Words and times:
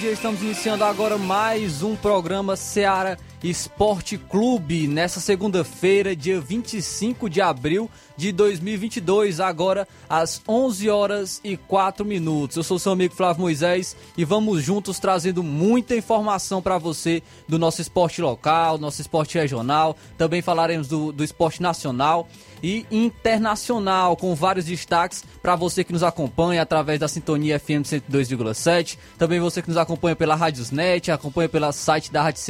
Dia. 0.00 0.12
Estamos 0.12 0.40
iniciando 0.40 0.82
agora 0.82 1.18
mais 1.18 1.82
um 1.82 1.94
programa 1.94 2.56
Seara 2.56 3.18
Esporte 3.42 4.18
Clube 4.18 4.86
nessa 4.86 5.18
segunda-feira, 5.18 6.14
dia 6.14 6.38
25 6.38 7.30
de 7.30 7.40
abril 7.40 7.90
de 8.14 8.32
2022, 8.32 9.40
agora 9.40 9.88
às 10.08 10.42
11 10.46 10.90
horas 10.90 11.40
e 11.42 11.56
4 11.56 12.04
minutos. 12.04 12.58
Eu 12.58 12.62
sou 12.62 12.78
seu 12.78 12.92
amigo 12.92 13.14
Flávio 13.14 13.40
Moisés 13.40 13.96
e 14.14 14.26
vamos 14.26 14.62
juntos 14.62 14.98
trazendo 14.98 15.42
muita 15.42 15.96
informação 15.96 16.60
para 16.60 16.76
você 16.76 17.22
do 17.48 17.58
nosso 17.58 17.80
esporte 17.80 18.20
local, 18.20 18.76
nosso 18.76 19.00
esporte 19.00 19.38
regional. 19.38 19.96
Também 20.18 20.42
falaremos 20.42 20.86
do, 20.86 21.10
do 21.10 21.24
esporte 21.24 21.62
nacional 21.62 22.28
e 22.62 22.84
internacional, 22.90 24.16
com 24.16 24.34
vários 24.34 24.66
destaques 24.66 25.24
para 25.40 25.56
você 25.56 25.82
que 25.82 25.94
nos 25.94 26.02
acompanha 26.02 26.60
através 26.60 27.00
da 27.00 27.08
Sintonia 27.08 27.58
FM 27.58 27.84
102,7. 27.84 28.98
Também 29.16 29.40
você 29.40 29.62
que 29.62 29.68
nos 29.68 29.78
acompanha 29.78 30.14
pela 30.14 30.34
Rádiosnet, 30.34 31.10
acompanha 31.10 31.48
pelo 31.48 31.72
site 31.72 32.12
da 32.12 32.22
Rádio 32.22 32.42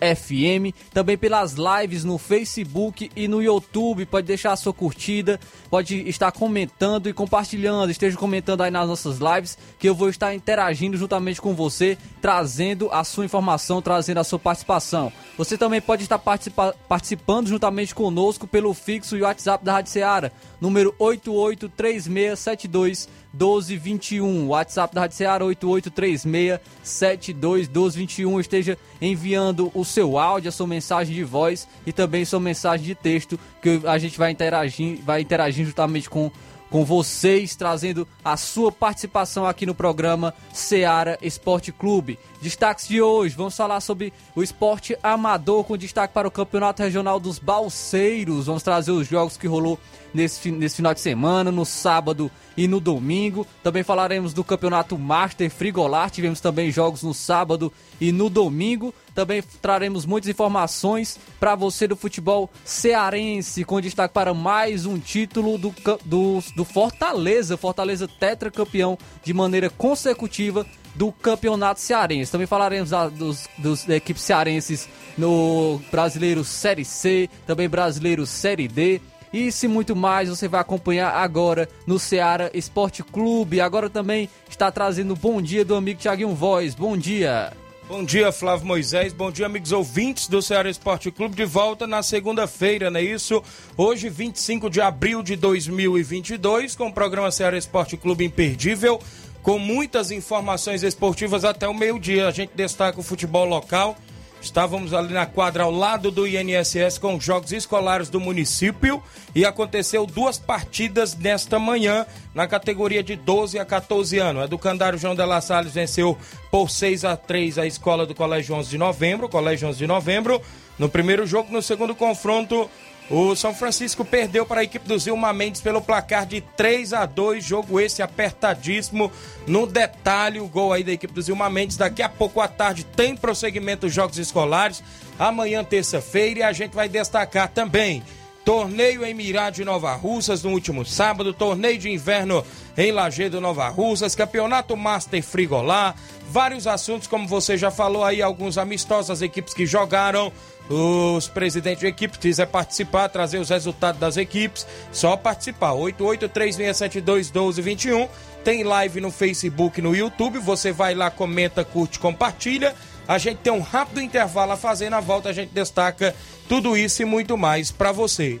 FM, 0.00 0.72
também 0.92 1.18
pelas 1.18 1.54
lives 1.54 2.04
no 2.04 2.18
Facebook 2.18 3.10
e 3.14 3.28
no 3.28 3.40
YouTube. 3.42 4.06
Pode 4.06 4.26
deixar 4.26 4.52
a 4.52 4.56
sua 4.56 4.72
curtida, 4.72 5.38
pode 5.68 6.08
estar 6.08 6.32
comentando 6.32 7.08
e 7.08 7.12
compartilhando. 7.12 7.90
Esteja 7.90 8.16
comentando 8.16 8.62
aí 8.62 8.70
nas 8.70 8.88
nossas 8.88 9.18
lives 9.18 9.58
que 9.78 9.88
eu 9.88 9.94
vou 9.94 10.08
estar 10.08 10.34
interagindo 10.34 10.96
juntamente 10.96 11.40
com 11.40 11.54
você, 11.54 11.96
trazendo 12.20 12.88
a 12.90 13.04
sua 13.04 13.24
informação, 13.24 13.80
trazendo 13.82 14.18
a 14.18 14.24
sua 14.24 14.38
participação. 14.38 15.12
Você 15.36 15.58
também 15.58 15.80
pode 15.80 16.04
estar 16.04 16.18
participa 16.18 16.74
participando 16.88 17.48
juntamente 17.48 17.94
conosco 17.94 18.46
pelo 18.46 18.72
fixo 18.72 19.16
e 19.16 19.22
WhatsApp 19.22 19.64
da 19.64 19.72
Rádio 19.72 19.90
Seara, 19.92 20.32
número 20.60 20.94
883672 20.98 23.08
1221. 23.38 24.48
WhatsApp 24.48 24.94
da 24.94 25.02
Rádio 25.02 25.16
Seara 25.16 25.44
883672 25.44 27.68
1221. 27.68 28.40
Esteja 28.40 28.78
enviando 29.00 29.70
o 29.74 29.84
seu 29.84 30.18
áudio, 30.18 30.48
a 30.48 30.52
sua 30.52 30.66
mensagem 30.66 31.14
de 31.14 31.22
voz 31.22 31.68
e 31.86 31.92
também 31.92 32.24
sua 32.24 32.40
mensagem 32.40 32.86
de 32.86 32.94
texto, 32.94 33.38
que 33.60 33.82
a 33.84 33.98
gente 33.98 34.18
vai 34.18 34.30
interagir, 34.30 34.98
vai 35.04 35.20
interagir 35.20 35.64
justamente 35.64 36.08
com 36.08 36.30
com 36.70 36.84
vocês, 36.84 37.54
trazendo 37.54 38.06
a 38.24 38.36
sua 38.36 38.72
participação 38.72 39.46
aqui 39.46 39.64
no 39.64 39.74
programa 39.74 40.34
Seara 40.52 41.18
Esporte 41.22 41.72
Clube. 41.72 42.18
Destaques 42.42 42.88
de 42.88 43.00
hoje, 43.00 43.36
vamos 43.36 43.56
falar 43.56 43.80
sobre 43.80 44.12
o 44.34 44.42
esporte 44.42 44.96
amador, 45.02 45.64
com 45.64 45.76
destaque 45.76 46.12
para 46.12 46.28
o 46.28 46.30
Campeonato 46.30 46.82
Regional 46.82 47.18
dos 47.18 47.38
Balseiros. 47.38 48.46
Vamos 48.46 48.62
trazer 48.62 48.90
os 48.90 49.06
jogos 49.06 49.36
que 49.36 49.46
rolou 49.46 49.78
nesse, 50.12 50.50
nesse 50.50 50.76
final 50.76 50.94
de 50.94 51.00
semana, 51.00 51.50
no 51.50 51.64
sábado 51.64 52.30
e 52.56 52.66
no 52.66 52.80
domingo. 52.80 53.46
Também 53.62 53.82
falaremos 53.82 54.32
do 54.32 54.42
Campeonato 54.42 54.98
Master 54.98 55.50
Frigolar, 55.50 56.10
tivemos 56.10 56.40
também 56.40 56.70
jogos 56.70 57.02
no 57.02 57.12
sábado 57.12 57.72
e 58.00 58.12
no 58.12 58.30
domingo. 58.30 58.94
Também 59.14 59.42
traremos 59.60 60.04
muitas 60.04 60.28
informações 60.28 61.18
para 61.40 61.54
você 61.54 61.86
do 61.86 61.96
futebol 61.96 62.50
cearense, 62.64 63.64
com 63.64 63.80
destaque 63.80 64.12
para 64.12 64.34
mais 64.34 64.86
um 64.86 64.98
título 64.98 65.56
do, 65.58 65.74
do, 66.04 66.42
do 66.54 66.64
Fortaleza. 66.64 67.56
Fortaleza 67.56 68.08
tetracampeão 68.08 68.98
de 69.24 69.32
maneira 69.32 69.70
consecutiva 69.70 70.66
do 70.94 71.12
Campeonato 71.12 71.80
Cearense. 71.80 72.32
Também 72.32 72.46
falaremos 72.46 72.90
da, 72.90 73.08
dos, 73.08 73.46
dos 73.58 73.88
equipes 73.88 74.22
cearenses 74.22 74.88
no 75.16 75.80
Brasileiro 75.90 76.42
Série 76.42 76.84
C, 76.84 77.28
também 77.46 77.68
Brasileiro 77.68 78.26
Série 78.26 78.66
D. 78.66 79.00
Isso 79.36 79.66
e 79.66 79.68
muito 79.68 79.94
mais 79.94 80.30
você 80.30 80.48
vai 80.48 80.62
acompanhar 80.62 81.10
agora 81.10 81.68
no 81.86 81.98
Ceará 81.98 82.50
Esporte 82.54 83.02
Clube. 83.02 83.60
Agora 83.60 83.90
também 83.90 84.30
está 84.48 84.72
trazendo 84.72 85.12
o 85.12 85.16
bom 85.16 85.42
dia 85.42 85.62
do 85.62 85.74
amigo 85.74 86.00
Thiaguinho 86.00 86.34
Voz. 86.34 86.74
Bom 86.74 86.96
dia. 86.96 87.52
Bom 87.86 88.02
dia, 88.02 88.32
Flávio 88.32 88.66
Moisés. 88.66 89.12
Bom 89.12 89.30
dia, 89.30 89.44
amigos 89.44 89.72
ouvintes 89.72 90.26
do 90.26 90.40
Ceará 90.40 90.70
Esporte 90.70 91.10
Clube. 91.10 91.36
De 91.36 91.44
volta 91.44 91.86
na 91.86 92.02
segunda-feira, 92.02 92.90
não 92.90 92.98
é 92.98 93.02
isso? 93.02 93.42
Hoje, 93.76 94.08
25 94.08 94.70
de 94.70 94.80
abril 94.80 95.22
de 95.22 95.36
2022, 95.36 96.74
com 96.74 96.86
o 96.86 96.92
programa 96.92 97.30
Ceará 97.30 97.58
Esporte 97.58 97.94
Clube 97.98 98.24
Imperdível, 98.24 98.98
com 99.42 99.58
muitas 99.58 100.10
informações 100.10 100.82
esportivas 100.82 101.44
até 101.44 101.68
o 101.68 101.74
meio-dia. 101.74 102.26
A 102.26 102.30
gente 102.30 102.52
destaca 102.54 102.98
o 102.98 103.02
futebol 103.02 103.44
local. 103.44 103.98
Estávamos 104.46 104.94
ali 104.94 105.12
na 105.12 105.26
quadra 105.26 105.64
ao 105.64 105.72
lado 105.72 106.08
do 106.08 106.24
INSS 106.24 106.98
com 106.98 107.16
os 107.16 107.24
jogos 107.24 107.50
escolares 107.50 108.08
do 108.08 108.20
município 108.20 109.02
e 109.34 109.44
aconteceu 109.44 110.06
duas 110.06 110.38
partidas 110.38 111.16
nesta 111.16 111.58
manhã 111.58 112.06
na 112.32 112.46
categoria 112.46 113.02
de 113.02 113.16
12 113.16 113.58
a 113.58 113.64
14 113.64 114.18
anos. 114.18 114.42
A 114.42 114.44
Educandário 114.44 115.00
João 115.00 115.16
de 115.16 115.24
La 115.24 115.40
Salles 115.40 115.74
venceu 115.74 116.16
por 116.48 116.70
6 116.70 117.04
a 117.04 117.16
3 117.16 117.58
a 117.58 117.66
escola 117.66 118.06
do 118.06 118.14
Colégio 118.14 118.54
11 118.54 118.70
de 118.70 118.78
Novembro, 118.78 119.28
Colégio 119.28 119.68
11 119.68 119.78
de 119.78 119.86
Novembro. 119.86 120.40
No 120.78 120.88
primeiro 120.88 121.26
jogo, 121.26 121.52
no 121.52 121.60
segundo 121.60 121.92
confronto, 121.92 122.70
o 123.08 123.36
São 123.36 123.54
Francisco 123.54 124.04
perdeu 124.04 124.44
para 124.44 124.62
a 124.62 124.64
equipe 124.64 124.88
do 124.88 124.98
Zilma 124.98 125.32
Mendes 125.32 125.60
pelo 125.60 125.80
placar 125.80 126.26
de 126.26 126.40
3 126.40 126.92
a 126.92 127.06
2 127.06 127.44
jogo 127.44 127.78
esse 127.78 128.02
apertadíssimo. 128.02 129.12
No 129.46 129.66
detalhe, 129.66 130.40
o 130.40 130.48
gol 130.48 130.72
aí 130.72 130.82
da 130.82 130.92
equipe 130.92 131.14
do 131.14 131.22
Zilma 131.22 131.48
Mendes. 131.48 131.76
Daqui 131.76 132.02
a 132.02 132.08
pouco 132.08 132.40
à 132.40 132.48
tarde 132.48 132.84
tem 132.84 133.16
prosseguimento 133.16 133.86
dos 133.86 133.94
jogos 133.94 134.18
escolares. 134.18 134.82
Amanhã, 135.18 135.62
terça-feira, 135.62 136.40
e 136.40 136.42
a 136.42 136.52
gente 136.52 136.74
vai 136.74 136.88
destacar 136.88 137.48
também 137.48 138.02
torneio 138.46 139.04
em 139.04 139.12
Mirá 139.12 139.50
de 139.50 139.64
Nova 139.64 139.92
Russas 139.96 140.44
no 140.44 140.50
último 140.50 140.86
sábado, 140.86 141.32
torneio 141.32 141.76
de 141.76 141.90
inverno 141.90 142.44
em 142.78 142.92
Lagedo 142.92 143.40
Nova 143.40 143.68
Russas, 143.68 144.14
campeonato 144.14 144.76
Master 144.76 145.20
Frigolá, 145.20 145.96
vários 146.30 146.68
assuntos, 146.68 147.08
como 147.08 147.26
você 147.26 147.56
já 147.56 147.72
falou 147.72 148.04
aí, 148.04 148.22
alguns 148.22 148.56
amistosos, 148.56 149.10
as 149.10 149.20
equipes 149.20 149.52
que 149.52 149.66
jogaram, 149.66 150.32
os 150.68 151.28
presidentes 151.28 151.80
de 151.80 151.86
equipe 151.86 152.18
quiser 152.18 152.46
participar, 152.46 153.08
trazer 153.08 153.38
os 153.38 153.50
resultados 153.50 154.00
das 154.00 154.16
equipes, 154.16 154.66
só 154.90 155.16
participar. 155.16 155.72
8836721221. 155.72 158.08
Tem 158.42 158.64
live 158.64 159.00
no 159.00 159.10
Facebook, 159.10 159.80
no 159.80 159.94
YouTube. 159.94 160.38
Você 160.38 160.72
vai 160.72 160.94
lá, 160.94 161.10
comenta, 161.10 161.64
curte, 161.64 161.98
compartilha. 161.98 162.74
A 163.06 163.18
gente 163.18 163.38
tem 163.38 163.52
um 163.52 163.60
rápido 163.60 164.00
intervalo 164.00 164.52
a 164.52 164.56
fazer. 164.56 164.90
Na 164.90 165.00
volta 165.00 165.28
a 165.28 165.32
gente 165.32 165.52
destaca 165.52 166.14
tudo 166.48 166.76
isso 166.76 167.02
e 167.02 167.04
muito 167.04 167.36
mais 167.36 167.70
para 167.70 167.92
você. 167.92 168.40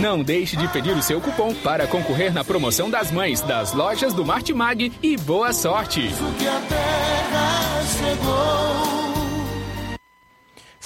Não 0.00 0.22
deixe 0.22 0.56
de 0.56 0.68
pedir 0.68 0.96
o 0.96 1.02
seu 1.02 1.20
cupom 1.20 1.52
para 1.54 1.86
concorrer 1.88 2.32
na 2.32 2.44
promoção 2.44 2.88
das 2.88 3.10
mães 3.10 3.40
das 3.40 3.72
lojas 3.72 4.14
do 4.14 4.24
Martimag 4.24 4.92
e 5.02 5.16
boa 5.16 5.52
sorte! 5.52 6.08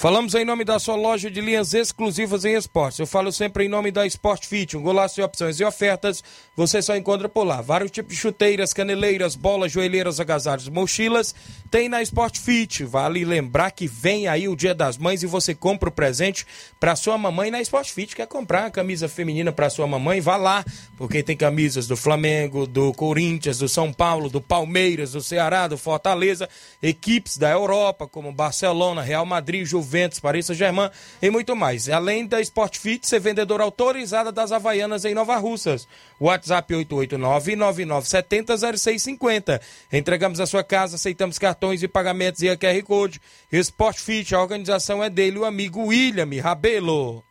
Falamos 0.03 0.35
em 0.35 0.43
nome 0.43 0.65
da 0.65 0.79
sua 0.79 0.97
loja 0.97 1.31
de 1.31 1.39
linhas 1.39 1.73
exclusivas 1.73 2.43
em 2.43 2.55
esportes. 2.55 2.99
Eu 2.99 3.07
falo 3.07 3.31
sempre 3.31 3.63
em 3.63 3.69
nome 3.69 3.89
da 3.89 4.05
Sport 4.05 4.45
Fit, 4.45 4.75
um 4.75 4.81
golaço 4.81 5.15
de 5.15 5.21
opções 5.21 5.61
e 5.61 5.63
ofertas. 5.63 6.21
Você 6.57 6.81
só 6.81 6.97
encontra 6.97 7.29
por 7.29 7.45
lá. 7.45 7.61
Vários 7.61 7.89
tipos 7.89 8.13
de 8.13 8.19
chuteiras, 8.19 8.73
caneleiras, 8.73 9.33
bolas, 9.33 9.71
joelheiras, 9.71 10.19
agasalhos, 10.19 10.67
mochilas. 10.67 11.33
Tem 11.71 11.87
na 11.87 12.01
Sport 12.01 12.37
Fit. 12.37 12.83
Vale 12.83 13.23
lembrar 13.23 13.71
que 13.71 13.87
vem 13.87 14.27
aí 14.27 14.49
o 14.49 14.57
Dia 14.57 14.75
das 14.75 14.97
Mães 14.97 15.23
e 15.23 15.25
você 15.25 15.55
compra 15.55 15.87
o 15.87 15.91
presente 15.91 16.45
para 16.81 16.97
sua 16.97 17.17
mamãe 17.17 17.49
na 17.49 17.61
Sport 17.61 17.89
Fit. 17.91 18.13
Quer 18.13 18.27
comprar 18.27 18.63
uma 18.63 18.71
camisa 18.71 19.07
feminina 19.07 19.53
para 19.53 19.69
sua 19.69 19.87
mamãe? 19.87 20.19
Vá 20.19 20.35
lá, 20.35 20.65
porque 20.97 21.23
tem 21.23 21.37
camisas 21.37 21.87
do 21.87 21.95
Flamengo, 21.95 22.67
do 22.67 22.91
Corinthians, 22.91 23.59
do 23.59 23.69
São 23.69 23.93
Paulo, 23.93 24.29
do 24.29 24.41
Palmeiras, 24.41 25.13
do 25.13 25.21
Ceará, 25.21 25.65
do 25.65 25.77
Fortaleza, 25.77 26.49
equipes 26.81 27.37
da 27.37 27.49
Europa 27.49 28.05
como 28.05 28.33
Barcelona, 28.33 29.01
Real 29.01 29.25
Madrid, 29.25 29.65
Juventus 29.65 29.92
Juventus, 29.93 30.19
Paris 30.19 30.47
Saint-Germain 30.47 30.89
e 31.21 31.29
muito 31.29 31.55
mais. 31.55 31.87
Além 31.87 32.25
da 32.25 32.41
Sport 32.41 32.79
Fit, 32.79 33.07
ser 33.07 33.19
vendedora 33.19 33.63
autorizada 33.63 34.31
das 34.31 34.51
Havaianas 34.51 35.05
em 35.05 35.13
Nova 35.13 35.37
Russas. 35.37 35.87
WhatsApp 36.19 36.73
889-9970-0650. 36.73 39.61
Entregamos 39.91 40.39
a 40.39 40.47
sua 40.47 40.63
casa, 40.63 40.95
aceitamos 40.95 41.37
cartões 41.37 41.83
e 41.83 41.87
pagamentos 41.87 42.41
e 42.41 42.49
a 42.49 42.57
QR 42.57 42.81
Code. 42.83 43.21
Sport 43.51 43.99
Fit, 43.99 44.33
a 44.33 44.41
organização 44.41 45.03
é 45.03 45.11
dele, 45.11 45.37
o 45.37 45.45
amigo 45.45 45.85
William 45.85 46.27
Rabelo. 46.41 47.23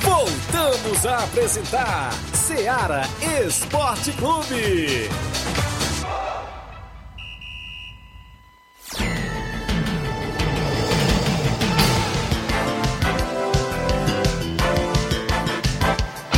Voltamos 0.00 1.04
a 1.04 1.24
apresentar 1.24 2.10
Seara 2.32 3.02
Esporte 3.44 4.12
Clube. 4.12 5.10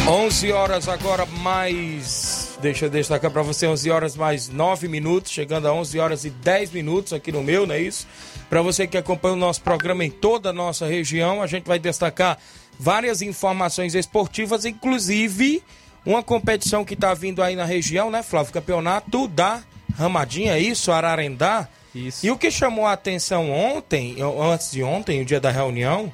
11 0.08 0.52
horas 0.52 0.88
agora 0.88 1.26
mais. 1.26 2.56
Deixa 2.62 2.86
eu 2.86 2.90
destacar 2.90 3.30
para 3.30 3.42
você 3.42 3.66
11 3.66 3.90
horas 3.90 4.16
mais 4.16 4.48
9 4.48 4.88
minutos, 4.88 5.30
chegando 5.30 5.68
a 5.68 5.72
11 5.74 5.98
horas 5.98 6.24
e 6.24 6.30
10 6.30 6.70
minutos 6.70 7.12
aqui 7.12 7.30
no 7.30 7.42
meu, 7.42 7.66
não 7.66 7.74
é 7.74 7.80
isso? 7.80 8.06
Para 8.48 8.62
você 8.62 8.86
que 8.86 8.96
acompanha 8.96 9.34
o 9.34 9.36
nosso 9.36 9.60
programa 9.60 10.02
em 10.02 10.10
toda 10.10 10.48
a 10.48 10.52
nossa 10.52 10.86
região, 10.86 11.42
a 11.42 11.46
gente 11.46 11.66
vai 11.66 11.78
destacar 11.78 12.38
várias 12.80 13.20
informações 13.20 13.94
esportivas, 13.94 14.64
inclusive 14.64 15.62
uma 16.06 16.22
competição 16.22 16.86
que 16.86 16.94
está 16.94 17.12
vindo 17.12 17.42
aí 17.42 17.54
na 17.54 17.66
região, 17.66 18.10
né, 18.10 18.22
Flávio? 18.22 18.50
Campeonato 18.50 19.28
da 19.28 19.62
Ramadinha, 19.94 20.54
é 20.54 20.58
isso? 20.58 20.90
Ararendá. 20.90 21.68
Isso. 21.94 22.24
E 22.24 22.30
o 22.30 22.38
que 22.38 22.50
chamou 22.50 22.86
a 22.86 22.92
atenção 22.94 23.50
ontem, 23.50 24.16
antes 24.54 24.70
de 24.70 24.82
ontem, 24.82 25.20
o 25.20 25.24
dia 25.24 25.38
da 25.38 25.50
reunião, 25.50 26.10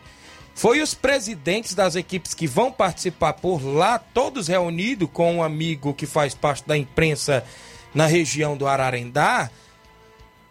foi 0.54 0.80
os 0.80 0.94
presidentes 0.94 1.74
das 1.74 1.96
equipes 1.96 2.32
que 2.32 2.46
vão 2.46 2.70
participar 2.70 3.32
por 3.34 3.62
lá, 3.64 3.98
todos 3.98 4.46
reunidos 4.46 5.08
com 5.12 5.36
um 5.36 5.42
amigo 5.42 5.92
que 5.92 6.06
faz 6.06 6.32
parte 6.34 6.66
da 6.66 6.76
imprensa 6.76 7.44
na 7.92 8.06
região 8.06 8.56
do 8.56 8.66
Ararendá, 8.66 9.50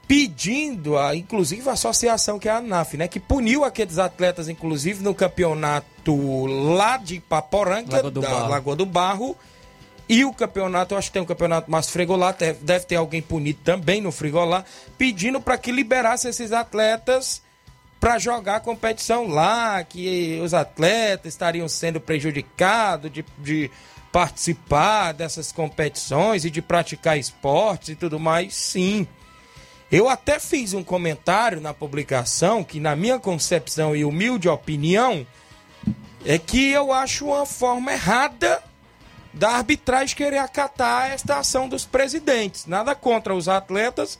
pedindo, 0.07 0.97
a, 0.97 1.15
inclusive, 1.15 1.67
a 1.69 1.73
associação 1.73 2.37
que 2.37 2.49
é 2.49 2.51
a 2.51 2.57
ANAF, 2.57 2.97
né? 2.97 3.07
Que 3.07 3.19
puniu 3.19 3.63
aqueles 3.63 3.97
atletas, 3.97 4.49
inclusive, 4.49 5.01
no 5.01 5.15
campeonato 5.15 6.45
lá 6.45 6.97
de 6.97 7.21
Paporanga, 7.21 7.95
Lagoa 7.95 8.11
do, 8.11 8.21
da 8.21 8.29
Barro. 8.29 8.49
Lagoa 8.49 8.75
do 8.75 8.85
Barro. 8.85 9.37
E 10.07 10.25
o 10.25 10.33
campeonato, 10.33 10.93
eu 10.93 10.97
acho 10.97 11.07
que 11.07 11.13
tem 11.13 11.21
um 11.21 11.25
campeonato 11.25 11.71
mais 11.71 11.89
frigolá, 11.89 12.35
deve 12.61 12.85
ter 12.85 12.97
alguém 12.97 13.21
punido 13.21 13.59
também 13.63 14.01
no 14.01 14.11
frigolá, 14.11 14.65
pedindo 14.97 15.39
para 15.39 15.57
que 15.57 15.71
liberasse 15.71 16.27
esses 16.27 16.51
atletas 16.51 17.41
para 18.03 18.19
jogar 18.19 18.57
a 18.57 18.59
competição 18.59 19.29
lá, 19.29 19.81
que 19.81 20.37
os 20.43 20.53
atletas 20.53 21.31
estariam 21.31 21.69
sendo 21.69 22.01
prejudicados 22.01 23.09
de, 23.09 23.23
de 23.37 23.71
participar 24.11 25.13
dessas 25.13 25.53
competições 25.53 26.43
e 26.43 26.49
de 26.49 26.61
praticar 26.61 27.17
esportes 27.17 27.87
e 27.87 27.95
tudo 27.95 28.19
mais, 28.19 28.55
sim. 28.55 29.07
Eu 29.89 30.09
até 30.09 30.37
fiz 30.37 30.73
um 30.73 30.83
comentário 30.83 31.61
na 31.61 31.73
publicação 31.73 32.61
que, 32.61 32.77
na 32.77 32.93
minha 32.93 33.19
concepção 33.19 33.95
e 33.95 34.03
humilde 34.03 34.49
opinião, 34.49 35.25
é 36.25 36.37
que 36.37 36.71
eu 36.71 36.91
acho 36.91 37.27
uma 37.27 37.45
forma 37.45 37.93
errada 37.93 38.61
da 39.33 39.51
arbitragem 39.51 40.13
querer 40.13 40.39
acatar 40.39 41.09
esta 41.09 41.37
ação 41.37 41.69
dos 41.69 41.85
presidentes. 41.85 42.65
Nada 42.65 42.93
contra 42.95 43.33
os 43.33 43.47
atletas 43.47 44.19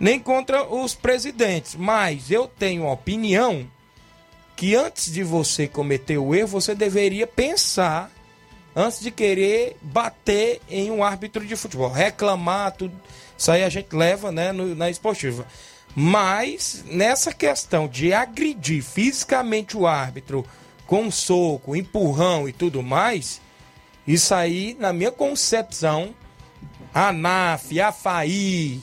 nem 0.00 0.18
contra 0.18 0.64
os 0.64 0.94
presidentes. 0.94 1.76
Mas 1.76 2.30
eu 2.30 2.48
tenho 2.48 2.88
a 2.88 2.92
opinião 2.92 3.70
que 4.56 4.74
antes 4.74 5.12
de 5.12 5.22
você 5.22 5.68
cometer 5.68 6.18
o 6.18 6.34
erro, 6.34 6.48
você 6.48 6.74
deveria 6.74 7.26
pensar 7.26 8.10
antes 8.74 9.00
de 9.00 9.10
querer 9.10 9.76
bater 9.82 10.60
em 10.68 10.90
um 10.90 11.04
árbitro 11.04 11.44
de 11.44 11.54
futebol, 11.56 11.90
reclamar, 11.90 12.72
tudo. 12.72 12.94
Isso 13.36 13.50
aí 13.50 13.62
a 13.62 13.68
gente 13.68 13.94
leva 13.94 14.32
né, 14.32 14.52
no, 14.52 14.74
na 14.74 14.90
esportiva. 14.90 15.46
Mas 15.94 16.84
nessa 16.86 17.32
questão 17.32 17.88
de 17.88 18.12
agredir 18.12 18.82
fisicamente 18.82 19.76
o 19.76 19.86
árbitro 19.86 20.46
com 20.86 21.10
soco, 21.10 21.74
empurrão 21.74 22.48
e 22.48 22.52
tudo 22.52 22.82
mais, 22.82 23.40
isso 24.06 24.34
aí, 24.34 24.76
na 24.78 24.92
minha 24.92 25.10
concepção, 25.10 26.14
a 26.92 27.08
ANAF, 27.08 27.80
a 27.80 27.92
FAI, 27.92 28.80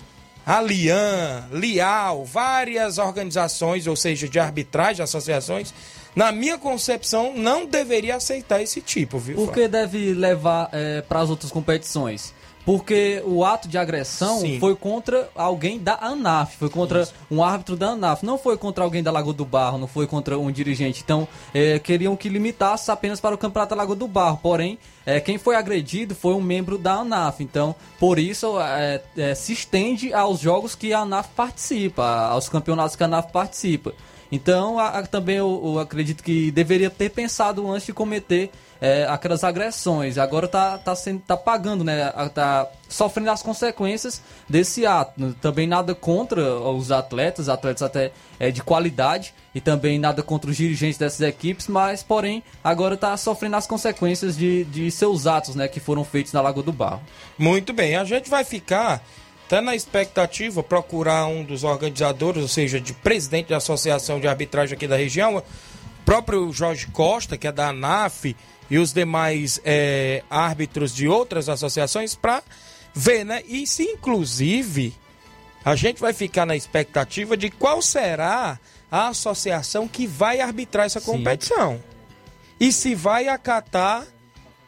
Alian, 0.48 1.44
Lial, 1.52 2.24
várias 2.24 2.98
organizações, 2.98 3.86
ou 3.86 3.98
seja, 3.98 4.30
de 4.30 4.40
arbitragem, 4.40 5.04
associações, 5.04 5.74
na 6.16 6.32
minha 6.32 6.58
concepção, 6.58 7.34
não 7.36 7.66
deveria 7.66 8.16
aceitar 8.16 8.62
esse 8.62 8.80
tipo, 8.80 9.20
viu? 9.20 9.36
Por 9.36 9.52
que 9.52 9.68
deve 9.68 10.14
levar 10.14 10.70
é, 10.72 11.02
para 11.02 11.20
as 11.20 11.30
outras 11.30 11.52
competições? 11.52 12.34
Porque 12.68 13.24
o 13.26 13.46
ato 13.46 13.66
de 13.66 13.78
agressão 13.78 14.42
Sim. 14.42 14.60
foi 14.60 14.76
contra 14.76 15.30
alguém 15.34 15.80
da 15.80 15.98
ANAF, 16.02 16.58
foi 16.58 16.70
contra 16.70 17.04
Isso. 17.04 17.14
um 17.32 17.42
árbitro 17.42 17.78
da 17.78 17.92
ANAF, 17.92 18.26
não 18.26 18.38
foi 18.38 18.58
contra 18.58 18.84
alguém 18.84 19.02
da 19.02 19.10
Lagoa 19.10 19.34
do 19.34 19.46
Barro, 19.46 19.78
não 19.78 19.88
foi 19.88 20.06
contra 20.06 20.38
um 20.38 20.52
dirigente. 20.52 21.02
Então, 21.02 21.26
é, 21.54 21.80
queriam 21.80 22.14
que 22.18 22.28
limitasse 22.28 22.92
apenas 22.92 23.22
para 23.22 23.34
o 23.34 23.38
Campeonato 23.38 23.70
da 23.70 23.78
Lagoa 23.78 23.96
do 23.96 24.06
Barro. 24.06 24.42
Porém, 24.44 24.78
é, 25.06 25.22
quem 25.22 25.38
foi 25.38 25.56
agredido 25.56 26.14
foi 26.14 26.34
um 26.34 26.42
membro 26.42 26.78
da 26.78 26.96
ANAF. 26.96 27.42
Então, 27.42 27.74
por 27.98 28.20
isso, 28.20 28.60
é, 28.60 29.02
é, 29.16 29.34
se 29.34 29.54
estende 29.54 30.14
aos 30.14 30.42
jogos 30.42 30.76
que 30.76 30.92
a 30.92 31.00
ANAF 31.00 31.30
participa, 31.38 32.28
aos 32.28 32.50
campeonatos 32.50 32.98
que 32.98 33.04
a 33.04 33.06
ANAF 33.06 33.32
participa. 33.32 33.94
Então, 34.32 34.78
a, 34.78 35.00
a, 35.00 35.08
também 35.08 35.38
eu, 35.38 35.62
eu 35.64 35.80
acredito 35.80 36.24
que 36.24 36.52
deveria 36.52 36.90
ter 36.90 37.10
pensado 37.10 37.70
antes 37.70 37.86
de 37.86 37.94
cometer 37.94 38.52
é, 38.80 39.06
aquelas 39.10 39.44
agressões. 39.44 40.18
Agora 40.18 40.48
tá, 40.48 40.78
tá, 40.78 40.96
sendo, 40.96 41.22
tá 41.22 41.36
pagando, 41.36 41.84
né? 41.84 42.12
Tá 42.34 42.68
sofrendo 42.88 43.32
as 43.32 43.42
consequências 43.42 44.22
desse 44.48 44.86
ato. 44.86 45.36
Também 45.42 45.68
nada 45.68 45.96
contra 45.96 46.42
os 46.60 46.92
atletas, 46.92 47.50
atletas 47.50 47.82
até 47.82 48.12
é, 48.40 48.52
de 48.52 48.62
qualidade, 48.62 49.34
e 49.54 49.62
também 49.62 49.98
nada 49.98 50.22
contra 50.22 50.52
os 50.52 50.58
dirigentes 50.58 50.98
dessas 50.98 51.22
equipes, 51.22 51.68
mas 51.68 52.04
porém 52.04 52.44
agora 52.64 52.94
está 52.96 53.16
sofrendo 53.18 53.56
as 53.56 53.66
consequências 53.66 54.38
de, 54.38 54.64
de 54.66 54.92
seus 54.92 55.26
atos, 55.26 55.56
né? 55.56 55.68
Que 55.68 55.80
foram 55.80 56.04
feitos 56.04 56.34
na 56.34 56.42
Lagoa 56.42 56.64
do 56.64 56.74
Barro. 56.74 57.02
Muito 57.38 57.74
bem, 57.74 57.96
a 57.96 58.04
gente 58.04 58.30
vai 58.30 58.44
ficar 58.44 59.02
até 59.48 59.62
na 59.62 59.74
expectativa 59.74 60.62
procurar 60.62 61.26
um 61.28 61.42
dos 61.42 61.64
organizadores, 61.64 62.42
ou 62.42 62.50
seja, 62.50 62.82
de 62.82 62.92
presidente 62.92 63.48
da 63.48 63.58
associação 63.58 64.20
de 64.20 64.28
arbitragem 64.28 64.76
aqui 64.76 64.86
da 64.86 64.98
região, 64.98 65.42
próprio 66.06 66.52
Jorge 66.52 66.88
Costa, 66.88 67.38
que 67.38 67.48
é 67.48 67.52
da 67.52 67.70
ANAF, 67.70 68.36
e 68.70 68.78
os 68.78 68.92
demais 68.92 69.62
é, 69.64 70.22
árbitros 70.30 70.94
de 70.94 71.08
outras 71.08 71.48
associações 71.48 72.14
para 72.14 72.44
ver, 72.94 73.24
né? 73.24 73.42
E 73.48 73.66
se 73.66 73.84
inclusive 73.84 74.94
a 75.64 75.78
gente 75.78 76.02
vai 76.02 76.12
ficar 76.12 76.46
na 76.46 76.56
expectativa 76.56 77.38
de 77.38 77.50
qual 77.50 77.82
será 77.82 78.60
a 78.92 79.08
associação 79.08 79.88
que 79.88 80.06
vai 80.06 80.42
arbitrar 80.42 80.86
essa 80.86 81.00
competição. 81.00 81.76
Sim. 81.76 81.84
E 82.60 82.72
se 82.74 82.96
vai 82.96 83.30
acatar 83.30 84.06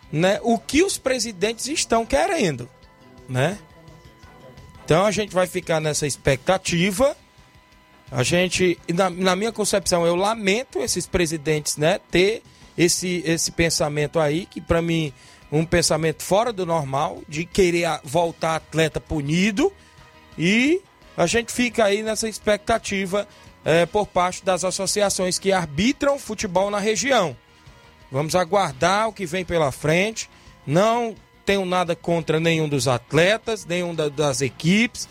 né, 0.10 0.40
o 0.42 0.58
que 0.58 0.84
os 0.84 0.98
presidentes 0.98 1.68
estão 1.68 2.06
querendo, 2.06 2.70
né? 3.28 3.58
Então 4.90 5.06
a 5.06 5.12
gente 5.12 5.36
vai 5.36 5.46
ficar 5.46 5.80
nessa 5.80 6.08
expectativa. 6.08 7.16
A 8.12 8.24
gente, 8.24 8.76
na, 8.92 9.08
na 9.08 9.36
minha 9.36 9.52
concepção, 9.52 10.04
eu 10.04 10.16
lamento 10.16 10.80
esses 10.80 11.06
presidentes, 11.06 11.78
né, 11.78 12.00
ter 12.10 12.42
esse, 12.76 13.22
esse 13.24 13.52
pensamento 13.52 14.20
aí, 14.20 14.48
que 14.48 14.60
para 14.60 14.82
mim 14.82 15.14
um 15.52 15.64
pensamento 15.64 16.24
fora 16.24 16.52
do 16.52 16.66
normal, 16.66 17.22
de 17.28 17.46
querer 17.46 17.88
voltar 18.04 18.56
atleta 18.56 19.00
punido, 19.00 19.72
e 20.36 20.82
a 21.16 21.28
gente 21.28 21.52
fica 21.52 21.86
aí 21.86 22.02
nessa 22.02 22.28
expectativa 22.28 23.28
é, 23.64 23.86
por 23.86 24.08
parte 24.08 24.44
das 24.44 24.64
associações 24.64 25.38
que 25.38 25.52
arbitram 25.52 26.18
futebol 26.18 26.72
na 26.72 26.80
região. 26.80 27.38
Vamos 28.12 28.34
aguardar 28.34 29.10
o 29.10 29.14
que 29.14 29.28
vem 29.28 29.46
pela 29.46 29.72
frente. 29.72 30.28
Não 30.66 31.16
tenho 31.50 31.66
nada 31.66 31.96
contra 31.96 32.40
nenhum 32.40 32.70
dos 32.70 32.88
atletas, 32.88 33.66
nenhum 33.66 33.96
da, 33.96 34.08
das 34.08 34.40
equipes. 34.40 35.10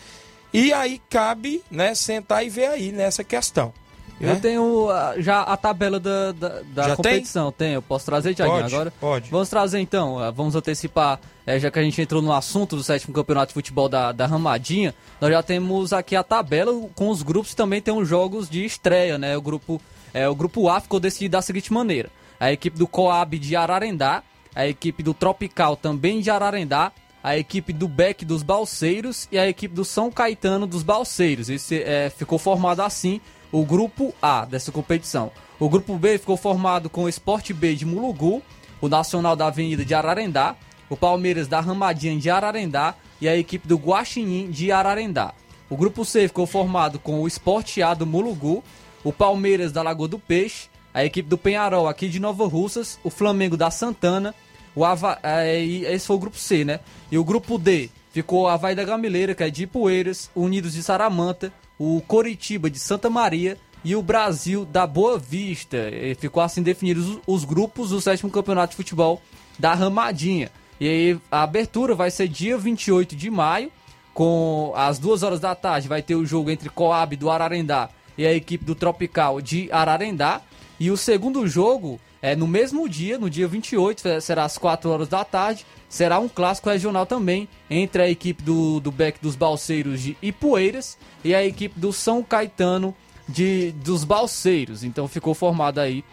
E 0.53 0.71
aí 0.71 1.01
cabe, 1.09 1.61
né, 1.69 1.93
sentar 1.93 2.45
e 2.45 2.49
ver 2.49 2.67
aí 2.67 2.93
nessa 2.93 3.25
questão. 3.25 3.73
Eu 4.21 4.35
né? 4.35 4.39
tenho 4.41 4.87
uh, 4.87 5.21
já 5.21 5.41
a 5.41 5.57
tabela 5.57 5.99
da, 5.99 6.31
da, 6.31 6.61
da 6.73 6.95
competição. 6.95 7.51
Tem? 7.51 7.73
Eu 7.73 7.81
posso 7.81 8.05
trazer, 8.05 8.33
Tiaguinho, 8.33 8.65
agora? 8.65 8.89
Pode. 9.01 9.29
Vamos 9.29 9.49
trazer 9.49 9.79
então, 9.79 10.15
uh, 10.15 10.31
vamos 10.31 10.55
antecipar, 10.55 11.19
é, 11.45 11.59
já 11.59 11.69
que 11.69 11.77
a 11.77 11.83
gente 11.83 12.01
entrou 12.01 12.21
no 12.21 12.31
assunto 12.31 12.77
do 12.77 12.83
sétimo 12.83 13.13
campeonato 13.13 13.49
de 13.49 13.53
futebol 13.55 13.89
da, 13.89 14.13
da 14.13 14.25
Ramadinha, 14.25 14.95
nós 15.19 15.29
já 15.31 15.43
temos 15.43 15.91
aqui 15.91 16.15
a 16.15 16.23
tabela 16.23 16.71
com 16.95 17.09
os 17.09 17.21
grupos 17.21 17.53
também 17.53 17.81
tem 17.81 17.93
os 17.93 18.07
jogos 18.07 18.49
de 18.49 18.63
estreia, 18.63 19.17
né? 19.17 19.35
O 19.35 19.41
grupo, 19.41 19.81
é, 20.13 20.27
o 20.29 20.35
grupo 20.35 20.69
A 20.69 20.79
ficou 20.79 21.01
decidido 21.01 21.33
da 21.33 21.41
seguinte 21.41 21.73
maneira. 21.73 22.09
A 22.39 22.49
equipe 22.49 22.77
do 22.77 22.87
Coab 22.87 23.37
de 23.37 23.57
Ararendá, 23.57 24.23
a 24.59 24.67
equipe 24.67 25.01
do 25.01 25.13
Tropical 25.13 25.77
também 25.77 26.19
de 26.19 26.29
Ararendá, 26.29 26.91
a 27.23 27.37
equipe 27.37 27.71
do 27.71 27.87
Beck 27.87 28.25
dos 28.25 28.43
Balseiros 28.43 29.25
e 29.31 29.39
a 29.39 29.47
equipe 29.47 29.73
do 29.73 29.85
São 29.85 30.11
Caetano 30.11 30.67
dos 30.67 30.83
Balseiros. 30.83 31.49
Esse 31.49 31.81
é, 31.81 32.09
ficou 32.09 32.37
formado 32.37 32.81
assim 32.81 33.21
o 33.53 33.63
grupo 33.63 34.13
A 34.21 34.43
dessa 34.43 34.69
competição. 34.69 35.31
O 35.57 35.69
grupo 35.69 35.97
B 35.97 36.17
ficou 36.17 36.35
formado 36.35 36.89
com 36.89 37.03
o 37.03 37.09
Sport 37.09 37.53
B 37.53 37.73
de 37.73 37.85
Mulugu, 37.85 38.43
o 38.81 38.89
Nacional 38.89 39.33
da 39.33 39.47
Avenida 39.47 39.85
de 39.85 39.93
Ararendá, 39.93 40.57
o 40.89 40.97
Palmeiras 40.97 41.47
da 41.47 41.61
Ramadinha 41.61 42.19
de 42.19 42.29
Ararendá 42.29 42.95
e 43.21 43.29
a 43.29 43.37
equipe 43.37 43.65
do 43.65 43.77
Guaxinim 43.77 44.51
de 44.51 44.73
Ararendá. 44.73 45.33
O 45.69 45.77
grupo 45.77 46.03
C 46.03 46.27
ficou 46.27 46.45
formado 46.45 46.99
com 46.99 47.21
o 47.21 47.27
Sport 47.27 47.77
A 47.77 47.93
do 47.93 48.05
Mulugu, 48.05 48.61
o 49.05 49.13
Palmeiras 49.13 49.71
da 49.71 49.81
Lagoa 49.81 50.09
do 50.09 50.19
Peixe, 50.19 50.67
a 50.93 51.05
equipe 51.05 51.29
do 51.29 51.37
Penharol 51.37 51.87
aqui 51.87 52.09
de 52.09 52.19
Nova 52.19 52.45
Russas, 52.45 52.99
o 53.05 53.09
Flamengo 53.09 53.55
da 53.55 53.71
Santana, 53.71 54.35
o 54.79 54.85
Ava... 54.85 55.19
É, 55.21 55.61
esse 55.61 56.07
foi 56.07 56.15
o 56.15 56.19
grupo 56.19 56.37
C, 56.37 56.63
né? 56.63 56.79
E 57.11 57.17
o 57.17 57.23
grupo 57.23 57.57
D 57.57 57.89
ficou 58.13 58.47
a 58.47 58.55
da 58.55 58.83
Gamileira, 58.85 59.35
que 59.35 59.43
é 59.43 59.49
de 59.49 59.63
Ipueiras, 59.63 60.31
Unidos 60.33 60.73
de 60.73 60.81
Saramanta, 60.81 61.51
o 61.77 62.01
Coritiba 62.07 62.69
de 62.69 62.79
Santa 62.79 63.09
Maria 63.09 63.57
e 63.83 63.93
o 63.93 64.01
Brasil 64.01 64.63
da 64.63 64.87
Boa 64.87 65.19
Vista. 65.19 65.89
E 65.89 66.15
ficou 66.15 66.41
assim 66.41 66.63
definidos 66.63 67.19
os 67.27 67.43
grupos 67.43 67.89
do 67.89 67.99
sétimo 67.99 68.31
campeonato 68.31 68.71
de 68.71 68.77
futebol 68.77 69.21
da 69.57 69.73
Ramadinha. 69.73 70.49
E 70.79 70.87
aí 70.87 71.19
a 71.29 71.43
abertura 71.43 71.93
vai 71.93 72.09
ser 72.09 72.29
dia 72.29 72.57
28 72.57 73.17
de 73.17 73.29
maio, 73.29 73.69
com 74.13 74.71
as 74.77 74.97
duas 74.97 75.23
horas 75.23 75.41
da 75.41 75.53
tarde 75.55 75.89
vai 75.89 76.01
ter 76.01 76.15
o 76.15 76.25
jogo 76.25 76.49
entre 76.49 76.69
Coab 76.69 77.17
do 77.17 77.29
Ararendá 77.29 77.89
e 78.17 78.25
a 78.25 78.33
equipe 78.33 78.63
do 78.63 78.75
Tropical 78.75 79.41
de 79.41 79.69
Ararendá. 79.73 80.41
E 80.79 80.89
o 80.89 80.95
segundo 80.95 81.45
jogo 81.49 81.99
é 82.21 82.35
no 82.35 82.47
mesmo 82.47 82.87
dia, 82.89 83.17
no 83.17 83.29
dia 83.29 83.47
28, 83.47 84.21
será 84.21 84.43
às 84.43 84.57
4 84.57 84.89
horas 84.89 85.07
da 85.07 85.23
tarde, 85.23 85.65
será 85.87 86.19
um 86.19 86.27
clássico 86.27 86.69
regional 86.69 87.05
também 87.05 87.47
entre 87.69 88.01
a 88.01 88.09
equipe 88.09 88.43
do, 88.43 88.79
do 88.79 88.91
Beck 88.91 89.19
dos 89.21 89.35
Balseiros 89.35 90.01
de 90.01 90.17
Ipueiras 90.21 90.97
e 91.23 91.33
a 91.33 91.45
equipe 91.45 91.79
do 91.79 91.93
São 91.93 92.21
Caetano 92.21 92.93
de, 93.27 93.71
dos 93.71 94.03
Balseiros. 94.03 94.83
Então 94.83 95.07
ficou 95.07 95.33
formado 95.33 95.79
aí 95.79 96.03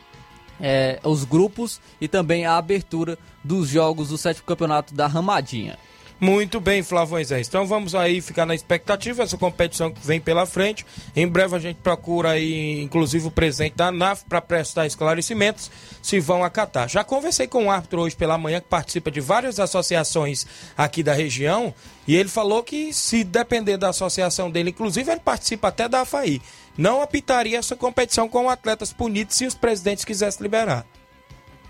é, 0.60 1.00
os 1.02 1.24
grupos 1.24 1.80
e 2.00 2.06
também 2.06 2.46
a 2.46 2.56
abertura 2.56 3.18
dos 3.42 3.68
jogos 3.68 4.08
do 4.08 4.18
sétimo 4.18 4.46
campeonato 4.46 4.94
da 4.94 5.06
Ramadinha. 5.06 5.78
Muito 6.18 6.58
bem, 6.60 6.82
Flávio 6.82 7.12
Moisés. 7.12 7.46
Então 7.46 7.66
vamos 7.66 7.94
aí 7.94 8.22
ficar 8.22 8.46
na 8.46 8.54
expectativa, 8.54 9.22
essa 9.22 9.36
competição 9.36 9.92
que 9.92 10.04
vem 10.06 10.18
pela 10.18 10.46
frente. 10.46 10.86
Em 11.14 11.28
breve 11.28 11.54
a 11.54 11.58
gente 11.58 11.76
procura 11.76 12.30
aí, 12.30 12.80
inclusive, 12.82 13.26
o 13.26 13.30
presidente 13.30 13.74
da 13.74 13.92
NAF 13.92 14.24
para 14.24 14.40
prestar 14.40 14.86
esclarecimentos 14.86 15.70
se 16.00 16.18
vão 16.18 16.42
acatar. 16.42 16.88
Já 16.88 17.04
conversei 17.04 17.46
com 17.46 17.64
um 17.64 17.70
árbitro 17.70 18.00
hoje 18.00 18.16
pela 18.16 18.38
manhã 18.38 18.60
que 18.60 18.68
participa 18.68 19.10
de 19.10 19.20
várias 19.20 19.60
associações 19.60 20.46
aqui 20.76 21.02
da 21.02 21.12
região 21.12 21.74
e 22.08 22.16
ele 22.16 22.30
falou 22.30 22.62
que 22.62 22.94
se 22.94 23.22
depender 23.22 23.76
da 23.76 23.90
associação 23.90 24.50
dele, 24.50 24.70
inclusive 24.70 25.10
ele 25.10 25.20
participa 25.20 25.68
até 25.68 25.86
da 25.86 26.00
AFAI, 26.00 26.40
não 26.78 27.02
apitaria 27.02 27.58
essa 27.58 27.76
competição 27.76 28.26
com 28.26 28.48
atletas 28.48 28.90
punidos 28.90 29.36
se 29.36 29.44
os 29.44 29.54
presidentes 29.54 30.04
quisessem 30.04 30.42
liberar. 30.42 30.86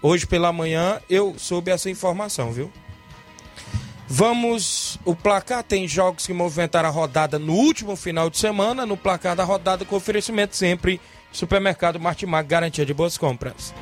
Hoje 0.00 0.24
pela 0.24 0.52
manhã 0.52 1.00
eu 1.10 1.34
soube 1.36 1.72
essa 1.72 1.90
informação, 1.90 2.52
viu? 2.52 2.70
Vamos. 4.08 4.98
O 5.04 5.14
placar 5.14 5.62
tem 5.62 5.86
jogos 5.88 6.26
que 6.26 6.32
movimentaram 6.32 6.88
a 6.88 6.92
rodada 6.92 7.38
no 7.38 7.54
último 7.54 7.96
final 7.96 8.30
de 8.30 8.38
semana. 8.38 8.86
No 8.86 8.96
placar 8.96 9.34
da 9.34 9.44
rodada, 9.44 9.84
com 9.84 9.96
oferecimento 9.96 10.56
sempre. 10.56 11.00
Supermercado 11.32 12.00
Martimag, 12.00 12.48
garantia 12.48 12.86
de 12.86 12.94
boas 12.94 13.18
compras. 13.18 13.74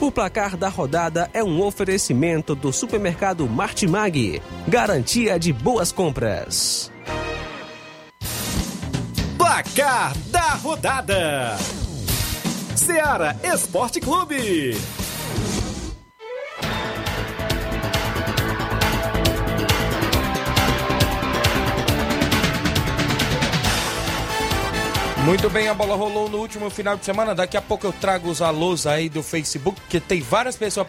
O 0.00 0.10
placar 0.10 0.56
da 0.56 0.68
rodada 0.68 1.30
é 1.32 1.44
um 1.44 1.62
oferecimento 1.62 2.54
do 2.54 2.72
supermercado 2.72 3.46
Martimag, 3.46 4.40
garantia 4.66 5.38
de 5.38 5.52
boas 5.52 5.92
compras. 5.92 6.90
Placar 9.36 10.16
da 10.28 10.54
rodada: 10.54 11.56
Seara 12.74 13.36
Esporte 13.42 14.00
Clube. 14.00 14.74
Muito 25.24 25.50
bem, 25.50 25.68
a 25.68 25.74
bola 25.74 25.94
rolou 25.94 26.28
no 26.28 26.38
último 26.38 26.70
final 26.70 26.96
de 26.96 27.04
semana. 27.04 27.34
Daqui 27.34 27.56
a 27.56 27.62
pouco 27.62 27.86
eu 27.86 27.92
trago 27.92 28.28
os 28.28 28.40
alôs 28.40 28.86
aí 28.86 29.08
do 29.08 29.22
Facebook, 29.22 29.80
que 29.88 30.00
tem 30.00 30.20
várias 30.20 30.56
pessoas 30.56 30.86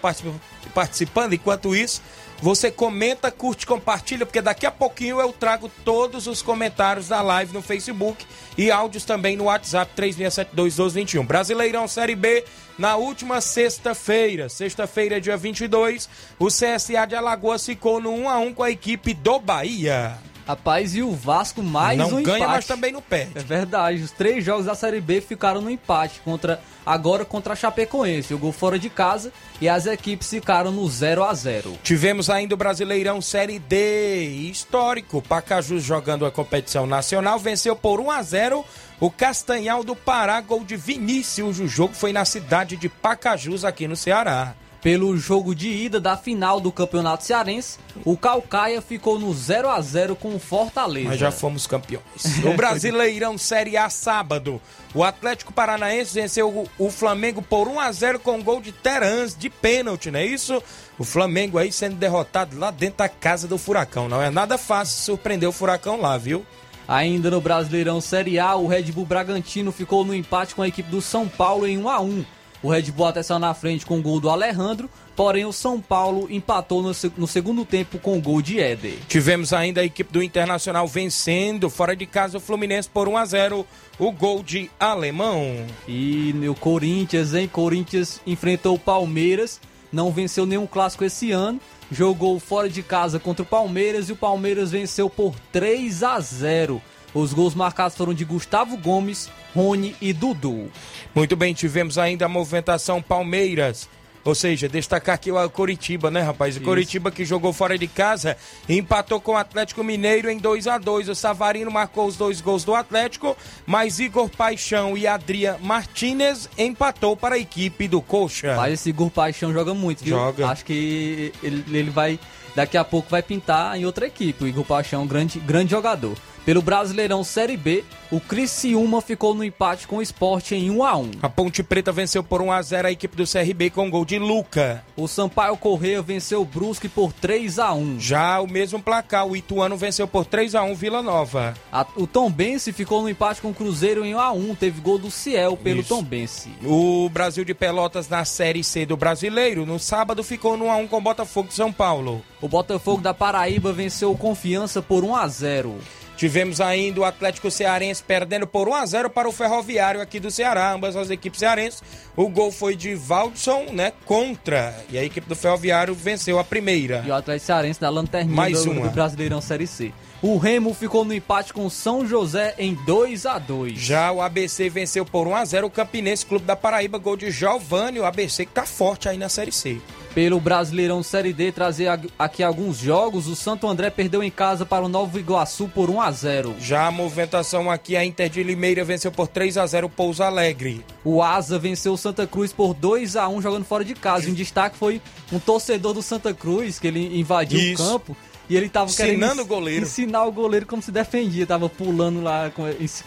participando. 0.74 1.34
Enquanto 1.34 1.76
isso, 1.76 2.02
você 2.42 2.72
comenta, 2.72 3.30
curte, 3.30 3.68
compartilha, 3.68 4.26
porque 4.26 4.42
daqui 4.42 4.66
a 4.66 4.72
pouquinho 4.72 5.20
eu 5.20 5.34
trago 5.34 5.70
todos 5.84 6.28
os 6.28 6.42
comentários 6.42 7.10
da 7.10 7.22
live 7.22 7.54
no 7.54 7.62
Facebook 7.62 8.26
e 8.58 8.72
áudios 8.72 9.04
também 9.04 9.36
no 9.36 9.44
WhatsApp 9.44 9.92
36721221. 9.96 11.26
Brasileirão 11.26 11.88
Série 11.88 12.16
B 12.16 12.44
na 12.80 12.96
última 12.96 13.42
sexta-feira, 13.42 14.50
sexta-feira, 14.50 15.22
dia 15.22 15.38
22, 15.38 16.10
o 16.40 16.48
CSA 16.48 17.06
de 17.06 17.16
Alagoas 17.16 17.66
ficou 17.66 18.02
no 18.02 18.12
1 18.12 18.30
a 18.30 18.40
1 18.40 18.54
com 18.54 18.64
a 18.64 18.72
equipe 18.72 19.14
do 19.14 19.40
Bahia. 19.40 20.31
Rapaz, 20.52 20.94
e 20.96 21.02
o 21.02 21.14
Vasco 21.14 21.64
mais 21.64 21.98
não 21.98 22.10
um 22.10 22.24
ganha, 22.24 22.40
empate. 22.40 22.52
mas 22.52 22.66
também 22.66 22.92
não 22.92 23.02
perde. 23.02 23.32
É 23.36 23.42
verdade. 23.42 24.02
Os 24.04 24.12
três 24.12 24.44
jogos 24.44 24.66
da 24.66 24.76
Série 24.76 25.00
B 25.00 25.22
ficaram 25.22 25.62
no 25.62 25.70
empate 25.70 26.20
contra 26.26 26.60
agora 26.86 27.24
contra 27.24 27.54
a 27.54 27.56
Chapecoense. 27.56 28.34
O 28.34 28.38
gol 28.38 28.52
fora 28.52 28.78
de 28.78 28.90
casa 28.90 29.32
e 29.62 29.70
as 29.70 29.86
equipes 29.86 30.30
ficaram 30.30 30.70
no 30.70 30.90
0 30.90 31.24
a 31.24 31.34
0. 31.34 31.80
Tivemos 31.82 32.30
ainda 32.30 32.54
o 32.54 32.58
Brasileirão 32.58 33.22
Série 33.22 33.60
D, 33.60 34.26
histórico. 34.50 35.22
Pacajus 35.22 35.84
jogando 35.84 36.26
a 36.26 36.32
competição 36.32 36.86
nacional 36.86 37.40
venceu 37.40 37.74
por 37.74 38.02
1 38.02 38.12
a 38.12 38.22
0 38.22 38.66
o 39.00 39.10
Castanhal 39.10 39.86
do 39.86 39.96
Pará, 39.96 40.42
gol 40.42 40.66
de 40.66 40.76
Vinícius. 40.76 41.60
O 41.60 41.68
jogo 41.68 41.94
foi 41.94 42.12
na 42.12 42.26
cidade 42.26 42.76
de 42.76 42.90
Pacajus, 42.90 43.64
aqui 43.64 43.88
no 43.88 43.96
Ceará. 43.96 44.54
Pelo 44.82 45.16
jogo 45.16 45.54
de 45.54 45.70
ida 45.70 46.00
da 46.00 46.18
final 46.18 46.60
do 46.60 46.72
Campeonato 46.72 47.24
Cearense, 47.24 47.78
o 48.04 48.18
Calcaia 48.18 48.82
ficou 48.82 49.20
no 49.20 49.32
0 49.32 49.70
a 49.70 49.80
0 49.80 50.16
com 50.16 50.34
o 50.34 50.40
Fortaleza. 50.40 51.10
Nós 51.10 51.20
já 51.20 51.32
fomos 51.32 51.68
campeões. 51.68 52.04
O 52.44 52.54
Brasileirão 52.58 53.38
Série 53.38 53.78
A 53.78 53.92
sábado, 53.92 54.60
o 54.96 55.04
Atlético 55.04 55.54
Paranaense 55.54 56.16
venceu 56.16 56.68
o 56.80 56.90
Flamengo 56.90 57.44
por 57.44 57.68
1 57.68 57.80
a 57.80 57.92
0 57.92 58.20
com 58.20 58.42
gol 58.42 58.60
de 58.60 58.72
Terans 58.72 59.36
de 59.38 59.52
pênalti, 59.52 60.10
não 60.10 60.20
é 60.20 60.26
isso? 60.26 60.62
O 60.98 61.04
Flamengo 61.04 61.60
aí 61.60 61.72
sendo 61.72 61.96
derrotado 61.96 62.58
lá 62.58 62.72
dentro 62.72 62.98
da 62.98 63.10
casa 63.10 63.48
do 63.48 63.60
Furacão. 63.60 64.10
Não 64.10 64.22
é 64.22 64.32
nada 64.32 64.58
fácil 64.58 65.04
surpreender 65.04 65.48
o 65.48 65.54
Furacão 65.54 66.02
lá, 66.02 66.18
viu? 66.18 66.44
Ainda 66.88 67.30
no 67.30 67.40
Brasileirão 67.40 68.02
Série 68.02 68.40
A, 68.40 68.56
o 68.56 68.68
Red 68.68 68.92
Bull 68.92 69.06
Bragantino 69.06 69.72
ficou 69.72 70.04
no 70.04 70.16
empate 70.16 70.56
com 70.56 70.64
a 70.64 70.68
equipe 70.68 70.90
do 70.90 71.02
São 71.02 71.28
Paulo 71.28 71.68
em 71.68 71.78
1 71.78 71.88
a 71.88 72.02
1. 72.02 72.26
O 72.64 72.70
Red 72.70 72.84
Bull 72.92 73.08
até 73.08 73.24
saiu 73.24 73.40
na 73.40 73.54
frente 73.54 73.86
com 73.86 73.98
o 73.98 74.02
gol 74.02 74.20
do 74.20 74.30
Alejandro, 74.30 74.90
porém 75.16 75.46
o 75.46 75.52
São 75.52 75.82
Paulo 75.82 76.28
empatou 76.30 76.82
no, 76.82 76.92
no, 77.18 77.28
segundo 77.28 77.66
tempo 77.66 77.98
com 77.98 78.18
o 78.18 78.22
gol 78.22 78.42
de 78.42 78.60
Éder. 78.60 79.00
Tivemos 79.08 79.52
ainda 79.52 79.82
a 79.82 79.84
equipe 79.84 80.14
do 80.14 80.22
Internacional 80.22 80.88
vencendo 80.88 81.70
fora 81.70 81.96
de 81.96 82.06
casa 82.06 82.38
o 82.38 82.42
Fluminense 82.42 82.88
por 82.88 83.08
1 83.08 83.18
a 83.18 83.26
0 83.26 83.66
o 83.98 84.12
gol 84.12 84.44
de 84.44 84.70
Alemão. 84.80 85.66
E 85.88 86.34
o 86.48 86.54
Corinthians, 86.54 87.34
hein? 87.34 87.48
Corinthians 87.48 88.22
enfrentou 88.28 88.76
o 88.76 88.80
Palmeiras, 88.80 89.60
não 89.92 90.12
venceu 90.12 90.46
nenhum 90.46 90.68
clássico 90.68 91.04
esse 91.04 91.32
ano, 91.32 91.60
jogou 91.92 92.40
fora 92.40 92.70
de 92.70 92.84
casa 92.84 93.20
contra 93.20 93.44
o 93.44 93.46
Palmeiras 93.46 94.08
e 94.10 94.14
o 94.14 94.16
Palmeiras 94.16 94.72
venceu 94.72 95.10
por 95.10 95.36
3 95.52 96.04
a 96.04 96.20
0. 96.20 96.82
Os 97.14 97.34
gols 97.34 97.54
marcados 97.54 97.98
foram 97.98 98.14
de 98.14 98.24
Gustavo 98.24 98.78
Gomes, 98.78 99.30
Rony 99.54 99.96
e 100.02 100.14
Dudu. 100.14 100.72
Muito 101.14 101.36
bem, 101.36 101.54
tivemos 101.54 101.98
ainda 101.98 102.26
a 102.26 102.30
movimentação 102.30 103.02
Palmeiras. 103.02 103.90
Ou 104.24 104.36
seja, 104.36 104.70
destacar 104.70 105.16
aqui 105.16 105.32
o 105.32 105.50
Coritiba, 105.50 106.12
né, 106.12 106.22
rapaz? 106.22 106.56
O 106.56 106.62
Coritiba 106.62 107.10
que 107.10 107.26
jogou 107.26 107.52
fora 107.52 107.78
de 107.78 107.88
casa 107.88 108.38
empatou 108.70 109.20
com 109.20 109.32
o 109.32 109.38
Atlético 109.38 109.84
Mineiro 109.84 110.30
em 110.30 110.38
2 110.38 110.68
a 110.68 110.78
2 110.78 111.10
O 111.10 111.16
Savarino 111.16 111.72
marcou 111.72 112.06
os 112.06 112.16
dois 112.16 112.40
gols 112.40 112.64
do 112.64 112.76
Atlético, 112.76 113.36
mas 113.66 114.00
Igor 114.00 114.30
Paixão 114.30 114.96
e 114.96 115.08
Adria 115.08 115.58
Martinez 115.62 116.48
empatou 116.58 117.18
para 117.18 117.36
a 117.36 117.40
equipe 117.40 117.88
do 117.88 118.02
Coxa. 118.02 118.56
Mas 118.56 118.74
esse 118.74 118.90
Igor 118.90 119.10
Paixão 119.10 119.52
joga 119.52 119.74
muito, 119.74 120.04
viu? 120.04 120.16
Joga. 120.16 120.50
Acho 120.50 120.66
que 120.66 121.34
ele, 121.42 121.66
ele 121.68 121.90
vai, 121.90 122.20
daqui 122.56 122.78
a 122.78 122.84
pouco 122.84 123.10
vai 123.10 123.24
pintar 123.24 123.76
em 123.76 123.86
outra 123.86 124.06
equipe. 124.06 124.44
O 124.44 124.48
Igor 124.48 124.66
Paixão, 124.66 125.08
grande, 125.08 125.40
grande 125.40 125.72
jogador. 125.72 126.16
Pelo 126.44 126.62
Brasileirão 126.64 127.24
Série 127.24 127.56
B, 127.56 127.84
o 128.12 128.20
Criciúma 128.20 129.00
ficou 129.00 129.36
no 129.36 129.44
empate 129.44 129.88
com 129.88 129.98
o 129.98 130.02
Sport 130.02 130.54
em 130.54 130.72
1 130.72 130.84
a 130.84 130.98
1. 130.98 131.12
A 131.22 131.30
Ponte 131.30 131.62
Preta 131.62 131.92
venceu 131.92 132.24
por 132.24 132.42
1 132.42 132.52
a 132.52 132.62
0 132.64 132.88
a 132.88 132.92
equipe 132.92 133.16
do 133.16 133.28
CRB 133.32 133.70
com 133.70 133.92
gol 133.92 134.04
de 134.04 134.18
Luca. 134.18 134.84
O 134.98 135.08
Sampaio 135.08 135.56
Correia 135.56 136.02
venceu 136.02 136.42
o 136.42 136.46
Brusque 136.46 136.90
por 136.90 137.14
3 137.14 137.60
a 137.60 137.72
1. 137.74 138.00
Já 138.00 138.42
o 138.42 138.48
mesmo 138.50 138.82
placar, 138.82 139.28
o 139.28 139.36
Ituano 139.36 139.78
venceu 139.78 140.08
por 140.08 140.26
3 140.26 140.56
a 140.56 140.64
1 140.64 140.74
Vila 140.74 141.04
Nova. 141.04 141.54
A- 141.72 141.86
o 141.96 142.08
Tombense 142.08 142.74
ficou 142.74 143.04
no 143.04 143.10
empate 143.10 143.40
com 143.40 143.52
o 143.52 143.54
Cruzeiro 143.54 144.04
em 144.04 144.16
1 144.16 144.20
a 144.20 144.32
1. 144.32 144.56
Teve 144.56 144.82
gol 144.82 144.98
do 144.98 145.12
Ciel 145.12 145.56
pelo 145.56 145.82
Isso. 145.82 145.90
Tombense. 145.90 146.50
O 146.66 147.08
Brasil 147.10 147.46
de 147.46 147.54
Pelotas 147.54 148.10
na 148.10 148.26
Série 148.26 148.64
C 148.64 148.84
do 148.84 148.98
Brasileiro, 148.98 149.64
no 149.64 149.78
sábado 149.78 150.24
ficou 150.24 150.58
no 150.58 150.66
1 150.66 150.72
a 150.72 150.76
1 150.78 150.88
com 150.88 150.98
o 150.98 151.02
Botafogo 151.02 151.50
de 151.50 151.54
São 151.54 151.72
Paulo. 151.72 152.24
O 152.42 152.48
Botafogo 152.48 153.00
da 153.00 153.14
Paraíba 153.14 153.72
venceu 153.72 154.12
o 154.12 154.18
Confiança 154.18 154.82
por 154.82 155.04
1 155.04 155.16
a 155.16 155.28
0. 155.28 155.76
Tivemos 156.22 156.62
ainda 156.62 157.02
o 157.02 157.04
Atlético 157.04 157.50
Cearense 157.50 158.04
perdendo 158.04 158.46
por 158.46 158.70
1 158.70 158.76
a 158.76 158.86
0 158.86 159.10
para 159.10 159.28
o 159.28 159.32
Ferroviário 159.32 160.00
aqui 160.00 160.20
do 160.20 160.30
Ceará, 160.30 160.72
ambas 160.72 160.96
as 160.96 161.10
equipes 161.10 161.40
cearenses. 161.40 161.82
O 162.16 162.30
gol 162.30 162.52
foi 162.52 162.76
de 162.76 162.94
Valdson, 162.94 163.72
né, 163.74 163.92
contra, 164.06 164.86
e 164.92 165.00
a 165.00 165.04
equipe 165.04 165.28
do 165.28 165.36
Ferroviário 165.36 165.96
venceu 165.96 166.38
a 166.38 166.44
primeira. 166.44 167.04
E 167.08 167.10
o 167.10 167.16
Atlético 167.16 167.48
Cearense 167.48 167.82
da 167.82 167.90
lanterninha 167.90 168.36
Mais 168.36 168.64
do, 168.64 168.70
uma. 168.70 168.88
do 168.88 168.92
Brasileirão 168.92 169.42
Série 169.42 169.66
C. 169.66 169.92
O 170.24 170.38
Remo 170.38 170.72
ficou 170.76 171.04
no 171.04 171.16
empate 171.16 171.52
com 171.52 171.66
o 171.66 171.70
São 171.72 172.06
José 172.06 172.54
em 172.60 172.76
2 172.86 173.26
a 173.26 173.40
2. 173.40 173.80
Já 173.80 174.12
o 174.12 174.22
ABC 174.22 174.70
venceu 174.70 175.04
por 175.04 175.28
1 175.28 175.36
a 175.36 175.44
0 175.44 175.66
o 175.66 175.72
Campinense 175.72 176.24
Clube 176.24 176.46
da 176.46 176.56
Paraíba, 176.56 177.00
gol 177.00 177.18
de 177.18 177.32
Giovanni, 177.32 178.00
o 178.00 178.06
ABC 178.06 178.46
que 178.46 178.52
tá 178.52 178.64
forte 178.64 179.10
aí 179.10 179.18
na 179.18 179.30
Série 179.30 179.52
C. 179.52 179.82
Pelo 180.14 180.40
Brasileirão 180.40 181.02
Série 181.02 181.34
D, 181.34 181.52
trazer 181.52 181.88
aqui 182.20 182.44
alguns 182.44 182.78
jogos. 182.78 183.26
O 183.26 183.36
Santo 183.36 183.68
André 183.68 183.90
perdeu 183.90 184.22
em 184.22 184.30
casa 184.30 184.64
para 184.64 184.86
o 184.86 184.90
Novo 184.90 185.18
Iguaçu 185.18 185.68
por 185.70 185.90
1 185.90 186.00
a 186.00 186.12
0. 186.12 186.56
Já 186.60 186.86
a 186.86 186.92
movimentação 186.92 187.72
aqui, 187.72 187.96
a 187.96 188.06
Inter 188.06 188.30
de 188.30 188.44
Limeira 188.44 188.84
venceu 188.84 189.12
por 189.12 189.28
3 189.28 189.58
a 189.58 189.66
0 189.66 189.88
o 189.88 189.90
Pouso 189.90 190.22
Alegre. 190.22 190.86
O 191.04 191.24
Asa 191.24 191.58
venceu 191.58 191.94
o 191.94 191.98
Santa 191.98 192.28
Cruz 192.28 192.54
por 192.54 192.76
2 192.76 193.16
a 193.16 193.28
1 193.28 193.42
jogando 193.42 193.66
fora 193.66 193.84
de 193.84 193.96
casa. 193.96 194.28
E 194.28 194.32
um 194.32 194.36
destaque 194.36 194.78
foi 194.78 195.02
um 195.32 195.40
torcedor 195.40 195.96
do 195.96 196.04
Santa 196.04 196.32
Cruz, 196.32 196.78
que 196.78 196.86
ele 196.86 197.20
invadiu 197.20 197.60
Isso. 197.60 197.82
o 197.82 197.88
campo. 197.88 198.18
E 198.50 198.56
ele 198.58 198.68
tava 198.68 198.92
querendo 198.92 199.12
Ensinando 199.14 199.42
ens- 199.42 199.46
o 199.46 199.48
goleiro. 199.48 199.86
ensinar 199.86 200.26
o 200.26 200.32
goleiro 200.32 200.66
como 200.66 200.82
se 200.82 200.92
defendia. 200.92 201.46
Tava 201.48 201.70
pulando 201.70 202.22
lá, 202.22 202.52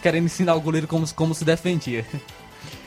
querendo 0.01 0.25
ensinar 0.25 0.55
o 0.55 0.61
goleiro 0.61 0.87
como, 0.87 1.07
como 1.13 1.35
se 1.35 1.45
defendia. 1.45 2.05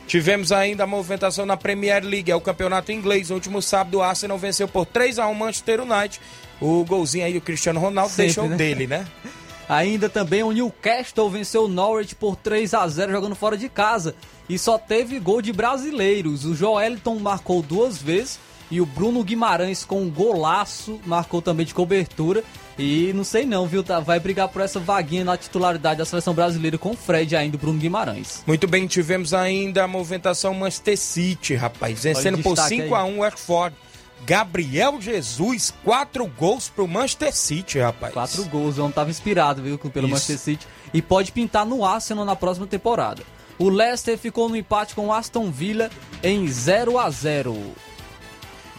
Tivemos 0.06 0.50
ainda 0.52 0.84
a 0.84 0.86
movimentação 0.86 1.44
na 1.44 1.56
Premier 1.56 2.02
League, 2.02 2.30
é 2.30 2.34
o 2.34 2.40
campeonato 2.40 2.90
inglês. 2.90 3.30
Último 3.30 3.60
sábado, 3.60 3.98
o 3.98 4.02
Arsenal 4.02 4.38
venceu 4.38 4.66
por 4.66 4.86
3 4.86 5.18
a 5.18 5.26
1 5.28 5.30
o 5.30 5.34
Manchester 5.34 5.80
United. 5.82 6.20
O 6.60 6.82
golzinho 6.84 7.26
aí 7.26 7.34
do 7.34 7.40
Cristiano 7.40 7.78
Ronaldo 7.78 8.10
Sempre, 8.10 8.24
deixou 8.26 8.48
né? 8.48 8.56
dele, 8.56 8.86
né? 8.86 9.06
Ainda 9.68 10.08
também 10.08 10.42
o 10.42 10.50
Newcastle 10.50 11.28
venceu 11.28 11.64
o 11.64 11.68
Norwich 11.68 12.14
por 12.14 12.36
3 12.36 12.72
a 12.72 12.88
0 12.88 13.12
jogando 13.12 13.34
fora 13.36 13.54
de 13.56 13.68
casa. 13.68 14.14
E 14.48 14.58
só 14.58 14.78
teve 14.78 15.18
gol 15.20 15.42
de 15.42 15.52
brasileiros. 15.52 16.46
O 16.46 16.54
Joeliton 16.54 17.16
marcou 17.18 17.60
duas 17.60 17.98
vezes 18.00 18.40
e 18.70 18.80
o 18.80 18.86
Bruno 18.86 19.22
Guimarães 19.24 19.84
com 19.84 20.02
um 20.02 20.10
golaço 20.10 21.00
marcou 21.06 21.40
também 21.40 21.64
de 21.64 21.74
cobertura. 21.74 22.44
E 22.78 23.12
não 23.12 23.24
sei 23.24 23.44
não, 23.44 23.66
viu? 23.66 23.82
Tá, 23.82 23.98
vai 23.98 24.20
brigar 24.20 24.48
por 24.48 24.62
essa 24.62 24.78
vaguinha 24.78 25.24
na 25.24 25.36
titularidade 25.36 25.98
da 25.98 26.04
seleção 26.04 26.32
brasileira 26.32 26.78
com 26.78 26.90
o 26.90 26.96
Fred 26.96 27.34
ainda, 27.34 27.56
o 27.56 27.58
Bruno 27.58 27.78
Guimarães. 27.78 28.42
Muito 28.46 28.68
bem, 28.68 28.86
tivemos 28.86 29.34
ainda 29.34 29.84
a 29.84 29.88
movimentação 29.88 30.54
Manchester 30.54 30.96
City, 30.96 31.54
rapaz. 31.54 32.04
Vencendo 32.04 32.38
por 32.38 32.54
destaque 32.54 32.82
5 32.82 32.94
aí. 32.94 33.00
a 33.00 33.04
1 33.04 33.16
o 33.16 33.20
Watford. 33.20 33.76
Gabriel 34.24 35.00
Jesus, 35.00 35.72
quatro 35.84 36.26
gols 36.26 36.68
pro 36.68 36.86
Manchester 36.86 37.34
City, 37.34 37.78
rapaz. 37.78 38.12
Quatro 38.12 38.44
gols, 38.44 38.76
o 38.78 38.82
homem 38.82 38.92
tava 38.92 39.10
inspirado, 39.10 39.62
viu, 39.62 39.78
pelo 39.78 40.06
Isso. 40.06 40.14
Manchester 40.14 40.38
City. 40.38 40.66
E 40.92 41.00
pode 41.00 41.32
pintar 41.32 41.64
no 41.64 41.84
Arsenal 41.84 42.24
na 42.24 42.36
próxima 42.36 42.66
temporada. 42.66 43.22
O 43.58 43.68
Leicester 43.68 44.16
ficou 44.16 44.48
no 44.48 44.56
empate 44.56 44.94
com 44.94 45.08
o 45.08 45.12
Aston 45.12 45.50
Villa 45.50 45.90
em 46.22 46.46
0 46.46 46.98
a 46.98 47.10
0 47.10 47.56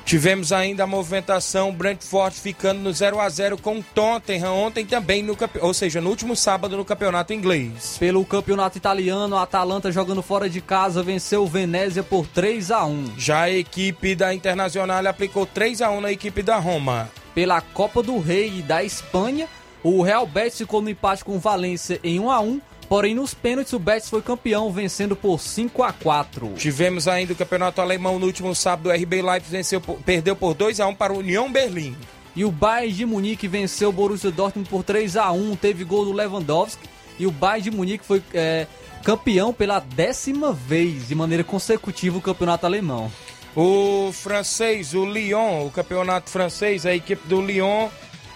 Tivemos 0.10 0.52
ainda 0.52 0.86
a 0.86 0.88
movimentação 0.88 1.72
Brentford 1.72 2.36
ficando 2.36 2.80
no 2.80 2.92
0 2.92 3.20
a 3.20 3.30
0 3.30 3.60
com 3.60 3.78
o 3.78 3.84
Tottenham 3.94 4.56
ontem 4.56 4.84
também 4.84 5.22
no 5.22 5.38
ou 5.62 5.72
seja, 5.72 6.02
no 6.02 6.10
último 6.10 6.36
sábado 6.36 6.76
no 6.76 6.84
campeonato 6.84 7.32
inglês. 7.32 7.96
Pelo 8.00 8.26
campeonato 8.26 8.76
italiano, 8.76 9.38
a 9.38 9.44
Atalanta 9.44 9.92
jogando 9.92 10.24
fora 10.24 10.50
de 10.50 10.62
casa 10.62 11.04
venceu 11.04 11.44
o 11.44 11.48
Venezia 11.48 12.02
por 12.02 12.26
3 12.26 12.72
a 12.72 12.86
1. 12.86 13.20
Já 13.20 13.42
a 13.42 13.52
equipe 13.52 14.16
da 14.16 14.34
Internacional 14.34 15.06
aplicou 15.06 15.46
3 15.46 15.80
a 15.84 15.92
1 15.92 16.02
na 16.02 16.12
equipe 16.12 16.42
da 16.42 16.58
Roma. 16.58 17.08
Pela 17.36 17.62
Copa 17.62 18.02
do 18.02 18.18
Rei 18.18 18.64
da 18.64 18.84
Espanha, 18.84 19.48
o 19.84 20.02
Real 20.02 20.26
Betis 20.26 20.58
ficou 20.58 20.82
no 20.82 20.90
empate 20.90 21.24
com 21.24 21.36
o 21.36 21.40
Valência 21.40 22.00
em 22.04 22.20
1 22.20 22.32
a 22.32 22.40
1. 22.40 22.62
Porém, 22.90 23.14
nos 23.14 23.36
pênaltis, 23.36 23.72
o 23.72 23.78
Betis 23.78 24.10
foi 24.10 24.20
campeão, 24.20 24.72
vencendo 24.72 25.16
por 25.16 25.40
5 25.40 25.84
a 25.84 25.94
4. 25.94 26.54
Tivemos 26.58 27.08
ainda 27.08 27.34
o 27.34 27.36
campeonato 27.36 27.80
alemão 27.80 28.18
no 28.18 28.26
último 28.26 28.56
sábado, 28.56 28.90
o 28.90 28.92
RB 28.92 29.22
Leipzig 29.22 29.52
venceu 29.52 29.80
perdeu 29.80 30.36
por 30.36 30.56
2 30.56 30.80
a 30.80 30.88
1 30.88 30.96
para 30.96 31.14
o 31.14 31.20
União 31.20 31.52
Berlim. 31.52 31.96
E 32.36 32.44
o 32.44 32.52
Bayern 32.52 32.94
de 32.94 33.06
Munique 33.06 33.48
venceu 33.48 33.90
o 33.90 33.94
Borussia 33.94 34.32
Dortmund 34.32 34.68
por 34.68 34.84
3 34.84 35.18
a 35.18 35.32
1 35.32 35.56
Teve 35.58 35.84
gol 35.84 36.04
do 36.04 36.12
Lewandowski. 36.12 36.90
E 37.20 37.28
o 37.28 37.32
Bayern 37.32 37.70
de 37.70 37.78
Munique 37.78 38.04
foi 38.04 38.24
é, 38.34 38.66
campeão 39.04 39.54
pela 39.54 39.80
décima 39.80 40.52
vez, 40.52 41.08
de 41.08 41.14
maneira 41.14 41.44
consecutiva, 41.44 42.18
o 42.18 42.22
campeonato 42.22 42.66
alemão. 42.66 43.12
O 43.56 44.12
francês, 44.14 44.96
o 44.96 45.06
Lyon, 45.06 45.66
o 45.68 45.72
campeonato 45.72 46.30
francês, 46.30 46.86
a 46.88 46.96
equipe 46.96 47.28
do 47.28 47.42
Lyon 47.42 47.90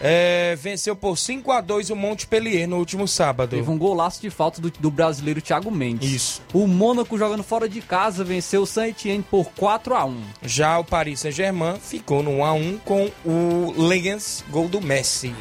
é, 0.06 0.54
venceu 0.58 0.98
por 0.98 1.18
5 1.18 1.50
a 1.50 1.62
2 1.62 1.90
o 1.90 1.96
Montpellier 1.96 2.68
no 2.68 2.78
último 2.78 3.08
sábado. 3.08 3.52
Teve 3.52 3.72
um 3.72 3.78
golaço 3.78 4.22
de 4.22 4.30
falta 4.30 4.60
do, 4.60 4.70
do 4.70 4.92
brasileiro 4.92 5.42
Thiago 5.42 5.72
Mendes. 5.72 6.12
Isso. 6.12 6.42
O 6.54 6.68
Mônaco 6.68 7.18
jogando 7.18 7.42
fora 7.42 7.70
de 7.70 7.80
casa 7.80 8.22
venceu 8.22 8.64
o 8.64 8.68
Saint-Étienne 8.68 9.24
por 9.24 9.46
4 9.52 9.96
a 9.96 10.04
1. 10.04 10.22
Já 10.42 10.78
o 10.78 10.84
Paris 10.84 11.22
Saint-Germain 11.22 11.80
ficou 11.80 12.22
no 12.22 12.32
1 12.32 12.46
a 12.46 12.52
1 12.52 12.78
com 12.80 13.10
o 13.24 13.74
Lens, 13.78 14.44
gol 14.52 14.68
do 14.68 14.82
Messi. 14.82 15.34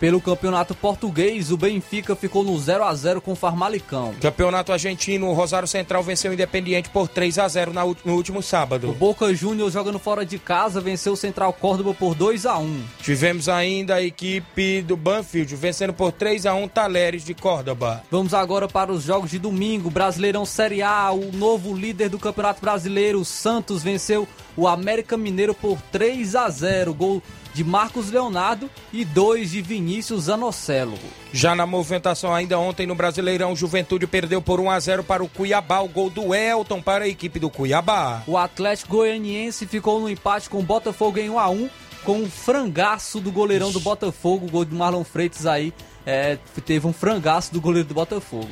Pelo 0.00 0.20
campeonato 0.20 0.74
português, 0.74 1.50
o 1.50 1.56
Benfica 1.56 2.14
ficou 2.14 2.44
no 2.44 2.56
0 2.58 2.84
a 2.84 2.94
0 2.94 3.20
com 3.20 3.32
o 3.32 3.36
Farmalicão. 3.36 4.14
Campeonato 4.20 4.72
argentino, 4.72 5.26
o 5.28 5.32
Rosário 5.32 5.66
Central 5.66 6.02
venceu 6.04 6.30
o 6.30 6.34
Independiente 6.34 6.88
por 6.88 7.08
3 7.08 7.36
a 7.38 7.48
0 7.48 7.72
na 7.72 7.84
ú- 7.84 7.96
no 8.04 8.14
último 8.14 8.38
O 8.38 8.42
sábado. 8.42 8.92
Boca 8.92 9.34
Juniors 9.34 9.72
jogando 9.72 9.98
fora 9.98 10.24
de 10.24 10.38
casa 10.38 10.80
venceu 10.80 11.14
o 11.14 11.16
Central 11.16 11.52
Córdoba 11.52 11.92
por 11.94 12.14
2 12.14 12.46
a 12.46 12.56
1. 12.58 12.80
Tivemos 13.02 13.48
ainda 13.48 13.96
a 13.96 14.02
equipe 14.02 14.82
do 14.82 14.96
Banfield 14.96 15.54
vencendo 15.56 15.92
por 15.92 16.12
3 16.12 16.46
a 16.46 16.54
1 16.54 16.68
Talheres 16.68 17.24
de 17.24 17.34
Córdoba. 17.34 18.02
Vamos 18.10 18.32
agora 18.34 18.68
para 18.68 18.92
os 18.92 19.02
jogos 19.02 19.30
de 19.30 19.38
domingo. 19.38 19.90
Brasileirão 19.90 20.46
Série 20.46 20.80
A, 20.80 21.10
o 21.10 21.32
novo 21.32 21.74
líder 21.74 22.08
do 22.08 22.18
Campeonato 22.20 22.60
Brasileiro, 22.60 23.20
o 23.20 23.24
Santos, 23.24 23.82
venceu 23.82 24.28
o 24.56 24.68
América 24.68 25.16
Mineiro 25.16 25.54
por 25.54 25.78
3 25.90 26.36
a 26.36 26.48
0. 26.48 26.94
Gol 26.94 27.22
de 27.54 27.64
Marcos 27.64 28.10
Leonardo 28.10 28.70
e 28.92 29.04
dois 29.04 29.50
de 29.50 29.62
Vinícius 29.62 30.24
Zanocelo. 30.24 30.98
Já 31.32 31.54
na 31.54 31.66
movimentação 31.66 32.34
ainda 32.34 32.58
ontem 32.58 32.86
no 32.86 32.94
Brasileirão, 32.94 33.56
Juventude 33.56 34.06
perdeu 34.06 34.40
por 34.40 34.60
1 34.60 34.70
a 34.70 34.80
0 34.80 35.04
para 35.04 35.22
o 35.22 35.28
Cuiabá, 35.28 35.80
o 35.80 35.88
gol 35.88 36.10
do 36.10 36.34
Elton 36.34 36.80
para 36.80 37.04
a 37.04 37.08
equipe 37.08 37.38
do 37.38 37.50
Cuiabá. 37.50 38.22
O 38.26 38.36
Atlético 38.36 38.96
Goianiense 38.96 39.66
ficou 39.66 40.00
no 40.00 40.08
empate 40.08 40.48
com 40.48 40.58
o 40.58 40.62
Botafogo 40.62 41.18
em 41.18 41.30
1 41.30 41.38
a 41.38 41.48
1 41.48 41.70
com 42.04 42.18
um 42.22 42.30
frangaço 42.30 43.20
do 43.20 43.30
goleirão 43.30 43.70
do 43.70 43.80
Botafogo, 43.80 44.46
o 44.46 44.50
gol 44.50 44.64
do 44.64 44.74
Marlon 44.74 45.04
Freitas 45.04 45.44
aí. 45.46 45.74
é, 46.06 46.38
teve 46.64 46.86
um 46.86 46.92
frangaço 46.92 47.52
do 47.52 47.60
goleiro 47.60 47.86
do 47.86 47.94
Botafogo. 47.94 48.48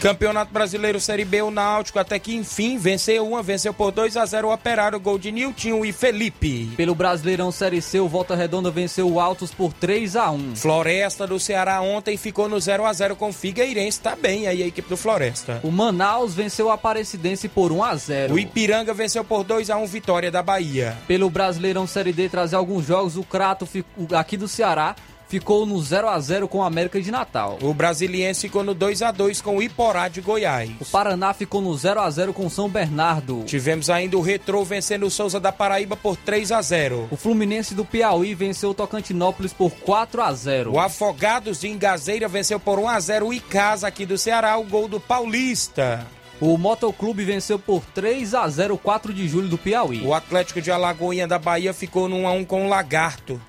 Campeonato 0.00 0.50
Brasileiro 0.50 0.98
Série 0.98 1.26
B, 1.26 1.42
o 1.42 1.50
Náutico 1.50 1.98
até 1.98 2.18
que 2.18 2.34
enfim 2.34 2.78
venceu 2.78 3.28
uma, 3.28 3.42
venceu 3.42 3.74
por 3.74 3.92
2 3.92 4.16
a 4.16 4.24
0 4.24 4.48
o 4.48 4.52
Operário, 4.52 4.98
gol 4.98 5.18
de 5.18 5.30
Nilton 5.30 5.84
e 5.84 5.92
Felipe. 5.92 6.70
Pelo 6.74 6.94
Brasileirão 6.94 7.52
Série 7.52 7.82
C, 7.82 8.00
o 8.00 8.08
Volta 8.08 8.34
Redonda 8.34 8.70
venceu 8.70 9.10
o 9.10 9.20
Altos 9.20 9.50
por 9.50 9.74
3 9.74 10.16
a 10.16 10.30
1 10.30 10.56
Floresta 10.56 11.26
do 11.26 11.38
Ceará 11.38 11.82
ontem 11.82 12.16
ficou 12.16 12.48
no 12.48 12.58
0 12.58 12.86
a 12.86 12.92
0 12.94 13.14
com 13.14 13.28
o 13.28 13.32
Figueirense, 13.32 14.00
tá 14.00 14.16
bem 14.16 14.46
aí 14.46 14.62
a 14.62 14.66
equipe 14.66 14.88
do 14.88 14.96
Floresta. 14.96 15.60
O 15.62 15.70
Manaus 15.70 16.32
venceu 16.32 16.68
o 16.68 16.70
Aparecidense 16.70 17.46
por 17.46 17.70
1 17.70 17.84
a 17.84 17.94
0 17.94 18.34
O 18.34 18.38
Ipiranga 18.38 18.94
venceu 18.94 19.22
por 19.22 19.44
2 19.44 19.68
a 19.68 19.76
1 19.76 19.84
vitória 19.84 20.30
da 20.30 20.42
Bahia. 20.42 20.96
Pelo 21.06 21.28
Brasileirão 21.28 21.86
Série 21.86 22.14
D, 22.14 22.26
trazer 22.30 22.56
alguns 22.56 22.86
jogos, 22.86 23.18
o 23.18 23.22
Crato 23.22 23.68
aqui 24.16 24.38
do 24.38 24.48
Ceará 24.48 24.96
ficou 25.30 25.64
no 25.64 25.80
0 25.80 26.08
a 26.08 26.18
0 26.18 26.48
com 26.48 26.58
o 26.58 26.62
América 26.64 27.00
de 27.00 27.08
Natal. 27.08 27.56
O 27.62 27.72
Brasiliense 27.72 28.40
ficou 28.40 28.64
no 28.64 28.74
2 28.74 29.00
a 29.00 29.12
2 29.12 29.40
com 29.40 29.58
o 29.58 29.62
Iporá 29.62 30.08
de 30.08 30.20
Goiás. 30.20 30.68
O 30.80 30.84
Paraná 30.84 31.32
ficou 31.32 31.60
no 31.60 31.72
0 31.76 32.00
a 32.00 32.10
0 32.10 32.32
com 32.32 32.46
o 32.46 32.50
São 32.50 32.68
Bernardo. 32.68 33.44
Tivemos 33.44 33.88
ainda 33.88 34.18
o 34.18 34.20
Retrô 34.20 34.64
vencendo 34.64 35.06
o 35.06 35.10
Souza 35.10 35.38
da 35.38 35.52
Paraíba 35.52 35.96
por 35.96 36.16
3 36.16 36.50
a 36.50 36.60
0. 36.60 37.06
O 37.12 37.16
Fluminense 37.16 37.76
do 37.76 37.84
Piauí 37.84 38.34
venceu 38.34 38.70
o 38.70 38.74
Tocantinópolis 38.74 39.52
por 39.52 39.70
4 39.70 40.20
a 40.20 40.34
0. 40.34 40.72
O 40.72 40.80
Afogados 40.80 41.60
de 41.60 41.68
Ingazeira 41.68 42.26
venceu 42.26 42.58
por 42.58 42.80
1 42.80 42.88
a 42.88 42.98
0 42.98 43.26
o 43.28 43.32
Icasa 43.32 43.86
aqui 43.86 44.04
do 44.04 44.18
Ceará, 44.18 44.58
o 44.58 44.64
gol 44.64 44.88
do 44.88 44.98
Paulista. 44.98 46.04
O 46.40 46.58
Motoclube 46.58 47.22
venceu 47.22 47.56
por 47.56 47.84
3 47.94 48.34
a 48.34 48.48
0 48.48 48.76
4 48.78 49.14
de 49.14 49.28
julho 49.28 49.46
do 49.46 49.58
Piauí. 49.58 50.04
O 50.04 50.12
Atlético 50.12 50.60
de 50.60 50.72
Alagoinha 50.72 51.28
da 51.28 51.38
Bahia 51.38 51.72
ficou 51.72 52.08
no 52.08 52.16
1 52.16 52.26
a 52.26 52.32
1 52.32 52.44
com 52.46 52.66
o 52.66 52.68
Lagarto. 52.68 53.40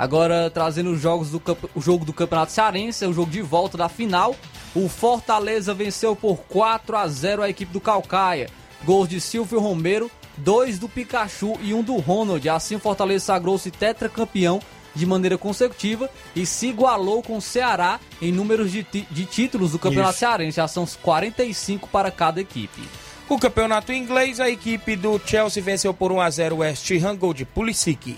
Agora 0.00 0.48
trazendo 0.48 0.92
os 0.92 0.98
jogos 1.02 1.28
do 1.28 1.42
o 1.74 1.80
jogo 1.82 2.06
do 2.06 2.12
Campeonato 2.14 2.52
Cearense, 2.52 3.04
é 3.04 3.06
o 3.06 3.12
jogo 3.12 3.30
de 3.30 3.42
volta 3.42 3.76
da 3.76 3.86
final. 3.86 4.34
O 4.74 4.88
Fortaleza 4.88 5.74
venceu 5.74 6.16
por 6.16 6.38
4 6.48 6.96
a 6.96 7.06
0 7.06 7.42
a 7.42 7.50
equipe 7.50 7.70
do 7.70 7.82
Calcaia. 7.82 8.48
Gols 8.82 9.10
de 9.10 9.20
Silvio 9.20 9.60
Romero, 9.60 10.10
dois 10.38 10.78
do 10.78 10.88
Pikachu 10.88 11.58
e 11.60 11.74
um 11.74 11.82
do 11.82 11.98
Ronald. 11.98 12.48
Assim 12.48 12.76
o 12.76 12.78
Fortaleza 12.78 13.26
sagrou-se 13.26 13.70
tetracampeão 13.70 14.58
de 14.94 15.04
maneira 15.04 15.36
consecutiva 15.36 16.08
e 16.34 16.46
se 16.46 16.68
igualou 16.68 17.22
com 17.22 17.36
o 17.36 17.42
Ceará 17.42 18.00
em 18.22 18.32
números 18.32 18.72
de, 18.72 18.82
de 18.82 19.26
títulos 19.26 19.72
do 19.72 19.78
Campeonato 19.78 20.12
Isso. 20.12 20.20
Cearense. 20.20 20.56
Já 20.56 20.66
são 20.66 20.86
45 20.86 21.88
para 21.88 22.10
cada 22.10 22.40
equipe. 22.40 22.80
O 23.28 23.38
campeonato 23.38 23.92
inglês, 23.92 24.40
a 24.40 24.48
equipe 24.48 24.96
do 24.96 25.20
Chelsea 25.22 25.62
venceu 25.62 25.92
por 25.92 26.10
1 26.10 26.22
a 26.22 26.30
0 26.30 26.54
o 26.54 26.58
West 26.60 26.90
Ham, 26.90 27.16
gol 27.16 27.34
de 27.34 27.44
Pulisic. 27.44 28.16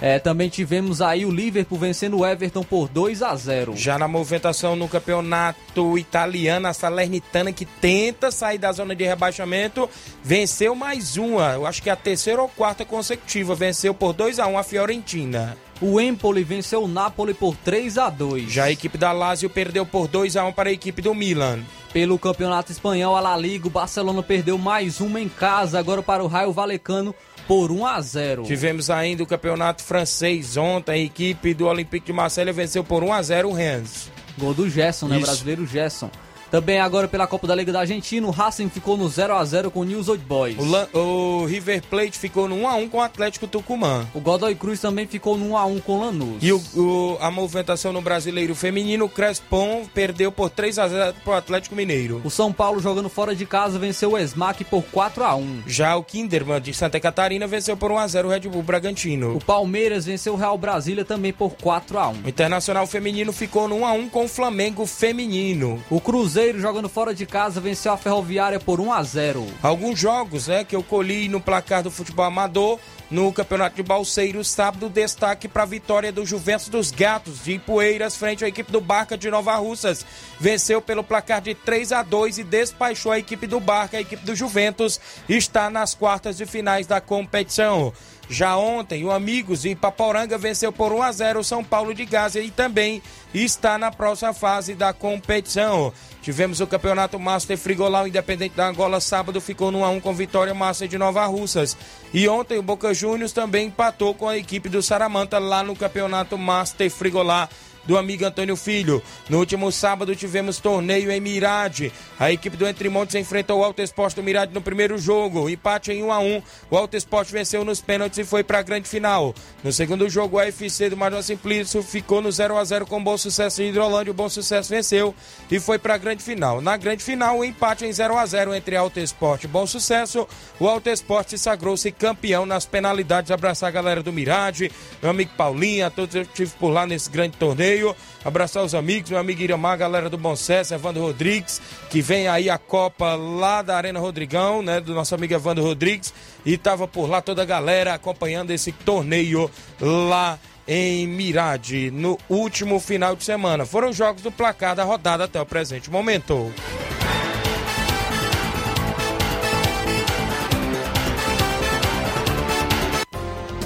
É, 0.00 0.18
também 0.18 0.48
tivemos 0.48 1.02
aí 1.02 1.26
o 1.26 1.30
Liverpool 1.30 1.78
vencendo 1.78 2.18
o 2.18 2.26
Everton 2.26 2.62
por 2.62 2.88
2 2.88 3.22
a 3.22 3.36
0. 3.36 3.76
Já 3.76 3.98
na 3.98 4.08
movimentação 4.08 4.74
no 4.74 4.88
campeonato 4.88 5.98
italiano, 5.98 6.68
a 6.68 6.72
Salernitana 6.72 7.52
que 7.52 7.66
tenta 7.66 8.30
sair 8.30 8.58
da 8.58 8.72
zona 8.72 8.94
de 8.94 9.04
rebaixamento, 9.04 9.88
venceu 10.22 10.74
mais 10.74 11.18
uma, 11.18 11.52
eu 11.52 11.66
acho 11.66 11.82
que 11.82 11.90
é 11.90 11.92
a 11.92 11.96
terceira 11.96 12.40
ou 12.40 12.48
quarta 12.48 12.84
consecutiva, 12.84 13.54
venceu 13.54 13.92
por 13.92 14.14
2 14.14 14.38
a 14.38 14.46
1 14.46 14.58
a 14.58 14.62
Fiorentina. 14.62 15.56
O 15.82 15.98
Empoli 15.98 16.44
venceu 16.44 16.84
o 16.84 16.88
Napoli 16.88 17.32
por 17.32 17.56
3 17.56 17.96
a 17.96 18.10
2. 18.10 18.52
Já 18.52 18.64
a 18.64 18.70
equipe 18.70 18.98
da 18.98 19.12
Lazio 19.12 19.48
perdeu 19.48 19.86
por 19.86 20.06
2 20.08 20.36
a 20.36 20.44
1 20.44 20.52
para 20.52 20.68
a 20.68 20.72
equipe 20.72 21.00
do 21.00 21.14
Milan. 21.14 21.60
Pelo 21.90 22.18
Campeonato 22.18 22.70
Espanhol, 22.70 23.16
a 23.16 23.20
La 23.20 23.36
Liga, 23.36 23.66
o 23.66 23.70
Barcelona 23.70 24.22
perdeu 24.22 24.58
mais 24.58 25.00
uma 25.00 25.18
em 25.18 25.28
casa 25.28 25.78
agora 25.78 26.02
para 26.02 26.22
o 26.22 26.26
Raio 26.26 26.52
Valecano 26.52 27.14
por 27.50 27.72
1 27.72 27.84
a 27.84 28.00
0. 28.00 28.42
Tivemos 28.44 28.90
ainda 28.90 29.24
o 29.24 29.26
campeonato 29.26 29.82
francês 29.82 30.56
ontem, 30.56 30.92
a 30.92 30.98
equipe 30.98 31.52
do 31.52 31.66
Olympique 31.66 32.06
de 32.06 32.12
Marseille 32.12 32.52
venceu 32.52 32.84
por 32.84 33.02
1 33.02 33.12
a 33.12 33.22
0 33.22 33.48
o 33.48 33.52
Rennes. 33.52 34.08
Gol 34.38 34.54
do 34.54 34.70
Gerson, 34.70 35.08
né? 35.08 35.16
Isso. 35.16 35.26
Brasileiro 35.26 35.66
Gerson. 35.66 36.12
Também 36.50 36.80
agora 36.80 37.06
pela 37.06 37.26
Copa 37.26 37.46
da 37.46 37.54
Liga 37.54 37.72
da 37.72 37.80
Argentina, 37.80 38.26
o 38.26 38.30
Racing 38.30 38.68
ficou 38.68 38.96
no 38.96 39.08
0 39.08 39.34
a 39.34 39.44
0 39.44 39.70
com 39.70 39.80
o 39.80 39.84
News 39.84 40.08
Old 40.08 40.24
Boys. 40.24 40.56
O, 40.58 40.98
o, 40.98 41.44
River 41.46 41.82
Plate 41.88 42.18
ficou 42.18 42.48
no 42.48 42.56
1 42.56 42.68
a 42.68 42.74
1 42.74 42.88
com 42.88 42.98
o 42.98 43.02
Atlético 43.02 43.46
Tucumã. 43.46 44.06
O 44.12 44.20
Godoy 44.20 44.54
Cruz 44.56 44.80
também 44.80 45.06
ficou 45.06 45.38
no 45.38 45.50
1 45.50 45.56
a 45.56 45.64
1 45.64 45.80
com 45.80 45.92
o 45.92 46.00
Lanús. 46.00 46.42
E 46.42 46.52
o, 46.52 46.60
o, 46.74 47.18
a 47.20 47.30
movimentação 47.30 47.92
no 47.92 48.02
Brasileiro 48.02 48.54
Feminino, 48.54 49.04
o 49.04 49.08
Crespon 49.08 49.84
perdeu 49.94 50.32
por 50.32 50.50
3 50.50 50.78
a 50.80 50.88
0 50.88 51.14
para 51.24 51.32
o 51.32 51.36
Atlético 51.36 51.76
Mineiro. 51.76 52.20
O 52.24 52.30
São 52.30 52.52
Paulo 52.52 52.80
jogando 52.80 53.08
fora 53.08 53.34
de 53.34 53.46
casa 53.46 53.78
venceu 53.78 54.12
o 54.12 54.18
Esmac 54.18 54.64
por 54.64 54.82
4 54.82 55.22
a 55.22 55.36
1. 55.36 55.62
Já 55.68 55.96
o 55.96 56.02
Kinderman 56.02 56.60
de 56.60 56.74
Santa 56.74 56.98
Catarina 56.98 57.46
venceu 57.46 57.76
por 57.76 57.92
1 57.92 57.98
a 57.98 58.08
0 58.08 58.28
o 58.28 58.30
Red 58.30 58.40
Bull 58.40 58.62
Bragantino. 58.62 59.36
O 59.36 59.44
Palmeiras 59.44 60.04
venceu 60.04 60.34
o 60.34 60.36
Real 60.36 60.58
Brasília 60.58 61.04
também 61.04 61.32
por 61.32 61.52
4 61.54 61.98
a 61.98 62.08
1. 62.08 62.12
O 62.24 62.28
Internacional 62.28 62.86
Feminino 62.88 63.32
ficou 63.32 63.68
no 63.68 63.76
1 63.76 63.86
a 63.86 63.92
1 63.92 64.08
com 64.08 64.24
o 64.24 64.28
Flamengo 64.28 64.84
Feminino. 64.84 65.80
O 65.88 66.00
Cruzeiro 66.00 66.39
jogando 66.58 66.88
fora 66.88 67.14
de 67.14 67.26
casa 67.26 67.60
venceu 67.60 67.92
a 67.92 67.96
Ferroviária 67.96 68.58
por 68.58 68.80
1 68.80 68.92
a 68.92 69.02
0. 69.02 69.46
Alguns 69.62 69.98
jogos, 69.98 70.48
né, 70.48 70.64
que 70.64 70.74
eu 70.74 70.82
colhi 70.82 71.28
no 71.28 71.40
placar 71.40 71.82
do 71.82 71.90
futebol 71.90 72.24
amador 72.24 72.78
no 73.10 73.32
Campeonato 73.32 73.76
de 73.76 73.82
Balseiros, 73.82 74.48
sábado, 74.48 74.88
destaque 74.88 75.48
para 75.48 75.64
a 75.64 75.66
vitória 75.66 76.12
do 76.12 76.24
Juventus 76.24 76.68
dos 76.68 76.90
Gatos 76.92 77.42
de 77.44 77.52
Ipueiras 77.52 78.16
frente 78.16 78.44
à 78.44 78.48
equipe 78.48 78.70
do 78.70 78.80
Barca 78.80 79.18
de 79.18 79.28
Nova 79.30 79.56
Russas. 79.56 80.06
Venceu 80.38 80.80
pelo 80.80 81.02
placar 81.02 81.40
de 81.40 81.54
3 81.54 81.92
a 81.92 82.02
2 82.02 82.38
e 82.38 82.44
despachou 82.44 83.10
a 83.10 83.18
equipe 83.18 83.46
do 83.46 83.58
Barca, 83.58 83.96
a 83.96 84.00
equipe 84.00 84.24
do 84.24 84.34
Juventus 84.34 85.00
está 85.28 85.68
nas 85.68 85.94
quartas 85.94 86.36
de 86.36 86.46
finais 86.46 86.86
da 86.86 87.00
competição. 87.00 87.92
Já 88.32 88.56
ontem, 88.56 89.04
o 89.04 89.10
Amigos 89.10 89.62
de 89.62 89.74
Paporanga 89.74 90.38
venceu 90.38 90.70
por 90.70 90.92
1 90.92 91.02
a 91.02 91.10
0 91.10 91.40
o 91.40 91.44
São 91.44 91.64
Paulo 91.64 91.92
de 91.92 92.04
Gaza 92.04 92.38
e 92.38 92.48
também 92.48 93.02
está 93.34 93.76
na 93.76 93.90
próxima 93.90 94.32
fase 94.32 94.72
da 94.76 94.92
competição. 94.92 95.92
Tivemos 96.22 96.60
o 96.60 96.66
Campeonato 96.66 97.18
Master 97.18 97.58
Frigolau 97.58 98.06
Independente 98.06 98.54
da 98.54 98.68
Angola 98.68 99.00
sábado, 99.00 99.40
ficou 99.40 99.72
no 99.72 99.80
1x1 99.80 100.00
com 100.00 100.14
Vitória 100.14 100.54
Master 100.54 100.86
de 100.86 100.96
Nova 100.96 101.26
Russas. 101.26 101.76
E 102.14 102.28
ontem 102.28 102.56
o 102.56 102.62
Boca 102.62 102.94
Juniors 102.94 103.32
também 103.32 103.66
empatou 103.66 104.14
com 104.14 104.28
a 104.28 104.38
equipe 104.38 104.68
do 104.68 104.80
Saramanta 104.80 105.40
lá 105.40 105.64
no 105.64 105.74
Campeonato 105.74 106.38
Master 106.38 106.88
Frigolar 106.88 107.48
do 107.90 107.98
amigo 107.98 108.24
Antônio 108.24 108.54
Filho. 108.54 109.02
No 109.28 109.40
último 109.40 109.72
sábado 109.72 110.14
tivemos 110.14 110.60
torneio 110.60 111.10
em 111.10 111.18
Mirade. 111.18 111.92
A 112.20 112.30
equipe 112.30 112.56
do 112.56 112.64
Entre 112.64 112.88
Montes 112.88 113.16
enfrentou 113.16 113.58
o 113.58 113.64
Alto 113.64 113.82
Esporte 113.82 114.14
do 114.14 114.22
Mirade 114.22 114.54
no 114.54 114.62
primeiro 114.62 114.96
jogo. 114.96 115.50
Empate 115.50 115.90
em 115.90 116.04
1 116.04 116.12
a 116.12 116.20
1 116.20 116.42
O 116.70 116.76
Alto 116.76 116.96
Esporte 116.96 117.32
venceu 117.32 117.64
nos 117.64 117.80
pênaltis 117.80 118.18
e 118.18 118.24
foi 118.24 118.44
para 118.44 118.60
a 118.60 118.62
grande 118.62 118.88
final. 118.88 119.34
No 119.64 119.72
segundo 119.72 120.08
jogo, 120.08 120.36
o 120.36 120.38
AFC 120.38 120.88
do 120.88 120.96
Major 120.96 121.20
Simplício 121.20 121.82
ficou 121.82 122.22
no 122.22 122.30
0 122.30 122.56
a 122.56 122.62
0 122.62 122.86
com 122.86 123.02
Bom 123.02 123.18
Sucesso 123.18 123.60
em 123.60 123.70
Hidrolândia. 123.70 124.12
O 124.12 124.14
Bom 124.14 124.28
Sucesso 124.28 124.70
venceu 124.70 125.12
e 125.50 125.58
foi 125.58 125.76
para 125.76 125.94
a 125.94 125.98
grande 125.98 126.22
final. 126.22 126.60
Na 126.60 126.76
grande 126.76 127.02
final, 127.02 127.38
o 127.38 127.44
empate 127.44 127.84
em 127.84 127.92
0 127.92 128.16
a 128.16 128.24
0 128.24 128.54
entre 128.54 128.76
Alto 128.76 129.00
Esporte 129.00 129.46
e 129.46 129.48
Bom 129.48 129.66
Sucesso. 129.66 130.28
O 130.60 130.68
Alto 130.68 130.88
Esporte 130.88 131.36
sagrou-se 131.36 131.90
campeão 131.90 132.46
nas 132.46 132.64
penalidades. 132.66 133.32
Abraçar 133.32 133.68
a 133.68 133.72
galera 133.72 134.00
do 134.00 134.12
Mirade, 134.12 134.70
meu 135.02 135.10
amigo 135.10 135.32
Paulinho, 135.36 135.84
a 135.84 135.90
todos 135.90 136.12
que 136.12 136.18
eu 136.18 136.26
tive 136.26 136.52
por 136.52 136.68
lá 136.68 136.86
nesse 136.86 137.10
grande 137.10 137.36
torneio 137.36 137.79
Abraçar 138.24 138.62
os 138.62 138.74
amigos, 138.74 139.10
meu 139.10 139.18
amigo 139.18 139.42
Iramar, 139.42 139.78
galera 139.78 140.10
do 140.10 140.18
Bom 140.18 140.36
Sucesso, 140.36 140.74
Evandro 140.74 141.02
Rodrigues, 141.02 141.60
que 141.88 142.00
vem 142.00 142.28
aí 142.28 142.50
a 142.50 142.58
Copa 142.58 143.14
lá 143.14 143.62
da 143.62 143.76
Arena 143.76 143.98
Rodrigão, 143.98 144.62
né? 144.62 144.80
Do 144.80 144.94
nosso 144.94 145.14
amigo 145.14 145.34
Evandro 145.34 145.64
Rodrigues. 145.64 146.12
E 146.44 146.56
tava 146.56 146.86
por 146.86 147.08
lá 147.08 147.20
toda 147.20 147.42
a 147.42 147.46
galera 147.46 147.94
acompanhando 147.94 148.50
esse 148.50 148.72
torneio 148.72 149.50
lá 149.80 150.38
em 150.66 151.06
Mirade 151.06 151.90
no 151.90 152.18
último 152.28 152.78
final 152.78 153.16
de 153.16 153.24
semana. 153.24 153.66
Foram 153.66 153.92
jogos 153.92 154.22
do 154.22 154.30
placar 154.30 154.76
da 154.76 154.84
rodada 154.84 155.24
até 155.24 155.40
o 155.40 155.46
presente 155.46 155.90
momento. 155.90 156.52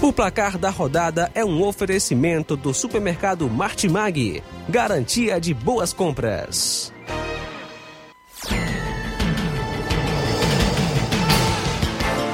O 0.04 0.12
placar 0.12 0.58
da 0.58 0.68
rodada 0.68 1.32
é 1.34 1.42
um 1.42 1.62
oferecimento 1.62 2.58
do 2.58 2.74
supermercado 2.74 3.48
Martimag. 3.48 4.42
Garantia 4.68 5.40
de 5.40 5.54
boas 5.54 5.94
compras. 5.94 6.92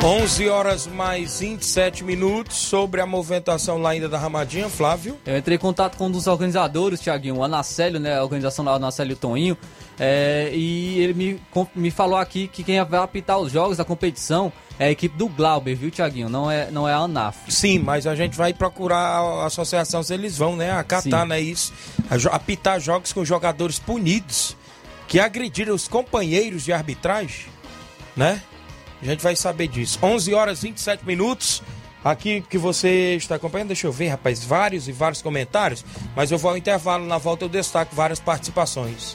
Onze 0.03 0.49
horas 0.49 0.89
mais 0.89 1.39
27 1.39 2.03
minutos 2.03 2.57
sobre 2.57 3.01
a 3.01 3.07
movimentação 3.07 3.79
lá 3.79 3.91
ainda 3.91 4.09
da 4.09 4.19
Ramadinha, 4.19 4.69
Flávio. 4.69 5.17
Eu 5.25 5.39
entrei 5.39 5.57
em 5.57 5.61
contato 5.61 5.97
com 5.97 6.07
um 6.07 6.11
dos 6.11 6.27
organizadores, 6.27 6.99
Tiaguinho, 6.99 7.37
o 7.37 7.45
Anacélio, 7.45 8.01
né? 8.01 8.19
A 8.19 8.25
organização 8.25 8.65
o 8.65 8.69
Anacélio 8.71 9.15
Toninho. 9.15 9.57
É, 9.97 10.51
e 10.53 10.99
ele 10.99 11.15
me, 11.15 11.41
me 11.77 11.91
falou 11.93 12.19
aqui 12.19 12.49
que 12.49 12.65
quem 12.65 12.83
vai 12.83 12.99
apitar 12.99 13.39
os 13.39 13.53
jogos 13.53 13.77
da 13.77 13.85
competição 13.85 14.53
é 14.81 14.87
a 14.87 14.91
equipe 14.91 15.15
do 15.15 15.29
Glauber, 15.29 15.75
viu, 15.77 15.91
Tiaguinho? 15.91 16.31
Não 16.31 16.51
é, 16.51 16.71
não 16.71 16.89
é 16.89 16.95
a 16.95 16.97
ANAF. 16.97 17.53
Sim, 17.53 17.81
mas 17.81 18.07
a 18.07 18.15
gente 18.15 18.35
vai 18.35 18.55
procurar 18.55 18.97
a 18.97 19.45
associação 19.45 20.03
se 20.03 20.15
eles 20.15 20.39
vão, 20.39 20.57
né? 20.57 20.73
Acatar, 20.73 21.23
Sim. 21.25 21.29
né? 21.29 21.39
Isso. 21.39 21.71
Apitar 22.33 22.81
jogos 22.81 23.13
com 23.13 23.23
jogadores 23.23 23.79
punidos 23.79 24.57
que 25.07 25.21
agrediram 25.21 25.75
os 25.75 25.87
companheiros 25.87 26.65
de 26.65 26.73
arbitragem, 26.73 27.45
né? 28.17 28.41
A 29.03 29.05
gente 29.05 29.23
vai 29.23 29.37
saber 29.37 29.69
disso. 29.69 29.99
11 30.03 30.33
horas 30.33 30.65
e 30.65 30.69
27 30.69 31.07
minutos. 31.07 31.63
Aqui 32.03 32.43
que 32.49 32.57
você 32.57 33.17
está 33.17 33.35
acompanhando, 33.35 33.69
deixa 33.69 33.87
eu 33.87 33.93
ver, 33.93 34.09
rapaz, 34.09 34.43
vários 34.43 34.89
e 34.89 34.93
vários 34.93 35.21
comentários, 35.21 35.85
mas 36.17 36.31
eu 36.31 36.39
vou 36.39 36.53
ao 36.53 36.57
intervalo, 36.57 37.05
na 37.05 37.19
volta 37.19 37.45
eu 37.45 37.49
destaco 37.51 37.95
várias 37.95 38.19
participações. 38.19 39.15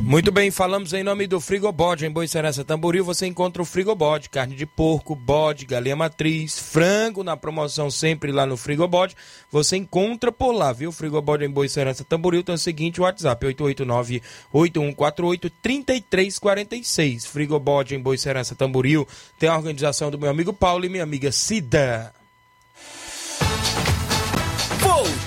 Muito 0.00 0.32
bem, 0.32 0.50
falamos 0.50 0.92
em 0.92 1.04
nome 1.04 1.26
do 1.26 1.40
Frigobode. 1.40 2.04
Em 2.04 2.10
Boicerança 2.10 2.64
Tamboril 2.64 3.04
você 3.04 3.26
encontra 3.26 3.62
o 3.62 3.64
Frigobode, 3.64 4.28
carne 4.28 4.56
de 4.56 4.66
porco, 4.66 5.14
bode, 5.14 5.64
galinha 5.64 5.94
matriz, 5.94 6.58
frango 6.58 7.22
na 7.22 7.36
promoção 7.36 7.90
sempre 7.90 8.32
lá 8.32 8.44
no 8.44 8.56
Frigobode. 8.56 9.14
Você 9.50 9.76
encontra 9.76 10.32
por 10.32 10.52
lá, 10.52 10.72
viu? 10.72 10.90
Frigobode 10.90 11.44
em 11.44 11.50
Boicerança 11.50 12.04
Tamboril 12.04 12.42
tem 12.42 12.54
o 12.54 12.58
seguinte 12.58 13.00
WhatsApp, 13.00 13.46
889-8148-3346. 14.52 17.26
Frigobode 17.26 17.94
em 17.94 18.00
Boicerança 18.00 18.56
Tamboril 18.56 19.06
tem 19.38 19.48
a 19.48 19.56
organização 19.56 20.10
do 20.10 20.18
meu 20.18 20.30
amigo 20.30 20.52
Paulo 20.52 20.84
e 20.84 20.88
minha 20.88 21.04
amiga 21.04 21.30
Cida. 21.30 22.12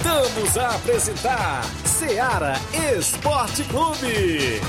Voltamos 0.06 0.56
a 0.56 0.76
apresentar 0.76 1.64
Seara 1.84 2.54
Esporte 2.96 3.64
Clube. 3.64 4.62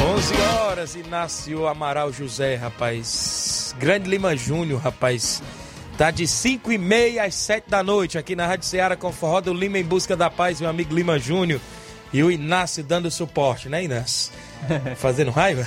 11 0.00 0.34
horas, 0.56 0.94
Inácio 0.94 1.66
Amaral 1.68 2.10
José, 2.10 2.54
rapaz. 2.54 3.74
Grande 3.78 4.08
Lima 4.08 4.34
Júnior, 4.34 4.80
rapaz. 4.80 5.42
Tá 5.98 6.10
de 6.10 6.26
5 6.26 6.72
e 6.72 6.78
meia 6.78 7.24
às 7.24 7.34
7 7.34 7.68
da 7.68 7.82
noite 7.82 8.16
aqui 8.16 8.34
na 8.34 8.46
Rádio 8.46 8.64
Ceará 8.64 8.96
com 8.96 9.12
Forró 9.12 9.42
do 9.42 9.52
Lima 9.52 9.78
em 9.78 9.84
Busca 9.84 10.16
da 10.16 10.30
Paz, 10.30 10.58
meu 10.58 10.70
amigo 10.70 10.94
Lima 10.94 11.18
Júnior. 11.18 11.60
E 12.12 12.22
o 12.22 12.30
Inácio 12.30 12.82
dando 12.82 13.10
suporte, 13.10 13.68
né, 13.68 13.84
Inácio? 13.84 14.32
Fazendo 14.96 15.30
raiva? 15.30 15.66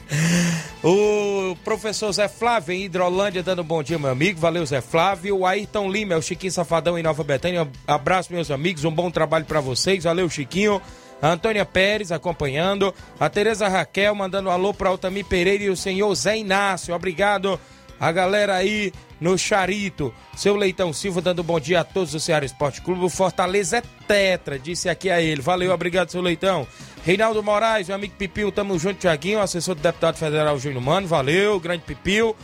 o 0.84 1.56
professor 1.64 2.12
Zé 2.12 2.28
Flávio 2.28 2.74
em 2.74 2.84
Hidrolândia 2.84 3.42
dando 3.42 3.64
bom 3.64 3.82
dia, 3.82 3.98
meu 3.98 4.10
amigo. 4.10 4.38
Valeu, 4.38 4.64
Zé 4.66 4.80
Flávio. 4.80 5.38
O 5.38 5.46
Ayrton 5.46 5.90
Lima, 5.90 6.14
é 6.14 6.16
o 6.16 6.22
Chiquinho 6.22 6.52
Safadão 6.52 6.98
em 6.98 7.02
Nova 7.02 7.24
Betânia. 7.24 7.66
Abraço, 7.86 8.32
meus 8.32 8.50
amigos. 8.50 8.84
Um 8.84 8.90
bom 8.90 9.10
trabalho 9.10 9.46
para 9.46 9.60
vocês. 9.60 10.04
Valeu, 10.04 10.28
Chiquinho. 10.28 10.80
A 11.22 11.28
Antônia 11.28 11.64
Pérez 11.64 12.12
acompanhando. 12.12 12.94
A 13.18 13.30
Tereza 13.30 13.66
Raquel 13.66 14.14
mandando 14.14 14.50
um 14.50 14.52
alô 14.52 14.74
para 14.74 14.90
Altamir 14.90 15.24
Pereira 15.24 15.64
e 15.64 15.70
o 15.70 15.76
senhor 15.76 16.14
Zé 16.14 16.36
Inácio. 16.36 16.94
Obrigado. 16.94 17.58
A 17.98 18.12
galera 18.12 18.56
aí 18.56 18.92
no 19.20 19.38
Charito. 19.38 20.12
Seu 20.36 20.56
Leitão 20.56 20.92
Silva 20.92 21.20
dando 21.20 21.42
bom 21.42 21.58
dia 21.58 21.80
a 21.80 21.84
todos 21.84 22.12
do 22.12 22.20
Ceará 22.20 22.44
Esporte 22.44 22.82
Clube. 22.82 23.04
O 23.04 23.08
Fortaleza 23.08 23.78
é 23.78 23.82
tetra, 24.06 24.58
disse 24.58 24.88
aqui 24.88 25.10
a 25.10 25.20
ele. 25.20 25.40
Valeu, 25.40 25.72
obrigado, 25.72 26.10
seu 26.10 26.20
Leitão. 26.20 26.66
Reinaldo 27.04 27.42
Moraes, 27.42 27.88
meu 27.88 27.96
amigo 27.96 28.14
Pipil, 28.16 28.50
tamo 28.50 28.78
junto, 28.78 29.00
Tiaguinho, 29.00 29.40
assessor 29.40 29.74
do 29.74 29.82
deputado 29.82 30.16
federal 30.16 30.58
Júnior 30.58 30.82
Mano, 30.82 31.06
valeu, 31.06 31.60
grande 31.60 31.82
Pipil. 31.82 32.34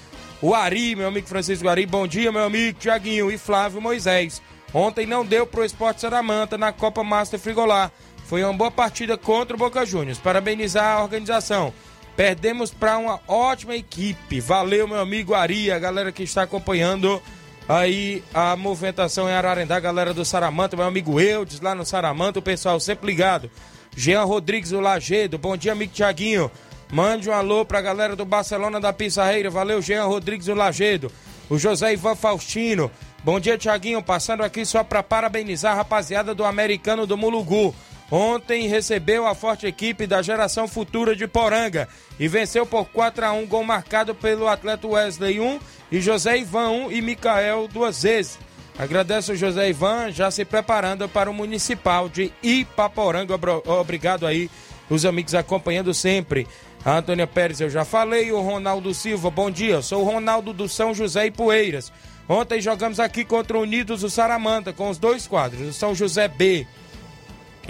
O 0.42 0.54
Ari, 0.54 0.94
meu 0.94 1.08
amigo 1.08 1.26
Francisco 1.26 1.68
Ari, 1.68 1.86
bom 1.86 2.06
dia, 2.06 2.30
meu 2.30 2.44
amigo 2.44 2.78
Tiaguinho 2.78 3.30
e 3.30 3.38
Flávio 3.38 3.80
Moisés. 3.80 4.40
Ontem 4.72 5.06
não 5.06 5.24
deu 5.24 5.46
pro 5.46 5.64
Esporte 5.64 6.00
Saramanta 6.00 6.56
na 6.56 6.72
Copa 6.72 7.02
Master 7.02 7.40
Frigolar. 7.40 7.90
Foi 8.24 8.44
uma 8.44 8.52
boa 8.52 8.70
partida 8.70 9.18
contra 9.18 9.56
o 9.56 9.58
Boca 9.58 9.84
Juniors. 9.84 10.18
Parabenizar 10.18 10.98
a 10.98 11.02
organização. 11.02 11.72
Perdemos 12.20 12.70
para 12.70 12.98
uma 12.98 13.18
ótima 13.26 13.74
equipe. 13.74 14.40
Valeu, 14.40 14.86
meu 14.86 15.00
amigo 15.00 15.32
Ari, 15.32 15.72
a 15.72 15.78
galera 15.78 16.12
que 16.12 16.22
está 16.22 16.42
acompanhando 16.42 17.18
aí 17.66 18.22
a 18.34 18.54
movimentação 18.56 19.26
em 19.26 19.32
Ararendá, 19.32 19.76
a 19.76 19.80
galera 19.80 20.12
do 20.12 20.22
Saramanta, 20.22 20.76
meu 20.76 20.84
amigo 20.84 21.18
Eudes 21.18 21.62
lá 21.62 21.74
no 21.74 21.82
Saramanta, 21.82 22.38
o 22.38 22.42
pessoal 22.42 22.78
sempre 22.78 23.06
ligado. 23.06 23.50
Jean 23.96 24.24
Rodrigues 24.24 24.68
do 24.68 24.80
Lagedo. 24.80 25.38
Bom 25.38 25.56
dia, 25.56 25.72
amigo 25.72 25.94
Tiaguinho. 25.94 26.50
Mande 26.92 27.30
um 27.30 27.32
alô 27.32 27.64
pra 27.64 27.80
galera 27.80 28.14
do 28.14 28.26
Barcelona 28.26 28.78
da 28.78 28.92
Pissarreira. 28.92 29.48
Valeu, 29.48 29.80
Jean 29.80 30.04
Rodrigues 30.04 30.44
do 30.44 30.54
Lagedo. 30.54 31.10
O 31.48 31.56
José 31.56 31.94
Ivan 31.94 32.16
Faustino. 32.16 32.90
Bom 33.24 33.40
dia, 33.40 33.56
Tiaguinho. 33.56 34.02
Passando 34.02 34.42
aqui 34.42 34.66
só 34.66 34.84
pra 34.84 35.02
parabenizar 35.02 35.72
a 35.72 35.76
rapaziada 35.76 36.34
do 36.34 36.44
Americano 36.44 37.06
do 37.06 37.16
Mulugu. 37.16 37.74
Ontem 38.10 38.66
recebeu 38.66 39.26
a 39.26 39.34
forte 39.34 39.66
equipe 39.66 40.06
da 40.06 40.20
geração 40.20 40.66
futura 40.66 41.14
de 41.14 41.28
Poranga 41.28 41.88
e 42.18 42.26
venceu 42.26 42.66
por 42.66 42.86
4 42.86 43.24
a 43.24 43.32
1 43.32 43.46
gol 43.46 43.62
marcado 43.62 44.14
pelo 44.14 44.48
atleta 44.48 44.88
Wesley 44.88 45.38
1 45.38 45.60
e 45.92 46.00
José 46.00 46.38
Ivan 46.38 46.70
1 46.70 46.92
e 46.92 47.00
Micael 47.00 47.68
duas 47.68 48.02
vezes. 48.02 48.38
Agradeço 48.76 49.32
o 49.32 49.36
José 49.36 49.68
Ivan, 49.68 50.10
já 50.10 50.30
se 50.30 50.44
preparando 50.44 51.08
para 51.08 51.30
o 51.30 51.34
Municipal 51.34 52.08
de 52.08 52.32
Ipaporanga. 52.42 53.38
Obrigado 53.66 54.26
aí, 54.26 54.50
os 54.88 55.04
amigos 55.04 55.34
acompanhando 55.34 55.94
sempre. 55.94 56.48
A 56.84 56.96
Antônia 56.96 57.26
Pérez, 57.26 57.60
eu 57.60 57.68
já 57.68 57.84
falei. 57.84 58.32
O 58.32 58.40
Ronaldo 58.40 58.94
Silva, 58.94 59.30
bom 59.30 59.50
dia. 59.50 59.74
Eu 59.74 59.82
sou 59.82 60.02
o 60.02 60.04
Ronaldo 60.04 60.52
do 60.52 60.66
São 60.66 60.94
José 60.94 61.26
e 61.26 61.30
Poeiras. 61.30 61.92
Ontem 62.26 62.60
jogamos 62.60 62.98
aqui 62.98 63.24
contra 63.24 63.58
o 63.58 63.62
Unidos 63.62 64.00
do 64.00 64.08
Saramanta, 64.08 64.72
com 64.72 64.88
os 64.88 64.96
dois 64.96 65.26
quadros. 65.26 65.68
O 65.68 65.72
São 65.74 65.94
José 65.94 66.26
B 66.26 66.66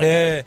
é, 0.01 0.45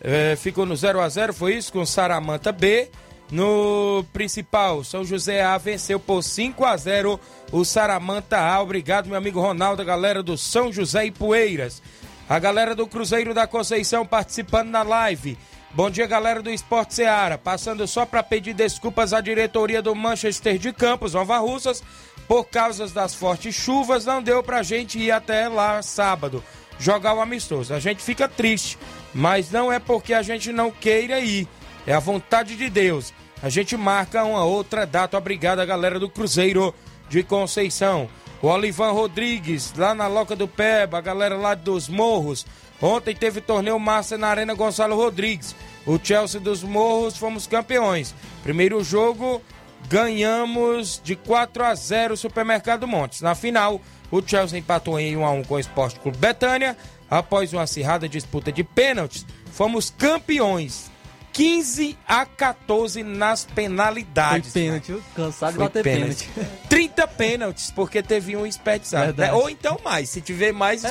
é, 0.00 0.36
ficou 0.36 0.64
no 0.64 0.76
0 0.76 1.00
a 1.00 1.08
0 1.08 1.32
foi 1.34 1.54
isso? 1.54 1.72
Com 1.72 1.84
Saramanta 1.84 2.52
B. 2.52 2.88
No 3.30 4.04
principal, 4.12 4.84
São 4.84 5.04
José 5.04 5.42
A 5.42 5.56
venceu 5.56 5.98
por 5.98 6.22
5 6.22 6.66
a 6.66 6.76
0 6.76 7.18
o 7.50 7.64
Saramanta 7.64 8.38
A. 8.38 8.60
Obrigado, 8.60 9.06
meu 9.06 9.16
amigo 9.16 9.40
Ronaldo, 9.40 9.82
galera 9.84 10.22
do 10.22 10.36
São 10.36 10.70
José 10.70 11.06
e 11.06 11.10
Poeiras. 11.10 11.82
A 12.28 12.38
galera 12.38 12.74
do 12.74 12.86
Cruzeiro 12.86 13.32
da 13.32 13.46
Conceição 13.46 14.04
participando 14.04 14.68
na 14.68 14.82
live. 14.82 15.38
Bom 15.70 15.88
dia, 15.88 16.06
galera 16.06 16.42
do 16.42 16.50
Esporte 16.50 16.94
Seara. 16.94 17.38
Passando 17.38 17.86
só 17.86 18.04
para 18.04 18.22
pedir 18.22 18.52
desculpas 18.52 19.14
à 19.14 19.20
diretoria 19.22 19.80
do 19.80 19.94
Manchester 19.94 20.58
de 20.58 20.70
Campos, 20.70 21.14
Nova 21.14 21.38
Russas, 21.38 21.82
por 22.28 22.44
causa 22.44 22.86
das 22.88 23.14
fortes 23.14 23.54
chuvas, 23.54 24.04
não 24.04 24.22
deu 24.22 24.42
pra 24.42 24.62
gente 24.62 24.98
ir 24.98 25.10
até 25.10 25.48
lá 25.48 25.80
sábado 25.80 26.44
jogar 26.82 27.14
o 27.14 27.20
amistoso. 27.20 27.72
A 27.72 27.78
gente 27.78 28.02
fica 28.02 28.28
triste, 28.28 28.76
mas 29.14 29.50
não 29.50 29.72
é 29.72 29.78
porque 29.78 30.12
a 30.12 30.22
gente 30.22 30.52
não 30.52 30.70
queira 30.70 31.20
ir, 31.20 31.46
é 31.86 31.94
a 31.94 32.00
vontade 32.00 32.56
de 32.56 32.68
Deus. 32.68 33.14
A 33.42 33.48
gente 33.48 33.76
marca 33.76 34.24
uma 34.24 34.44
outra 34.44 34.86
data. 34.86 35.18
Obrigado 35.18 35.64
galera 35.64 35.98
do 35.98 36.08
Cruzeiro 36.08 36.74
de 37.08 37.22
Conceição. 37.22 38.08
O 38.40 38.48
Olivan 38.48 38.90
Rodrigues, 38.90 39.72
lá 39.76 39.94
na 39.94 40.06
Loca 40.06 40.34
do 40.34 40.48
Peba, 40.48 40.98
a 40.98 41.00
galera 41.00 41.36
lá 41.36 41.54
dos 41.54 41.88
Morros. 41.88 42.46
Ontem 42.80 43.14
teve 43.14 43.40
torneio 43.40 43.78
massa 43.78 44.18
na 44.18 44.28
Arena 44.28 44.54
Gonçalo 44.54 44.96
Rodrigues. 44.96 45.54
O 45.86 45.98
Chelsea 46.02 46.40
dos 46.40 46.62
Morros 46.62 47.16
fomos 47.16 47.46
campeões. 47.46 48.14
Primeiro 48.42 48.82
jogo, 48.82 49.40
ganhamos 49.88 51.00
de 51.02 51.16
4 51.16 51.64
a 51.64 51.74
0 51.74 52.14
o 52.14 52.16
Supermercado 52.16 52.86
Montes. 52.86 53.20
Na 53.20 53.34
final, 53.34 53.80
o 54.10 54.20
Chelsea 54.20 54.58
empatou 54.58 55.00
em 55.00 55.16
1 55.16 55.24
a 55.24 55.30
1 55.30 55.44
com 55.44 55.54
o 55.54 55.58
Esporte 55.58 55.98
Clube 55.98 56.18
Betânia. 56.18 56.76
Após 57.10 57.52
uma 57.52 57.62
acirrada 57.62 58.08
disputa 58.08 58.52
de 58.52 58.62
pênaltis, 58.62 59.26
fomos 59.50 59.90
campeões. 59.90 60.91
15 61.32 61.98
a 62.06 62.26
14 62.26 63.02
nas 63.02 63.44
penalidades. 63.44 64.52
Foi 64.52 64.62
pênalti, 64.62 64.94
cansado 65.16 65.52
de 65.54 65.58
bater 65.58 65.82
pênalti. 65.82 66.28
pênalti. 66.28 66.52
30 66.68 67.08
pênaltis, 67.08 67.70
porque 67.70 68.02
teve 68.02 68.36
um 68.36 68.44
desperdiçado. 68.44 69.14
Né? 69.20 69.32
Ou 69.32 69.48
então 69.48 69.78
mais, 69.82 70.10
se 70.10 70.20
tiver 70.20 70.52
mais. 70.52 70.84
É, 70.84 70.90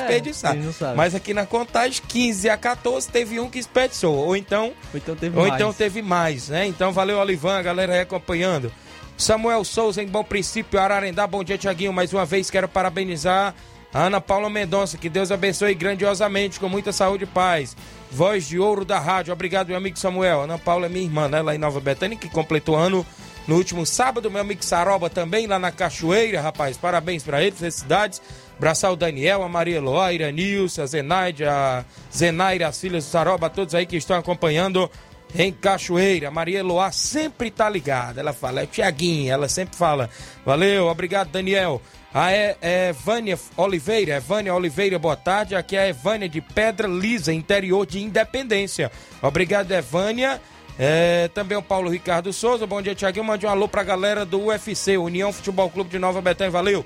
Mas 0.96 1.14
aqui 1.14 1.32
na 1.32 1.46
contagem, 1.46 2.02
15 2.08 2.50
a 2.50 2.56
14, 2.56 3.08
teve 3.08 3.38
um 3.38 3.48
que 3.48 3.58
desperdiçou. 3.58 4.16
Ou 4.16 4.36
então, 4.36 4.72
ou 4.92 4.98
então 4.98 5.14
teve 5.14 5.38
ou 5.38 5.46
mais. 5.46 5.54
Então 5.54 5.72
teve 5.72 6.02
mais, 6.02 6.48
né? 6.48 6.66
Então 6.66 6.92
valeu, 6.92 7.18
Olivan, 7.18 7.58
a 7.58 7.62
galera 7.62 7.92
aí 7.92 8.00
acompanhando. 8.00 8.72
Samuel 9.16 9.62
Souza, 9.62 10.02
em 10.02 10.06
Bom 10.06 10.24
Princípio, 10.24 10.80
Ararendá. 10.80 11.26
Bom 11.26 11.44
dia, 11.44 11.56
Tiaguinho. 11.56 11.92
Mais 11.92 12.12
uma 12.12 12.24
vez 12.24 12.50
quero 12.50 12.68
parabenizar 12.68 13.54
Ana 13.92 14.20
Paula 14.20 14.48
Mendonça. 14.48 14.96
Que 14.96 15.08
Deus 15.08 15.30
abençoe 15.30 15.74
grandiosamente, 15.74 16.58
com 16.58 16.68
muita 16.68 16.92
saúde 16.92 17.24
e 17.24 17.26
paz. 17.26 17.76
Voz 18.10 18.46
de 18.46 18.58
ouro 18.58 18.84
da 18.84 18.98
rádio. 18.98 19.32
Obrigado, 19.32 19.68
meu 19.68 19.76
amigo 19.76 19.98
Samuel. 19.98 20.42
Ana 20.42 20.58
Paula 20.58 20.86
é 20.86 20.88
minha 20.88 21.04
irmã, 21.04 21.28
né? 21.28 21.42
Lá 21.42 21.54
em 21.54 21.58
Nova 21.58 21.80
Betânia, 21.80 22.16
que 22.16 22.28
completou 22.28 22.76
ano 22.76 23.06
no 23.46 23.56
último 23.56 23.84
sábado. 23.84 24.30
Meu 24.30 24.40
amigo 24.40 24.64
Saroba 24.64 25.10
também, 25.10 25.46
lá 25.46 25.58
na 25.58 25.70
Cachoeira, 25.70 26.40
rapaz. 26.40 26.76
Parabéns 26.76 27.22
para 27.22 27.42
ele, 27.42 27.56
felicidades. 27.56 28.20
Braçal 28.58 28.94
Daniel, 28.94 29.42
a 29.42 29.48
Maria 29.48 29.78
Eloá, 29.78 30.06
a 30.06 30.12
Iranilson, 30.12 30.82
a 30.82 30.86
Zenaide, 30.86 31.44
a 31.44 31.84
Zenaire, 32.14 32.64
as 32.64 32.80
filhas 32.80 33.04
do 33.04 33.10
Saroba, 33.10 33.50
todos 33.50 33.74
aí 33.74 33.86
que 33.86 33.96
estão 33.96 34.16
acompanhando 34.16 34.88
em 35.34 35.50
Cachoeira. 35.52 36.30
Maria 36.30 36.60
Eloá 36.60 36.92
sempre 36.92 37.50
tá 37.50 37.68
ligada. 37.68 38.20
Ela 38.20 38.32
fala, 38.32 38.62
é 38.62 38.66
Tiaguinha, 38.66 39.32
ela 39.32 39.48
sempre 39.48 39.76
fala. 39.76 40.08
Valeu, 40.44 40.86
obrigado, 40.86 41.30
Daniel. 41.30 41.80
A 42.14 42.30
é, 42.30 42.56
é 42.60 42.88
Evânia 42.90 43.38
Oliveira, 43.56 44.16
Evânia 44.16 44.54
Oliveira, 44.54 44.98
boa 44.98 45.16
tarde. 45.16 45.54
Aqui 45.54 45.76
é 45.76 45.84
a 45.84 45.88
Evânia 45.88 46.28
de 46.28 46.42
Pedra 46.42 46.86
Lisa, 46.86 47.32
interior 47.32 47.86
de 47.86 48.02
Independência. 48.02 48.92
Obrigado, 49.22 49.70
Evânia. 49.72 50.40
É, 50.78 51.28
também 51.28 51.56
o 51.56 51.62
Paulo 51.62 51.90
Ricardo 51.90 52.30
Souza, 52.32 52.66
bom 52.66 52.82
dia, 52.82 52.94
Tiaguinho. 52.94 53.24
Mande 53.24 53.46
um 53.46 53.48
alô 53.48 53.66
pra 53.66 53.82
galera 53.82 54.26
do 54.26 54.46
UFC, 54.46 54.98
União 54.98 55.32
Futebol 55.32 55.70
Clube 55.70 55.88
de 55.88 55.98
Nova 55.98 56.20
Betânia, 56.20 56.50
valeu. 56.50 56.84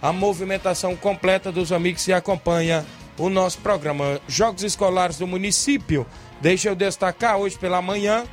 A 0.00 0.12
movimentação 0.12 0.96
completa 0.96 1.52
dos 1.52 1.70
amigos 1.70 2.04
que 2.04 2.12
acompanha 2.12 2.86
o 3.18 3.28
nosso 3.28 3.58
programa 3.58 4.18
Jogos 4.26 4.62
Escolares 4.62 5.18
do 5.18 5.26
Município. 5.26 6.06
Deixa 6.40 6.70
eu 6.70 6.74
destacar 6.74 7.36
hoje 7.36 7.58
pela 7.58 7.82
manhã 7.82 8.24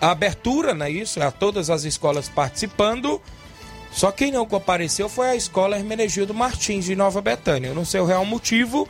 a 0.00 0.10
abertura, 0.10 0.74
não 0.74 0.86
é 0.86 0.90
isso? 0.90 1.22
A 1.22 1.30
todas 1.30 1.68
as 1.68 1.84
escolas 1.84 2.28
participando 2.30 3.20
só 3.92 4.10
quem 4.10 4.32
não 4.32 4.46
compareceu 4.46 5.08
foi 5.08 5.28
a 5.28 5.36
escola 5.36 5.76
Hermenegildo 5.76 6.32
Martins 6.32 6.86
de 6.86 6.96
Nova 6.96 7.20
Betânia. 7.20 7.68
Eu 7.68 7.74
não 7.74 7.84
sei 7.84 8.00
o 8.00 8.06
real 8.06 8.24
motivo 8.24 8.88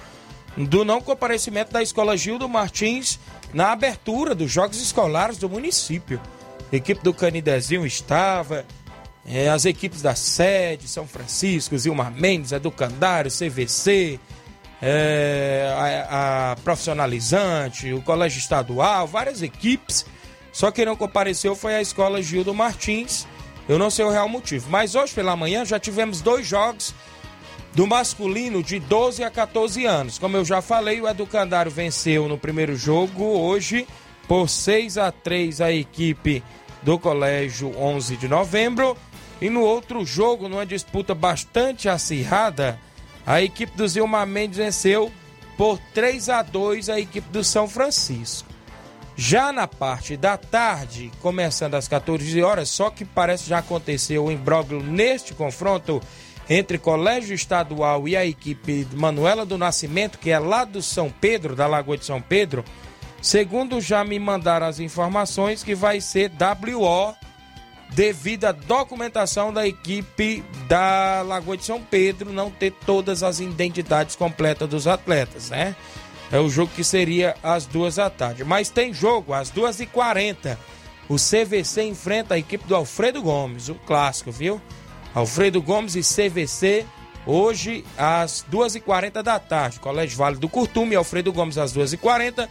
do 0.57 0.85
não 0.85 1.01
comparecimento 1.01 1.73
da 1.73 1.83
escola 1.83 2.17
Gildo 2.17 2.49
Martins 2.49 3.19
na 3.53 3.73
abertura 3.73 4.35
dos 4.35 4.51
Jogos 4.51 4.81
Escolares 4.81 5.39
do 5.39 5.49
município. 5.49 6.21
A 6.73 6.77
equipe 6.77 7.03
do 7.03 7.13
Canidezinho 7.13 7.85
estava, 7.85 8.65
é, 9.27 9.49
as 9.49 9.65
equipes 9.65 10.01
da 10.01 10.15
sede, 10.15 10.87
São 10.89 11.07
Francisco, 11.07 11.77
Zilmar 11.77 12.13
Mendes, 12.13 12.53
Educandário, 12.53 13.31
CVC, 13.31 14.21
é, 14.81 16.07
a, 16.09 16.53
a 16.53 16.57
Profissionalizante, 16.57 17.93
o 17.93 18.01
Colégio 18.03 18.39
Estadual, 18.39 19.07
várias 19.07 19.43
equipes. 19.43 20.07
Só 20.53 20.71
quem 20.71 20.85
não 20.85 20.95
compareceu 20.95 21.57
foi 21.57 21.75
a 21.75 21.83
escola 21.83 22.23
Gildo 22.23 22.55
Martins 22.55 23.27
eu 23.69 23.79
não 23.79 23.91
sei 23.91 24.05
o 24.05 24.11
real 24.11 24.29
motivo. 24.29 24.69
Mas 24.71 24.95
hoje 24.95 25.15
pela 25.15 25.37
manhã 25.37 25.65
já 25.65 25.79
tivemos 25.79 26.21
dois 26.21 26.47
jogos 26.47 26.95
do 27.75 27.87
masculino 27.87 28.63
de 28.63 28.79
12 28.79 29.25
a 29.25 29.31
14 29.31 29.87
anos. 29.87 30.19
Como 30.19 30.37
eu 30.37 30.45
já 30.45 30.61
falei, 30.61 31.01
o 31.01 31.09
Educandário 31.09 31.71
venceu 31.71 32.29
no 32.29 32.37
primeiro 32.37 32.77
jogo 32.77 33.25
hoje 33.25 33.87
por 34.29 34.49
6 34.49 34.99
a 34.99 35.11
3 35.11 35.61
a 35.61 35.73
equipe 35.73 36.43
do 36.83 36.99
Colégio 36.99 37.77
11 37.79 38.17
de 38.17 38.29
Novembro. 38.29 38.97
E 39.41 39.51
no 39.51 39.63
outro 39.63 40.05
jogo, 40.05 40.49
numa 40.49 40.67
disputa 40.67 41.15
bastante 41.15 41.89
acirrada, 41.89 42.79
a 43.27 43.43
equipe 43.43 43.77
do 43.77 43.89
Zilmar 43.89 44.27
Mendes 44.27 44.59
venceu 44.59 45.11
por 45.57 45.79
3 45.93 46.29
a 46.29 46.43
2 46.43 46.89
a 46.89 47.01
equipe 47.01 47.29
do 47.31 47.43
São 47.43 47.69
Francisco. 47.69 48.52
Já 49.17 49.53
na 49.53 49.67
parte 49.67 50.17
da 50.17 50.37
tarde, 50.37 51.13
começando 51.21 51.75
às 51.75 51.87
14 51.87 52.43
horas, 52.43 52.69
só 52.69 52.91
que 52.91 53.05
parece 53.05 53.49
já 53.49 53.59
aconteceu 53.59 54.25
o 54.25 54.33
imbróglio 54.33 54.83
neste 54.83 55.35
confronto 55.35 56.01
entre 56.49 56.79
Colégio 56.79 57.35
Estadual 57.35 58.09
e 58.09 58.17
a 58.17 58.25
equipe 58.25 58.87
Manuela 58.95 59.45
do 59.47 59.59
Nascimento, 59.59 60.19
que 60.19 60.31
é 60.31 60.39
lá 60.39 60.65
do 60.65 60.83
São 60.83 61.11
Pedro, 61.11 61.55
da 61.55 61.67
Lagoa 61.67 61.97
de 61.97 62.05
São 62.05 62.21
Pedro. 62.21 62.65
Segundo 63.21 63.81
já 63.81 64.05
me 64.05 64.19
mandaram 64.19 64.67
as 64.67 64.81
informações 64.81 65.63
que 65.63 65.75
vai 65.75 66.01
ser 66.01 66.31
WO 66.31 67.15
devido 67.91 68.47
à 68.47 68.53
documentação 68.53 69.53
da 69.53 69.67
equipe 69.67 70.43
da 70.67 71.23
Lagoa 71.23 71.57
de 71.57 71.65
São 71.65 71.83
Pedro 71.83 72.33
não 72.33 72.51
ter 72.51 72.73
todas 72.85 73.23
as 73.23 73.39
identidades 73.39 74.17
completas 74.17 74.69
dos 74.69 74.87
atletas, 74.87 75.51
né? 75.51 75.77
É 76.33 76.41
o 76.41 76.49
jogo 76.49 76.73
que 76.75 76.83
seria 76.83 77.37
às 77.43 77.67
duas 77.67 77.97
da 77.97 78.09
tarde. 78.09 78.43
Mas 78.43 78.71
tem 78.71 78.93
jogo 78.93 79.35
às 79.35 79.51
duas 79.51 79.79
e 79.81 79.87
quarenta. 79.87 80.59
O 81.09 81.17
CVC 81.17 81.83
enfrenta 81.83 82.35
a 82.35 82.39
equipe 82.39 82.67
do 82.67 82.75
Alfredo 82.75 83.21
Gomes, 83.21 83.69
o 83.69 83.75
clássico, 83.75 84.33
viu? 84.33 84.61
Alfredo 85.15 85.61
Gomes 85.61 85.95
e 85.95 86.01
CVC 86.01 86.87
hoje 87.27 87.85
às 87.99 88.45
duas 88.49 88.75
e 88.75 88.81
quarenta 88.81 89.23
da 89.23 89.39
tarde. 89.39 89.79
Colégio 89.79 90.17
Vale 90.17 90.37
do 90.37 90.49
Curtume, 90.49 90.97
Alfredo 90.97 91.33
Gomes 91.33 91.59
às 91.59 91.71
duas 91.71 91.93
e 91.93 91.99
quarenta. 91.99 92.49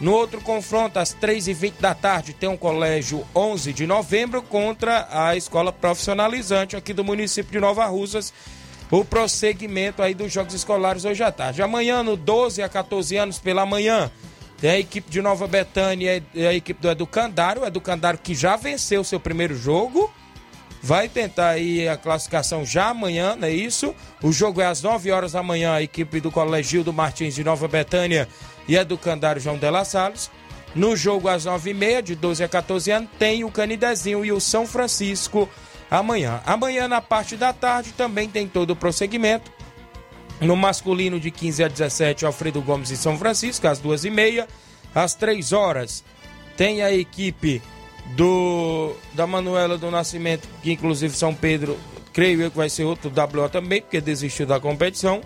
No 0.00 0.12
outro 0.12 0.40
confronto, 0.40 0.98
às 0.98 1.12
três 1.12 1.48
e 1.48 1.52
vinte 1.52 1.80
da 1.80 1.92
tarde, 1.92 2.32
tem 2.32 2.48
um 2.48 2.56
colégio 2.56 3.26
11 3.34 3.72
de 3.72 3.86
novembro 3.86 4.40
contra 4.40 5.08
a 5.10 5.36
escola 5.36 5.72
profissionalizante 5.72 6.76
aqui 6.76 6.94
do 6.94 7.04
município 7.04 7.50
de 7.50 7.58
Nova 7.58 7.84
Russas 7.86 8.32
o 8.90 9.04
prosseguimento 9.04 10.02
aí 10.02 10.14
dos 10.14 10.32
Jogos 10.32 10.54
Escolares 10.54 11.04
hoje 11.04 11.22
à 11.22 11.30
tarde. 11.30 11.62
Amanhã, 11.62 12.02
no 12.02 12.16
12 12.16 12.62
a 12.62 12.68
14 12.68 13.16
anos 13.16 13.38
pela 13.38 13.66
manhã, 13.66 14.10
tem 14.60 14.70
a 14.70 14.78
equipe 14.78 15.10
de 15.10 15.20
Nova 15.20 15.46
Betânia 15.46 16.22
e 16.34 16.46
a 16.46 16.54
equipe 16.54 16.80
do 16.80 16.90
Educandário. 16.90 17.62
O 17.62 17.66
Educandário 17.66 18.18
que 18.18 18.34
já 18.34 18.56
venceu 18.56 19.04
seu 19.04 19.20
primeiro 19.20 19.54
jogo. 19.54 20.12
Vai 20.80 21.08
tentar 21.08 21.50
aí 21.50 21.88
a 21.88 21.96
classificação 21.96 22.64
já 22.64 22.90
amanhã, 22.90 23.34
não 23.34 23.48
é 23.48 23.50
isso? 23.50 23.92
O 24.22 24.30
jogo 24.30 24.60
é 24.60 24.66
às 24.66 24.80
9 24.80 25.10
horas 25.10 25.32
da 25.32 25.42
manhã, 25.42 25.72
a 25.72 25.82
equipe 25.82 26.20
do 26.20 26.30
Colégio 26.30 26.84
do 26.84 26.92
Martins 26.92 27.34
de 27.34 27.42
Nova 27.42 27.66
Betânia 27.66 28.28
e 28.68 28.78
a 28.78 28.84
do 28.84 28.96
Candário 28.96 29.42
João 29.42 29.58
La 29.60 29.84
Salles. 29.84 30.30
No 30.76 30.94
jogo 30.94 31.28
às 31.28 31.44
9h30, 31.44 32.02
de 32.02 32.14
12 32.14 32.44
a 32.44 32.48
14 32.48 32.90
anos, 32.92 33.10
tem 33.18 33.42
o 33.42 33.50
Canidezinho 33.50 34.24
e 34.24 34.30
o 34.30 34.38
São 34.38 34.66
Francisco 34.66 35.48
amanhã. 35.90 36.40
Amanhã, 36.44 36.88
na 36.88 37.00
parte 37.00 37.36
da 37.36 37.52
tarde, 37.52 37.92
também 37.92 38.28
tem 38.28 38.46
todo 38.46 38.70
o 38.70 38.76
prosseguimento. 38.76 39.50
No 40.40 40.56
masculino, 40.56 41.18
de 41.18 41.30
15 41.30 41.64
a 41.64 41.68
17, 41.68 42.24
Alfredo 42.24 42.62
Gomes 42.62 42.90
e 42.90 42.96
São 42.96 43.18
Francisco, 43.18 43.66
às 43.66 43.78
duas 43.78 44.04
e 44.04 44.10
meia. 44.10 44.46
Às 44.94 45.14
três 45.14 45.52
horas, 45.52 46.04
tem 46.56 46.82
a 46.82 46.92
equipe 46.92 47.60
do 48.16 48.94
da 49.12 49.26
Manuela 49.26 49.76
do 49.76 49.90
Nascimento, 49.90 50.48
que 50.62 50.72
inclusive 50.72 51.14
São 51.14 51.34
Pedro, 51.34 51.78
creio 52.12 52.40
eu 52.40 52.50
que 52.50 52.56
vai 52.56 52.70
ser 52.70 52.84
outro 52.84 53.10
WO 53.10 53.48
também, 53.48 53.82
porque 53.82 54.00
desistiu 54.00 54.46
da 54.46 54.58
competição. 54.58 55.20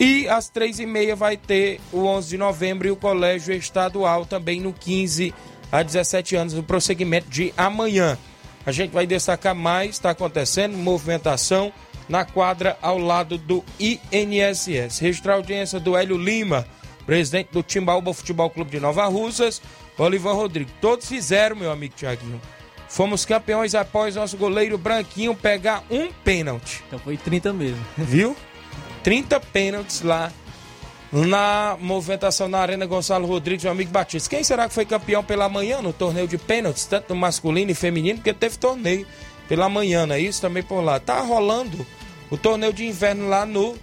E 0.00 0.26
às 0.28 0.48
três 0.48 0.78
e 0.80 0.86
meia 0.86 1.14
vai 1.14 1.36
ter 1.36 1.80
o 1.92 2.04
11 2.04 2.30
de 2.30 2.38
novembro 2.38 2.88
e 2.88 2.90
o 2.90 2.96
Colégio 2.96 3.54
Estadual 3.54 4.26
também 4.26 4.60
no 4.60 4.72
15 4.72 5.32
a 5.70 5.82
17 5.82 6.34
anos, 6.36 6.54
no 6.54 6.62
prosseguimento 6.62 7.30
de 7.30 7.54
amanhã. 7.56 8.18
A 8.64 8.72
gente 8.72 8.90
vai 8.90 9.06
destacar 9.06 9.54
mais, 9.54 9.90
está 9.90 10.10
acontecendo 10.10 10.76
movimentação 10.76 11.72
na 12.08 12.24
quadra 12.24 12.76
ao 12.80 12.98
lado 12.98 13.36
do 13.38 13.64
INSS. 13.78 14.98
Registrar 15.00 15.34
a 15.34 15.36
audiência 15.36 15.80
do 15.80 15.96
Hélio 15.96 16.16
Lima, 16.16 16.66
presidente 17.04 17.50
do 17.52 17.62
Timbaúba 17.62 18.14
Futebol 18.14 18.50
Clube 18.50 18.70
de 18.70 18.80
Nova 18.80 19.06
Russas, 19.06 19.60
Olivan 19.98 20.34
Rodrigo. 20.34 20.70
Todos 20.80 21.08
fizeram, 21.08 21.56
meu 21.56 21.70
amigo 21.70 21.94
Tiaguinho. 21.96 22.40
Fomos 22.88 23.24
campeões 23.24 23.74
após 23.74 24.16
nosso 24.16 24.36
goleiro 24.36 24.76
Branquinho 24.76 25.34
pegar 25.34 25.82
um 25.90 26.12
pênalti. 26.24 26.82
Então 26.86 26.98
foi 26.98 27.16
30 27.16 27.52
mesmo. 27.52 27.84
Viu? 27.96 28.36
30 29.02 29.40
pênaltis 29.40 30.02
lá 30.02 30.30
na 31.12 31.76
movimentação 31.78 32.48
na 32.48 32.58
Arena 32.58 32.86
Gonçalo 32.86 33.26
Rodrigues, 33.26 33.64
meu 33.64 33.72
amigo 33.72 33.90
Batista. 33.90 34.30
Quem 34.30 34.42
será 34.42 34.66
que 34.66 34.74
foi 34.74 34.86
campeão 34.86 35.22
pela 35.22 35.46
manhã 35.46 35.82
no 35.82 35.92
torneio 35.92 36.26
de 36.26 36.38
pênaltis, 36.38 36.86
tanto 36.86 37.12
no 37.12 37.20
masculino 37.20 37.70
e 37.70 37.74
feminino, 37.74 38.18
porque 38.18 38.32
teve 38.32 38.56
torneio 38.56 39.06
pela 39.46 39.68
manhã, 39.68 40.06
não 40.06 40.14
é 40.14 40.20
isso? 40.20 40.40
Também 40.40 40.62
por 40.62 40.80
lá. 40.80 40.98
Tá 40.98 41.20
rolando 41.20 41.86
o 42.30 42.38
torneio 42.38 42.72
de 42.72 42.86
inverno 42.86 43.28
lá 43.28 43.44
no 43.44 43.76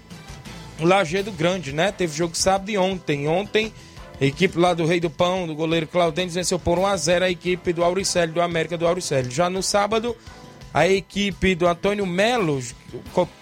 Lajeado 0.79 1.31
Grande, 1.31 1.71
né? 1.71 1.91
Teve 1.91 2.17
jogo 2.17 2.35
sábado 2.35 2.71
e 2.71 2.77
ontem. 2.79 3.27
Ontem, 3.27 3.71
a 4.19 4.25
equipe 4.25 4.57
lá 4.57 4.73
do 4.73 4.87
Rei 4.87 4.99
do 4.99 5.09
Pão, 5.09 5.45
do 5.45 5.53
goleiro 5.53 5.85
Claudêncio, 5.85 6.33
venceu 6.33 6.57
por 6.57 6.79
1x0 6.79 7.21
a 7.21 7.29
equipe 7.29 7.71
do 7.71 7.83
Auricélio, 7.83 8.33
do 8.33 8.41
América 8.41 8.75
do 8.75 8.87
Auricélio. 8.87 9.29
Já 9.29 9.51
no 9.51 9.61
sábado, 9.61 10.17
a 10.73 10.87
equipe 10.87 11.53
do 11.53 11.67
Antônio 11.67 12.07
Melo, 12.07 12.59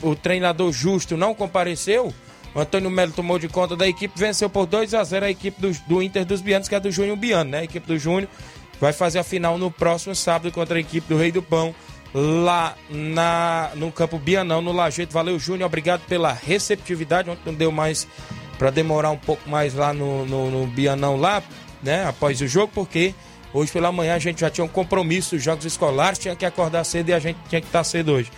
o 0.01 0.13
treinador 0.13 0.73
justo, 0.73 1.15
não 1.15 1.33
compareceu 1.33 2.13
o 2.57 2.59
Antônio 2.59 2.89
Melo 2.89 3.11
tomou 3.11 3.37
de 3.37 3.47
conta 3.47 3.75
da 3.75 3.87
equipe, 3.87 4.19
venceu 4.19 4.49
por 4.49 4.65
2 4.65 4.95
a 4.95 5.03
0 5.03 5.27
a 5.27 5.29
equipe 5.29 5.61
do, 5.61 5.71
do 5.87 6.01
Inter 6.01 6.25
dos 6.25 6.41
Bianos, 6.41 6.67
que 6.67 6.73
é 6.73 6.79
do 6.79 6.91
Júnior 6.91 7.15
Biano, 7.15 7.51
né? 7.51 7.59
A 7.59 7.63
equipe 7.63 7.85
do 7.85 7.99
Júnior 7.99 8.27
vai 8.81 8.91
fazer 8.91 9.19
a 9.19 9.23
final 9.23 9.59
no 9.59 9.69
próximo 9.69 10.15
sábado 10.15 10.51
contra 10.51 10.75
a 10.75 10.81
equipe 10.81 11.07
do 11.07 11.19
Rei 11.19 11.31
do 11.31 11.43
Pão, 11.43 11.75
lá 12.15 12.75
na, 12.89 13.69
no 13.75 13.91
campo 13.91 14.17
Bianão, 14.17 14.59
no 14.59 14.71
Lajeito. 14.71 15.13
Valeu, 15.13 15.37
Júnior, 15.37 15.67
obrigado 15.67 16.01
pela 16.07 16.33
receptividade. 16.33 17.29
Ontem 17.29 17.43
não 17.45 17.53
deu 17.53 17.71
mais 17.71 18.07
para 18.57 18.71
demorar 18.71 19.11
um 19.11 19.19
pouco 19.19 19.47
mais 19.47 19.75
lá 19.75 19.93
no, 19.93 20.25
no, 20.25 20.49
no 20.49 20.65
Bianão, 20.65 21.15
lá, 21.15 21.43
né? 21.83 22.07
Após 22.07 22.41
o 22.41 22.47
jogo, 22.47 22.71
porque 22.73 23.13
hoje 23.53 23.71
pela 23.71 23.91
manhã 23.91 24.15
a 24.15 24.19
gente 24.19 24.41
já 24.41 24.49
tinha 24.49 24.65
um 24.65 24.67
compromisso, 24.67 25.35
os 25.35 25.43
jogos 25.43 25.63
escolares, 25.63 26.17
tinha 26.17 26.35
que 26.35 26.43
acordar 26.43 26.83
cedo 26.85 27.09
e 27.09 27.13
a 27.13 27.19
gente 27.19 27.37
tinha 27.49 27.61
que 27.61 27.67
estar 27.67 27.83
cedo 27.83 28.13
hoje. 28.13 28.31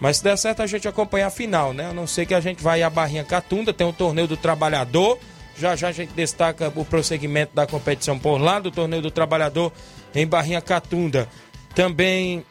Mas 0.00 0.16
se 0.16 0.24
der 0.24 0.36
certo, 0.38 0.62
a 0.62 0.66
gente 0.66 0.88
acompanha 0.88 1.26
a 1.26 1.30
final, 1.30 1.74
né? 1.74 1.90
A 1.90 1.92
não 1.92 2.06
ser 2.06 2.24
que 2.24 2.34
a 2.34 2.40
gente 2.40 2.62
vai 2.62 2.82
à 2.82 2.88
Barrinha 2.88 3.22
Catunda, 3.22 3.72
tem 3.72 3.86
o 3.86 3.92
torneio 3.92 4.26
do 4.26 4.36
Trabalhador. 4.36 5.18
Já 5.58 5.76
já 5.76 5.88
a 5.88 5.92
gente 5.92 6.14
destaca 6.14 6.72
o 6.74 6.84
prosseguimento 6.84 7.54
da 7.54 7.66
competição 7.66 8.18
por 8.18 8.38
lá, 8.38 8.58
do 8.58 8.70
torneio 8.70 9.02
do 9.02 9.10
Trabalhador 9.10 9.70
em 10.14 10.26
Barrinha 10.26 10.62
Catunda. 10.62 11.28
Também 11.74 12.44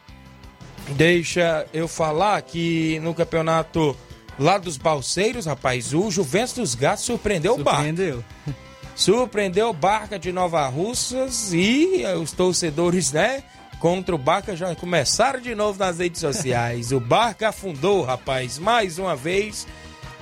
deixa 0.90 1.66
eu 1.74 1.88
falar 1.88 2.40
que 2.42 3.00
no 3.00 3.12
campeonato 3.12 3.96
lá 4.38 4.56
dos 4.56 4.76
Balseiros, 4.76 5.46
rapaz, 5.46 5.92
o 5.92 6.08
Juventus 6.10 6.54
dos 6.54 6.74
Gatos 6.76 7.04
surpreendeu, 7.04 7.56
surpreendeu. 7.56 8.18
o 8.18 8.24
Bar. 8.46 8.54
surpreendeu 8.94 9.70
o 9.70 9.72
Barca 9.72 10.18
de 10.18 10.30
Nova 10.30 10.66
Russas 10.68 11.52
e 11.52 12.04
os 12.20 12.30
torcedores, 12.32 13.12
né? 13.12 13.42
Contra 13.80 14.14
o 14.14 14.18
Barca 14.18 14.54
já 14.54 14.74
começaram 14.76 15.40
de 15.40 15.54
novo 15.54 15.78
nas 15.78 15.98
redes 15.98 16.20
sociais. 16.20 16.92
O 16.92 17.00
Barca 17.00 17.48
afundou, 17.48 18.02
rapaz, 18.02 18.58
mais 18.58 18.98
uma 18.98 19.16
vez. 19.16 19.66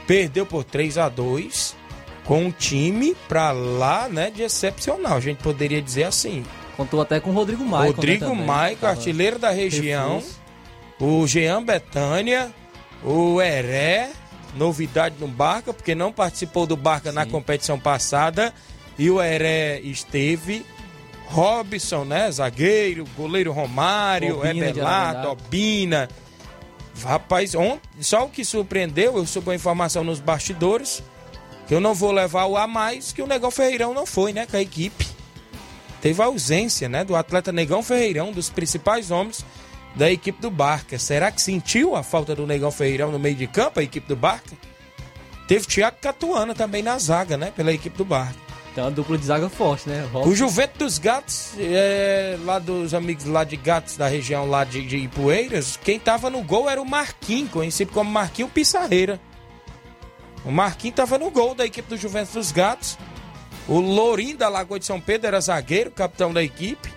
Perdeu 0.07 0.47
por 0.47 0.63
3 0.63 0.97
a 0.97 1.09
2 1.09 1.77
com 2.25 2.45
um 2.45 2.51
time 2.53 3.17
pra 3.27 3.51
lá, 3.51 4.09
né, 4.09 4.31
de 4.31 4.43
excepcional. 4.43 5.17
A 5.17 5.21
gente 5.21 5.43
poderia 5.43 5.83
dizer 5.83 6.05
assim. 6.05 6.45
Contou 6.77 7.01
até 7.01 7.19
com 7.19 7.31
o 7.31 7.33
Rodrigo 7.33 7.65
Maicon. 7.65 7.97
Rodrigo 7.97 8.35
né, 8.35 8.47
Maicon, 8.47 8.87
artilheiro 8.87 9.41
da 9.41 9.51
região. 9.51 10.23
O 11.01 11.27
Jean 11.27 11.63
Betânia, 11.65 12.53
o 13.03 13.43
Heré, 13.43 14.11
novidade 14.55 15.17
no 15.19 15.27
Barca, 15.27 15.75
porque 15.75 15.97
não 15.97 16.13
participou 16.13 16.65
do 16.65 16.77
Barca 16.77 17.11
Sim. 17.11 17.17
na 17.17 17.27
competição 17.27 17.79
passada. 17.79 18.55
E 18.97 19.11
o 19.11 19.21
Heré 19.21 19.81
esteve. 19.81 20.65
Robson, 21.31 22.05
né? 22.05 22.31
Zagueiro, 22.31 23.05
goleiro 23.17 23.53
Romário, 23.53 24.45
Ebelato, 24.45 25.29
Obina. 25.29 26.09
Rapaz, 27.03 27.53
só 28.01 28.25
o 28.25 28.29
que 28.29 28.45
surpreendeu, 28.45 29.17
eu 29.17 29.27
soube 29.27 29.51
a 29.51 29.55
informação 29.55 30.03
nos 30.03 30.19
bastidores, 30.19 31.03
que 31.69 31.75
eu 31.75 31.81
não 31.81 31.95
vou 31.95 32.11
levar 32.11 32.47
o 32.47 32.57
a 32.57 32.67
mais, 32.67 33.13
que 33.13 33.23
o 33.23 33.27
Negão 33.27 33.51
Ferreirão 33.51 33.95
não 33.95 34.05
foi, 34.05 34.33
né? 34.33 34.47
Com 34.47 34.57
a 34.57 34.61
equipe. 34.61 35.07
Teve 36.01 36.21
a 36.23 36.27
ausência, 36.27 36.89
né? 36.89 37.05
Do 37.05 37.15
atleta 37.15 37.53
Negão 37.53 37.83
Ferreirão, 37.83 38.33
dos 38.33 38.51
principais 38.51 39.11
homens 39.11 39.45
da 39.95 40.11
equipe 40.11 40.41
do 40.41 40.51
Barca. 40.51 40.99
Será 40.99 41.31
que 41.31 41.41
sentiu 41.43 41.95
a 41.95 42.03
falta 42.03 42.35
do 42.35 42.47
Negão 42.47 42.71
Ferreirão 42.71 43.13
no 43.13 43.19
meio 43.19 43.35
de 43.35 43.47
campo, 43.47 43.81
a 43.81 43.83
equipe 43.83 44.09
do 44.09 44.17
Barca? 44.17 44.57
Teve 45.47 45.67
Thiago 45.67 45.99
Catuana 46.01 46.55
também 46.55 46.83
na 46.83 46.99
zaga, 46.99 47.37
né? 47.37 47.53
Pela 47.55 47.73
equipe 47.73 47.97
do 47.97 48.05
Barca. 48.05 48.48
Tem 48.79 48.85
uma 48.85 48.93
dupla 48.93 49.19
de 49.19 49.25
zaga 49.25 49.49
forte, 49.49 49.89
né? 49.89 50.09
O 50.25 50.33
Juventus 50.37 50.79
dos 50.79 50.99
Gatos, 50.99 51.51
é, 51.59 52.39
lá 52.45 52.61
dos 52.61 52.95
amigos 52.95 53.25
lá 53.25 53.43
de 53.43 53.57
Gatos, 53.57 53.97
da 53.97 54.07
região 54.07 54.47
lá 54.47 54.63
de, 54.63 54.87
de 54.87 54.99
Ipueiras, 54.99 55.77
quem 55.83 55.99
tava 55.99 56.31
no 56.31 56.45
gol 56.45 56.71
era 56.71 56.81
o 56.81 56.87
Marquinhos, 56.87 57.51
conhecido 57.51 57.91
como 57.91 58.09
Marquinhos 58.09 58.53
Pissarreira. 58.53 59.21
O 60.45 60.53
Marquinhos 60.53 60.95
tava 60.95 61.19
no 61.19 61.29
gol 61.29 61.57
da 61.57 61.67
equipe 61.67 61.89
do 61.89 61.97
Juventus 61.97 62.35
dos 62.35 62.53
Gatos. 62.53 62.97
O 63.67 63.81
Lourinho 63.81 64.39
da 64.39 64.49
Lagoa 64.49 64.79
de 64.79 64.87
São 64.87 65.01
Pedro 65.01 65.27
era 65.27 65.41
zagueiro, 65.41 65.91
capitão 65.91 66.33
da 66.33 66.45
equipe. 66.45 66.89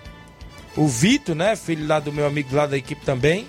O 0.76 0.86
Vitor, 0.86 1.34
né, 1.34 1.56
filho 1.56 1.84
lá 1.84 1.98
do 1.98 2.12
meu 2.12 2.28
amigo 2.28 2.54
lá 2.54 2.64
da 2.64 2.76
equipe 2.78 3.04
também, 3.04 3.44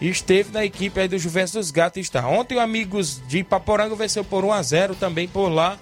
esteve 0.00 0.50
na 0.50 0.64
equipe 0.64 0.98
aí 0.98 1.06
do 1.06 1.16
Juventus 1.16 1.52
dos 1.52 1.70
Gatos 1.70 2.02
está. 2.02 2.26
Ontem 2.26 2.56
o 2.56 2.60
Amigos 2.60 3.22
de 3.28 3.38
Ipaporanga 3.38 3.94
venceu 3.94 4.24
por 4.24 4.44
1 4.44 4.52
a 4.52 4.62
0 4.62 4.94
também 4.96 5.28
por 5.28 5.48
lá 5.48 5.78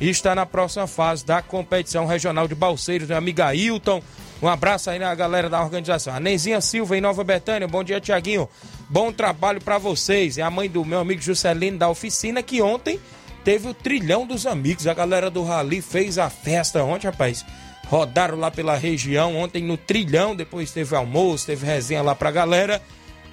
e 0.00 0.08
está 0.08 0.34
na 0.34 0.44
próxima 0.44 0.86
fase 0.86 1.24
da 1.24 1.40
competição 1.40 2.06
regional 2.06 2.48
de 2.48 2.54
Balseiros, 2.54 3.08
meu 3.08 3.16
amigo 3.16 3.42
Ailton. 3.42 4.02
Um 4.42 4.48
abraço 4.48 4.90
aí 4.90 4.98
na 4.98 5.14
galera 5.14 5.48
da 5.48 5.62
organização. 5.62 6.14
A 6.14 6.20
Nenzinha 6.20 6.60
Silva 6.60 6.96
em 6.96 7.00
Nova 7.00 7.22
Betânia. 7.22 7.68
Bom 7.68 7.84
dia, 7.84 8.00
Tiaguinho. 8.00 8.48
Bom 8.88 9.12
trabalho 9.12 9.60
para 9.60 9.78
vocês. 9.78 10.36
É 10.36 10.42
a 10.42 10.50
mãe 10.50 10.68
do 10.68 10.84
meu 10.84 11.00
amigo 11.00 11.22
Juscelino 11.22 11.78
da 11.78 11.88
oficina 11.88 12.42
que 12.42 12.60
ontem 12.60 13.00
teve 13.44 13.68
o 13.68 13.74
trilhão 13.74 14.26
dos 14.26 14.46
amigos. 14.46 14.86
A 14.86 14.94
galera 14.94 15.30
do 15.30 15.42
Rally 15.44 15.80
fez 15.80 16.18
a 16.18 16.28
festa 16.28 16.82
ontem, 16.82 17.06
rapaz. 17.06 17.44
Rodaram 17.86 18.38
lá 18.38 18.50
pela 18.50 18.76
região 18.76 19.36
ontem 19.36 19.62
no 19.62 19.76
trilhão. 19.76 20.34
Depois 20.34 20.72
teve 20.72 20.94
almoço, 20.94 21.46
teve 21.46 21.64
resenha 21.64 22.02
lá 22.02 22.14
pra 22.14 22.30
galera. 22.30 22.82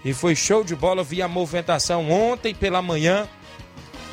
E 0.05 0.13
foi 0.13 0.35
show 0.35 0.63
de 0.63 0.75
bola. 0.75 1.03
Vi 1.03 1.21
a 1.21 1.27
movimentação 1.27 2.09
ontem 2.09 2.53
pela 2.53 2.81
manhã 2.81 3.27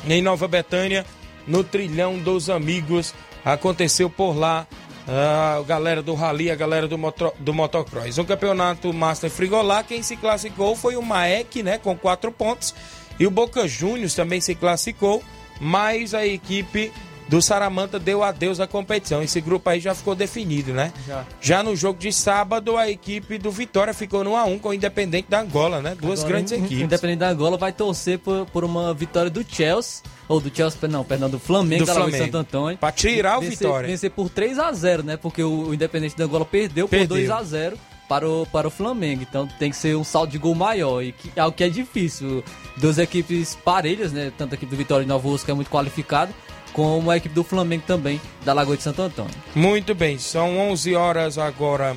em 0.07 0.21
Nova 0.21 0.47
Betânia 0.47 1.05
no 1.47 1.63
Trilhão 1.63 2.17
dos 2.17 2.49
Amigos. 2.49 3.13
Aconteceu 3.43 4.09
por 4.09 4.37
lá. 4.37 4.67
A 5.07 5.63
galera 5.63 6.03
do 6.03 6.13
Rally, 6.13 6.51
a 6.51 6.55
galera 6.55 6.87
do, 6.87 6.95
moto, 6.95 7.33
do 7.39 7.51
motocross. 7.51 8.19
O 8.19 8.25
campeonato 8.25 8.93
Master 8.93 9.29
Frigolá, 9.31 9.83
quem 9.83 10.03
se 10.03 10.15
classificou 10.15 10.75
foi 10.75 10.95
o 10.95 11.01
Maek, 11.01 11.63
né, 11.63 11.79
com 11.79 11.97
quatro 11.97 12.31
pontos. 12.31 12.75
E 13.19 13.25
o 13.25 13.31
Boca 13.31 13.67
Juniors 13.67 14.13
também 14.13 14.39
se 14.39 14.53
classificou, 14.53 15.23
mas 15.59 16.13
a 16.13 16.27
equipe 16.27 16.91
do 17.29 17.43
Saramanta 17.43 17.99
deu 17.99 18.23
adeus 18.23 18.59
à 18.59 18.65
competição. 18.65 19.21
Esse 19.21 19.39
grupo 19.39 19.69
aí 19.69 19.79
já 19.79 19.93
ficou 19.93 20.15
definido, 20.15 20.73
né? 20.73 20.91
Já. 21.07 21.25
Já 21.39 21.63
no 21.63 21.75
jogo 21.75 21.99
de 21.99 22.11
sábado, 22.11 22.75
a 22.75 22.89
equipe 22.89 23.37
do 23.37 23.51
Vitória 23.51 23.93
ficou 23.93 24.23
no 24.23 24.31
1x1 24.31 24.59
com 24.59 24.69
o 24.69 24.73
Independente 24.73 25.29
da 25.29 25.41
Angola, 25.41 25.79
né? 25.79 25.95
Duas 25.95 26.21
Agora, 26.21 26.33
grandes 26.33 26.53
equipes. 26.53 26.79
O 26.79 26.83
Independente 26.85 27.19
da 27.19 27.29
Angola 27.29 27.55
vai 27.55 27.71
torcer 27.71 28.17
por, 28.17 28.47
por 28.47 28.63
uma 28.63 28.95
vitória 28.95 29.29
do 29.29 29.45
Chelsea. 29.47 30.01
Ou 30.27 30.41
do 30.41 30.55
Chelsea, 30.55 30.87
não, 30.89 31.03
perdão, 31.03 31.29
do 31.29 31.37
Flamengo, 31.37 31.85
do 31.85 31.93
Flamengo. 31.93 32.17
Santo 32.17 32.37
Antônio. 32.37 32.77
Pra 32.79 32.91
tirar 32.91 33.37
o 33.37 33.41
vencer, 33.41 33.57
Vitória. 33.59 33.87
Vencer 33.87 34.09
por 34.09 34.29
3 34.29 34.57
x 34.57 34.77
0 34.79 35.03
né? 35.03 35.15
Porque 35.15 35.43
o, 35.43 35.67
o 35.67 35.73
Independente 35.73 36.17
da 36.17 36.25
Angola 36.25 36.45
perdeu, 36.45 36.87
perdeu. 36.87 37.07
por 37.07 37.15
2 37.15 37.29
x 37.29 37.47
0 37.47 37.77
para 38.07 38.27
o, 38.27 38.47
para 38.47 38.67
o 38.67 38.71
Flamengo. 38.71 39.21
Então 39.21 39.47
tem 39.59 39.69
que 39.69 39.77
ser 39.77 39.95
um 39.95 40.03
saldo 40.03 40.31
de 40.31 40.39
gol 40.39 40.55
maior. 40.55 41.03
E 41.03 41.11
que, 41.11 41.39
algo 41.39 41.55
que 41.55 41.63
é 41.63 41.69
difícil. 41.69 42.43
Duas 42.77 42.97
equipes 42.97 43.55
parelhas, 43.63 44.11
né? 44.11 44.31
Tanto 44.35 44.53
a 44.53 44.55
equipe 44.55 44.71
do 44.71 44.77
Vitória 44.77 45.03
e 45.03 45.07
Nova 45.07 45.27
Rússia, 45.27 45.45
que 45.45 45.51
é 45.51 45.53
muito 45.53 45.69
qualificado 45.69 46.33
como 46.79 47.11
a 47.11 47.17
equipe 47.17 47.35
do 47.35 47.43
Flamengo 47.43 47.83
também, 47.85 48.21
da 48.45 48.53
Lagoa 48.53 48.77
de 48.77 48.83
Santo 48.83 49.01
Antônio. 49.01 49.35
Muito 49.53 49.93
bem, 49.93 50.17
são 50.17 50.57
11 50.71 50.95
horas 50.95 51.37
agora, 51.37 51.93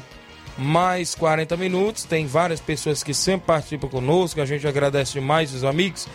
mais 0.59 1.14
40 1.14 1.57
minutos. 1.57 2.03
Tem 2.03 2.26
várias 2.26 2.59
pessoas 2.59 3.01
que 3.01 3.14
sempre 3.14 3.47
participam 3.47 3.87
conosco, 3.87 4.41
a 4.41 4.45
gente 4.45 4.66
agradece 4.66 5.12
demais 5.12 5.55
os 5.55 5.62
amigos. 5.62 6.09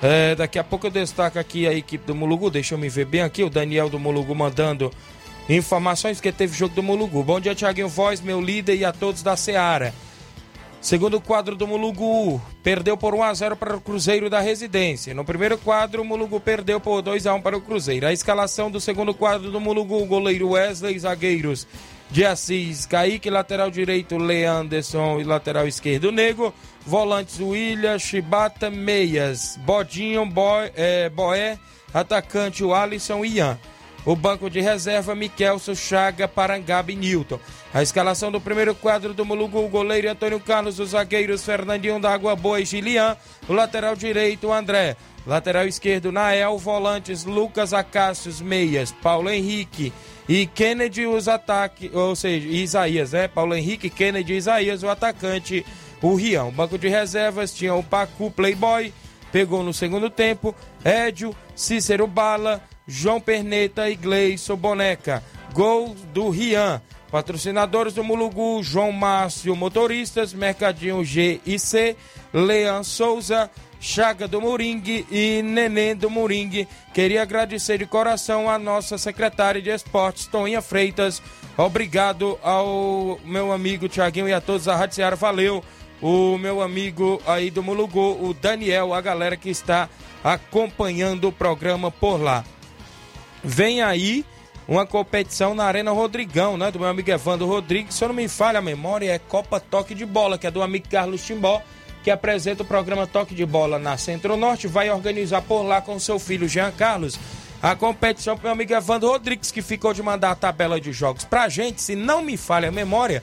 É, 0.00 0.34
daqui 0.34 0.58
a 0.58 0.64
pouco 0.64 0.86
eu 0.86 0.90
destaco 0.90 1.38
aqui 1.38 1.66
a 1.66 1.74
equipe 1.74 2.06
do 2.06 2.14
Mulugu, 2.14 2.48
deixa 2.48 2.74
eu 2.74 2.78
me 2.78 2.88
ver 2.88 3.04
bem 3.04 3.20
aqui, 3.20 3.44
o 3.44 3.50
Daniel 3.50 3.90
do 3.90 3.98
Mulugu 3.98 4.34
mandando 4.34 4.90
informações 5.46 6.18
que 6.18 6.32
teve 6.32 6.56
jogo 6.56 6.74
do 6.74 6.82
Mulugu. 6.82 7.22
Bom 7.22 7.38
dia, 7.38 7.54
Tiaguinho 7.54 7.90
Voz, 7.90 8.22
meu 8.22 8.40
líder 8.40 8.76
e 8.76 8.86
a 8.86 8.92
todos 8.92 9.22
da 9.22 9.36
Seara. 9.36 9.92
Segundo 10.80 11.20
quadro 11.20 11.56
do 11.56 11.66
Mulugu, 11.66 12.40
perdeu 12.62 12.96
por 12.96 13.12
1 13.12 13.22
a 13.24 13.34
0 13.34 13.56
para 13.56 13.76
o 13.76 13.80
Cruzeiro 13.80 14.30
da 14.30 14.40
Residência. 14.40 15.12
No 15.12 15.24
primeiro 15.24 15.58
quadro, 15.58 16.02
o 16.02 16.04
Mulugu 16.04 16.38
perdeu 16.38 16.78
por 16.78 17.02
2 17.02 17.26
a 17.26 17.34
1 17.34 17.42
para 17.42 17.56
o 17.56 17.60
Cruzeiro. 17.60 18.06
A 18.06 18.12
escalação 18.12 18.70
do 18.70 18.80
segundo 18.80 19.12
quadro 19.12 19.50
do 19.50 19.60
Mulugu, 19.60 20.06
goleiro 20.06 20.50
Wesley, 20.50 20.96
zagueiros 20.98 21.66
de 22.10 22.24
Assis, 22.24 22.86
Kaique, 22.86 23.28
lateral 23.28 23.70
direito, 23.70 24.16
Leanderson 24.16 25.20
e 25.20 25.24
lateral 25.24 25.66
esquerdo, 25.66 26.12
Nego, 26.12 26.54
volantes 26.86 27.40
William, 27.40 27.98
Chibata, 27.98 28.70
Meias, 28.70 29.58
Bodinho, 29.66 30.24
Boé, 30.24 30.72
é, 30.76 31.10
Boé 31.10 31.58
atacante 31.92 32.62
o 32.62 32.72
Alisson 32.72 33.24
e 33.24 33.36
Ian. 33.36 33.58
O 34.04 34.16
banco 34.16 34.48
de 34.48 34.60
reserva, 34.60 35.14
Miquelso, 35.14 35.74
Chaga, 35.74 36.26
Parangaba 36.26 36.90
e 36.90 36.96
Newton. 36.96 37.38
A 37.74 37.82
escalação 37.82 38.32
do 38.32 38.40
primeiro 38.40 38.74
quadro 38.74 39.12
do 39.12 39.24
Mulugu, 39.24 39.58
o 39.58 39.68
goleiro 39.68 40.10
Antônio 40.10 40.40
Carlos, 40.40 40.78
os 40.78 40.90
zagueiros 40.90 41.44
Fernandinho 41.44 42.00
da 42.00 42.12
Água 42.12 42.34
Boa 42.34 42.60
e 42.60 42.64
Gilian, 42.64 43.16
o 43.46 43.52
lateral 43.52 43.94
direito 43.94 44.50
André, 44.50 44.96
lateral 45.26 45.66
esquerdo 45.66 46.10
Nael, 46.10 46.56
volantes 46.56 47.24
Lucas 47.24 47.74
Acácios, 47.74 48.40
meias, 48.40 48.92
Paulo 48.92 49.28
Henrique 49.28 49.92
e 50.28 50.46
Kennedy 50.46 51.06
os 51.06 51.28
ataques, 51.28 51.92
ou 51.94 52.16
seja, 52.16 52.48
Isaías, 52.48 53.12
né? 53.12 53.28
Paulo 53.28 53.54
Henrique, 53.54 53.90
Kennedy 53.90 54.32
e 54.32 54.36
Isaías, 54.36 54.82
o 54.82 54.88
atacante, 54.88 55.66
o 56.00 56.14
Rião. 56.14 56.50
Banco 56.50 56.78
de 56.78 56.88
reservas 56.88 57.52
tinha 57.52 57.74
o 57.74 57.82
Pacu 57.82 58.30
Playboy, 58.30 58.92
pegou 59.30 59.62
no 59.62 59.74
segundo 59.74 60.08
tempo, 60.08 60.54
Édio, 60.82 61.34
Cícero 61.54 62.06
Bala, 62.06 62.62
João 62.88 63.20
Perneta 63.20 63.90
e 63.90 63.94
Gleison 63.94 64.56
Boneca. 64.56 65.22
Gol 65.52 65.94
do 66.14 66.30
Rian. 66.30 66.80
Patrocinadores 67.10 67.94
do 67.94 68.04
Mulugu, 68.04 68.62
João 68.62 68.92
Márcio 68.92 69.56
Motoristas, 69.56 70.34
Mercadinho 70.34 71.02
G 71.02 71.40
e 71.46 71.58
C, 71.58 71.96
Leão 72.34 72.84
Souza, 72.84 73.50
Chaga 73.80 74.28
do 74.28 74.42
Moringue 74.42 75.06
e 75.10 75.40
Neném 75.42 75.96
do 75.96 76.10
Moringue. 76.10 76.68
Queria 76.92 77.22
agradecer 77.22 77.78
de 77.78 77.86
coração 77.86 78.50
a 78.50 78.58
nossa 78.58 78.98
secretária 78.98 79.62
de 79.62 79.70
esportes, 79.70 80.26
Toninha 80.26 80.60
Freitas. 80.60 81.22
Obrigado 81.56 82.38
ao 82.42 83.18
meu 83.24 83.52
amigo 83.52 83.88
Tiaguinho 83.88 84.28
e 84.28 84.32
a 84.32 84.40
todos 84.40 84.66
da 84.66 84.76
Rádio. 84.76 85.16
Valeu. 85.16 85.64
O 86.00 86.36
meu 86.38 86.60
amigo 86.60 87.20
aí 87.26 87.50
do 87.50 87.62
Mulugu, 87.62 88.22
o 88.22 88.34
Daniel, 88.34 88.94
a 88.94 89.00
galera 89.00 89.36
que 89.36 89.50
está 89.50 89.88
acompanhando 90.22 91.28
o 91.28 91.32
programa 91.32 91.90
por 91.90 92.20
lá. 92.20 92.44
Vem 93.42 93.82
aí 93.82 94.24
uma 94.66 94.86
competição 94.86 95.54
na 95.54 95.64
Arena 95.64 95.92
Rodrigão, 95.92 96.58
né? 96.58 96.70
Do 96.70 96.78
meu 96.78 96.88
amigo 96.88 97.10
Evandro 97.10 97.46
Rodrigues. 97.46 97.94
Se 97.94 98.04
eu 98.04 98.08
não 98.08 98.14
me 98.14 98.28
falha 98.28 98.58
a 98.58 98.62
memória, 98.62 99.10
é 99.10 99.18
Copa 99.18 99.58
Toque 99.58 99.94
de 99.94 100.04
Bola, 100.04 100.36
que 100.36 100.46
é 100.46 100.50
do 100.50 100.62
amigo 100.62 100.88
Carlos 100.90 101.24
Timbó, 101.24 101.62
que 102.04 102.10
apresenta 102.10 102.62
o 102.62 102.66
programa 102.66 103.06
Toque 103.06 103.34
de 103.34 103.46
Bola 103.46 103.78
na 103.78 103.96
Centro-Norte. 103.96 104.66
Vai 104.66 104.90
organizar 104.90 105.40
por 105.42 105.62
lá 105.62 105.80
com 105.80 105.98
seu 105.98 106.18
filho 106.18 106.46
Jean 106.46 106.70
Carlos. 106.70 107.18
A 107.62 107.74
competição 107.74 108.36
para 108.36 108.44
meu 108.44 108.52
amigo 108.52 108.72
Evandro 108.74 109.08
Rodrigues, 109.08 109.50
que 109.50 109.62
ficou 109.62 109.94
de 109.94 110.02
mandar 110.02 110.32
a 110.32 110.36
tabela 110.36 110.80
de 110.80 110.92
jogos 110.92 111.24
pra 111.24 111.48
gente. 111.48 111.80
Se 111.80 111.96
não 111.96 112.22
me 112.22 112.36
falha 112.36 112.68
a 112.68 112.72
memória, 112.72 113.22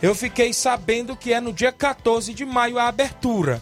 eu 0.00 0.14
fiquei 0.14 0.52
sabendo 0.52 1.14
que 1.14 1.32
é 1.32 1.40
no 1.40 1.52
dia 1.52 1.70
14 1.70 2.32
de 2.32 2.44
maio 2.44 2.78
a 2.78 2.88
abertura. 2.88 3.60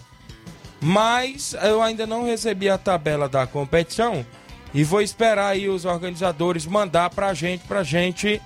Mas 0.80 1.54
eu 1.62 1.82
ainda 1.82 2.06
não 2.06 2.24
recebi 2.24 2.68
a 2.68 2.78
tabela 2.78 3.28
da 3.28 3.46
competição. 3.46 4.24
E 4.74 4.82
vou 4.82 5.00
esperar 5.00 5.50
aí 5.50 5.68
os 5.68 5.84
organizadores 5.84 6.66
mandar 6.66 7.08
pra 7.10 7.32
gente, 7.32 7.64
pra 7.64 7.84
gente, 7.84 8.42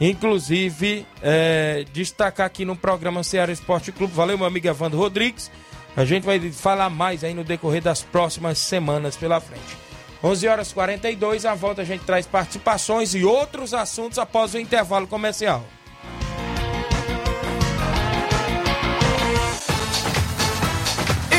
inclusive, 0.00 1.04
é, 1.20 1.84
destacar 1.92 2.46
aqui 2.46 2.64
no 2.64 2.76
programa 2.76 3.24
Ceará 3.24 3.50
Esporte 3.50 3.90
Clube. 3.90 4.14
Valeu, 4.14 4.38
meu 4.38 4.46
amigo 4.46 4.68
Evandro 4.68 4.98
Rodrigues. 4.98 5.50
A 5.96 6.04
gente 6.04 6.22
vai 6.22 6.38
falar 6.52 6.88
mais 6.88 7.24
aí 7.24 7.34
no 7.34 7.42
decorrer 7.42 7.82
das 7.82 8.00
próximas 8.00 8.58
semanas 8.58 9.16
pela 9.16 9.40
frente. 9.40 9.76
11 10.22 10.46
horas 10.48 10.70
e 10.70 10.74
42, 10.74 11.44
a 11.44 11.54
volta 11.54 11.82
a 11.82 11.84
gente 11.84 12.04
traz 12.04 12.26
participações 12.26 13.12
e 13.12 13.24
outros 13.24 13.74
assuntos 13.74 14.18
após 14.18 14.54
o 14.54 14.58
intervalo 14.58 15.08
comercial. 15.08 15.66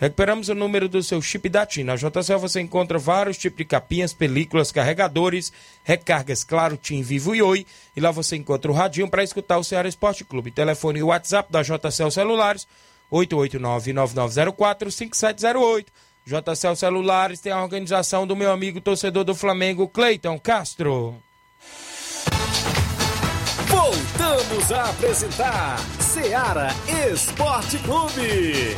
Recuperamos 0.00 0.48
o 0.48 0.54
número 0.54 0.88
do 0.88 1.02
seu 1.02 1.20
chip 1.20 1.46
da 1.50 1.66
TIM. 1.66 1.84
Na 1.84 1.94
JCL 1.94 2.38
você 2.38 2.58
encontra 2.58 2.98
vários 2.98 3.36
tipos 3.36 3.58
de 3.58 3.66
capinhas, 3.66 4.14
películas, 4.14 4.72
carregadores, 4.72 5.52
recargas, 5.84 6.42
claro, 6.42 6.78
TIM, 6.78 7.02
Vivo 7.02 7.34
e 7.34 7.42
Oi. 7.42 7.66
E 7.94 8.00
lá 8.00 8.10
você 8.10 8.34
encontra 8.34 8.70
o 8.70 8.74
radinho 8.74 9.10
para 9.10 9.22
escutar 9.22 9.58
o 9.58 9.64
Ceará 9.64 9.86
Esporte 9.86 10.24
Clube. 10.24 10.50
Telefone 10.50 11.00
e 11.00 11.02
WhatsApp 11.02 11.52
da 11.52 11.60
JCL 11.60 12.10
Celulares, 12.10 12.66
889-9904-5708. 13.12 15.88
JCL 16.24 16.76
Celulares 16.76 17.40
tem 17.40 17.52
a 17.52 17.62
organização 17.62 18.26
do 18.26 18.34
meu 18.34 18.50
amigo 18.50 18.80
torcedor 18.80 19.24
do 19.24 19.34
Flamengo, 19.34 19.86
Cleiton 19.86 20.38
Castro. 20.38 21.22
Voltamos 23.66 24.72
a 24.72 24.88
apresentar 24.88 25.78
Seara 26.00 26.70
Esporte 27.12 27.76
Clube. 27.80 28.74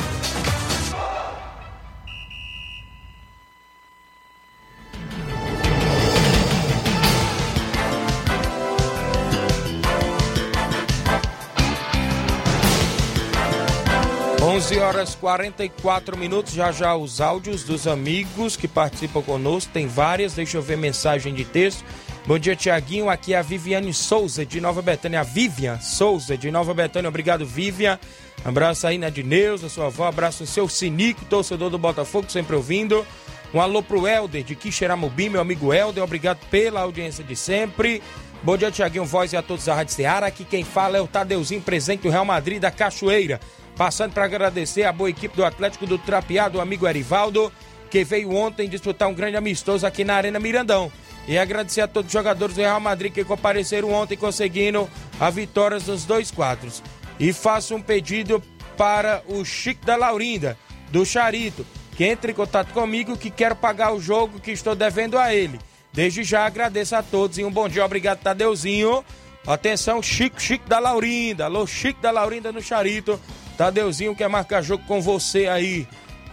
11 14.43 14.77
horas 14.79 15.15
44 15.15 16.17
minutos, 16.17 16.51
já 16.51 16.69
já 16.69 16.93
os 16.97 17.21
áudios 17.21 17.63
dos 17.63 17.87
amigos 17.87 18.57
que 18.57 18.67
participam 18.67 19.21
conosco, 19.21 19.71
tem 19.71 19.87
várias, 19.87 20.33
deixa 20.33 20.57
eu 20.57 20.61
ver 20.61 20.77
mensagem 20.77 21.33
de 21.33 21.45
texto. 21.45 21.81
Bom 22.27 22.37
dia, 22.37 22.53
Tiaguinho, 22.53 23.09
aqui 23.09 23.33
é 23.33 23.37
a 23.37 23.41
Viviane 23.41 23.93
Souza 23.93 24.45
de 24.45 24.59
Nova 24.59 24.81
Betânia, 24.81 25.21
a 25.21 25.23
Vivian 25.23 25.79
Souza 25.79 26.37
de 26.37 26.51
Nova 26.51 26.73
Betânia, 26.73 27.07
obrigado 27.07 27.45
Vivian. 27.45 27.97
Abraço 28.43 28.85
aí 28.85 28.97
na 28.97 29.09
Neuza, 29.09 29.69
sua 29.69 29.85
avó, 29.85 30.07
abraço 30.07 30.43
o 30.43 30.47
seu 30.47 30.67
Sinico, 30.67 31.23
torcedor 31.23 31.69
do 31.69 31.77
Botafogo, 31.77 32.29
sempre 32.29 32.53
ouvindo. 32.53 33.07
Um 33.53 33.61
alô 33.61 33.81
pro 33.81 34.05
Helder 34.05 34.43
de 34.43 34.55
Quixeramobim, 34.57 35.29
meu 35.29 35.39
amigo 35.39 35.73
Helder, 35.73 36.03
obrigado 36.03 36.39
pela 36.49 36.81
audiência 36.81 37.23
de 37.23 37.35
sempre. 37.37 38.03
Bom 38.43 38.57
dia, 38.57 38.69
Tiaguinho 38.69 39.05
Voz 39.05 39.31
e 39.31 39.37
a 39.37 39.41
todos 39.41 39.63
da 39.63 39.73
Rádio 39.73 39.93
Ceará. 39.93 40.27
Aqui 40.27 40.43
quem 40.43 40.65
fala 40.65 40.97
é 40.97 41.01
o 41.01 41.07
Tadeuzinho, 41.07 41.61
presente 41.61 42.01
do 42.01 42.09
Real 42.09 42.25
Madrid 42.25 42.59
da 42.59 42.69
Cachoeira. 42.69 43.39
Passando 43.75 44.13
para 44.13 44.25
agradecer 44.25 44.83
a 44.83 44.91
boa 44.93 45.09
equipe 45.09 45.35
do 45.35 45.43
Atlético 45.43 45.87
do 45.87 45.97
Trapeado, 45.97 46.57
o 46.57 46.61
amigo 46.61 46.87
Erivaldo, 46.87 47.51
que 47.89 48.03
veio 48.03 48.33
ontem 48.33 48.69
disputar 48.69 49.07
um 49.07 49.13
grande 49.13 49.37
amistoso 49.37 49.85
aqui 49.85 50.03
na 50.03 50.15
Arena 50.15 50.39
Mirandão. 50.39 50.91
E 51.27 51.37
agradecer 51.37 51.81
a 51.81 51.87
todos 51.87 52.07
os 52.07 52.13
jogadores 52.13 52.55
do 52.55 52.61
Real 52.61 52.79
Madrid 52.79 53.13
que 53.13 53.23
compareceram 53.23 53.91
ontem 53.91 54.17
conseguindo 54.17 54.89
a 55.19 55.29
vitória 55.29 55.79
dos 55.79 56.05
dois 56.05 56.29
quadros. 56.29 56.83
E 57.19 57.31
faço 57.31 57.75
um 57.75 57.81
pedido 57.81 58.43
para 58.77 59.23
o 59.27 59.45
Chico 59.45 59.85
da 59.85 59.95
Laurinda, 59.95 60.57
do 60.91 61.05
Charito, 61.05 61.65
que 61.95 62.03
entre 62.03 62.31
em 62.31 62.35
contato 62.35 62.73
comigo 62.73 63.17
que 63.17 63.29
quero 63.29 63.55
pagar 63.55 63.93
o 63.93 64.01
jogo 64.01 64.39
que 64.39 64.51
estou 64.51 64.75
devendo 64.75 65.17
a 65.17 65.33
ele. 65.33 65.59
Desde 65.93 66.23
já 66.23 66.45
agradeço 66.45 66.95
a 66.95 67.03
todos 67.03 67.37
e 67.37 67.43
um 67.43 67.51
bom 67.51 67.69
dia, 67.69 67.85
obrigado 67.85 68.19
Tadeuzinho. 68.19 69.03
Atenção, 69.45 70.01
Chico, 70.01 70.41
Chico 70.41 70.67
da 70.67 70.79
Laurinda. 70.79 71.45
Alô, 71.45 71.67
Chico 71.67 72.01
da 72.01 72.11
Laurinda 72.11 72.51
no 72.51 72.61
Charito. 72.61 73.19
Tadeuzinho 73.57 74.15
quer 74.15 74.27
marcar 74.27 74.61
jogo 74.61 74.83
com 74.85 75.01
você 75.01 75.47
aí 75.47 75.87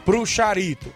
pro 0.05 0.25
Charito. 0.25 0.93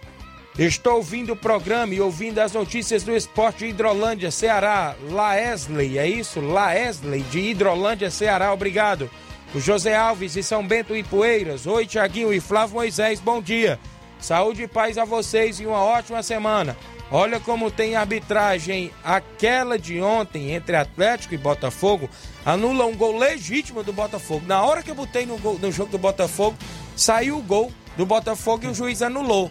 Estou 0.59 0.97
ouvindo 0.97 1.33
o 1.33 1.37
programa 1.37 1.95
e 1.95 2.01
ouvindo 2.01 2.39
as 2.39 2.53
notícias 2.53 3.03
do 3.03 3.15
esporte 3.15 3.67
Hidrolândia, 3.67 4.31
Ceará. 4.31 4.95
Laesley, 5.11 5.99
é 5.99 6.09
isso? 6.09 6.41
Laesley 6.41 7.23
de 7.23 7.41
Hidrolândia, 7.41 8.11
Ceará, 8.11 8.53
obrigado. 8.53 9.11
O 9.53 9.61
José 9.61 9.97
Alves 9.97 10.35
de 10.35 10.43
São 10.43 10.67
Bento 10.67 10.95
e 10.97 11.03
Poeiras. 11.03 11.67
Oi, 11.67 11.87
Tiaguinho 11.87 12.33
e 12.33 12.41
Flávio 12.41 12.77
Moisés, 12.77 13.19
bom 13.19 13.43
dia. 13.43 13.81
Saúde 14.21 14.63
e 14.63 14.69
paz 14.69 14.97
a 14.97 15.05
vocês 15.05 15.59
e 15.59 15.67
uma 15.67 15.83
ótima 15.83 16.23
semana. 16.23 16.77
Olha 17.11 17.39
como 17.39 17.71
tem 17.71 17.97
arbitragem. 17.97 18.91
Aquela 19.05 19.79
de 19.79 20.01
ontem 20.01 20.53
entre 20.53 20.77
Atlético 20.77 21.35
e 21.35 21.39
Botafogo 21.39 22.09
anula 22.45 22.87
um 22.87 22.97
gol 22.97 23.17
legítimo 23.17 23.83
do 23.83 23.93
Botafogo. 23.93 24.45
Na 24.47 24.63
hora 24.63 24.83
que 24.83 24.91
eu 24.91 24.95
botei 24.95 25.27
no, 25.27 25.39
gol, 25.39 25.59
no 25.59 25.71
jogo 25.71 25.91
do 25.91 25.99
Botafogo, 25.99 26.57
saiu 26.97 27.39
o 27.39 27.43
gol 27.43 27.73
do 27.97 28.07
Botafogo 28.07 28.65
e 28.65 28.69
o 28.69 28.75
juiz 28.75 29.03
anulou. 29.03 29.51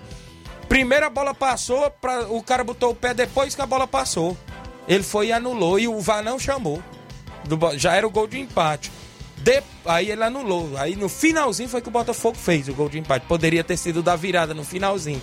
Primeira 0.67 1.09
bola 1.09 1.33
passou, 1.33 1.89
pra, 1.89 2.27
o 2.29 2.41
cara 2.41 2.63
botou 2.63 2.91
o 2.91 2.95
pé 2.95 3.13
depois 3.13 3.53
que 3.53 3.61
a 3.61 3.65
bola 3.65 3.87
passou. 3.87 4.35
Ele 4.87 5.03
foi 5.03 5.27
e 5.27 5.31
anulou 5.31 5.79
e 5.79 5.87
o 5.87 5.99
VAR 5.99 6.23
não 6.23 6.39
chamou. 6.39 6.81
Do, 7.45 7.77
já 7.77 7.95
era 7.95 8.07
o 8.07 8.09
gol 8.09 8.27
de 8.27 8.39
empate. 8.39 8.91
De, 9.37 9.61
aí 9.85 10.09
ele 10.09 10.23
anulou. 10.23 10.71
Aí 10.77 10.95
no 10.95 11.09
finalzinho 11.09 11.69
foi 11.69 11.81
que 11.81 11.89
o 11.89 11.91
Botafogo 11.91 12.37
fez 12.37 12.67
o 12.67 12.73
gol 12.73 12.89
de 12.89 12.97
empate. 12.97 13.25
Poderia 13.25 13.63
ter 13.63 13.77
sido 13.77 14.01
da 14.01 14.15
virada 14.15 14.53
no 14.53 14.63
finalzinho. 14.63 15.21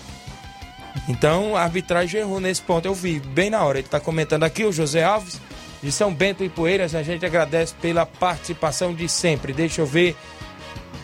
Então 1.09 1.57
a 1.57 1.63
arbitragem 1.63 2.21
errou 2.21 2.41
nesse 2.41 2.63
ponto. 2.63 2.87
Eu 2.87 2.95
vi 2.95 3.21
bem 3.21 3.51
na 3.51 3.63
hora. 3.65 3.79
Ele 3.79 3.87
está 3.87 4.01
comentando 4.01 4.45
aqui, 4.45 4.65
o 4.65 4.73
José 4.73 5.03
Alves, 5.03 5.41
de 5.83 5.91
São 5.91 6.13
Bento 6.13 6.45
e 6.45 6.49
Poeiras. 6.49 6.95
A 6.95 7.03
gente 7.03 7.25
agradece 7.25 7.75
pela 7.81 8.07
participação 8.07 8.95
de 8.95 9.09
sempre. 9.09 9.53
Deixa 9.53 9.81
eu 9.81 9.87
ver 9.87 10.17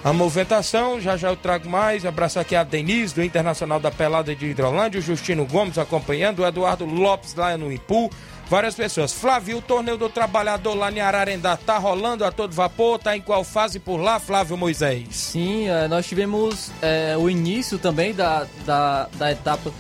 a 0.05 0.13
movimentação. 0.13 1.01
Já 1.01 1.17
já 1.17 1.29
eu 1.29 1.37
trago 1.37 1.69
mais. 1.69 2.05
Abraço 2.07 2.39
aqui 2.39 2.55
a 2.55 2.63
Denise, 2.63 3.15
do 3.15 3.23
Internacional 3.23 3.81
da 3.81 3.91
Pelada 3.91 4.35
de 4.35 4.47
Hidrolândia. 4.47 5.01
O 5.01 5.03
Justino 5.03 5.45
Gomes 5.45 5.79
acompanhando. 5.79 6.41
O 6.41 6.47
Eduardo 6.47 6.85
Lopes 6.85 7.35
lá 7.35 7.57
no 7.57 7.73
Ipu. 7.73 8.11
Várias 8.49 8.77
pessoas. 8.77 9.13
Flávio, 9.13 9.59
o 9.59 9.63
torneio 9.63 9.97
do 9.97 10.09
trabalhador 10.09 10.75
lá 10.75 10.91
em 10.91 11.01
Ararendá 11.01 11.57
tá 11.57 11.79
rolando 11.79 12.25
a 12.25 12.31
todo 12.31 12.53
vapor? 12.53 12.99
Tá 12.99 13.17
em 13.17 13.21
qual 13.21 13.43
fase 13.43 13.81
por 13.81 13.97
lá, 13.97 14.21
Flávio 14.21 14.57
Moisés? 14.57 15.09
Sim, 15.11 15.69
é, 15.69 15.89
nós 15.89 16.07
tivemos 16.07 16.71
é, 16.81 17.17
o 17.19 17.29
início 17.29 17.77
também 17.77 18.15
da, 18.15 18.47
da, 18.65 19.09
da 19.15 19.33
etapa 19.33 19.73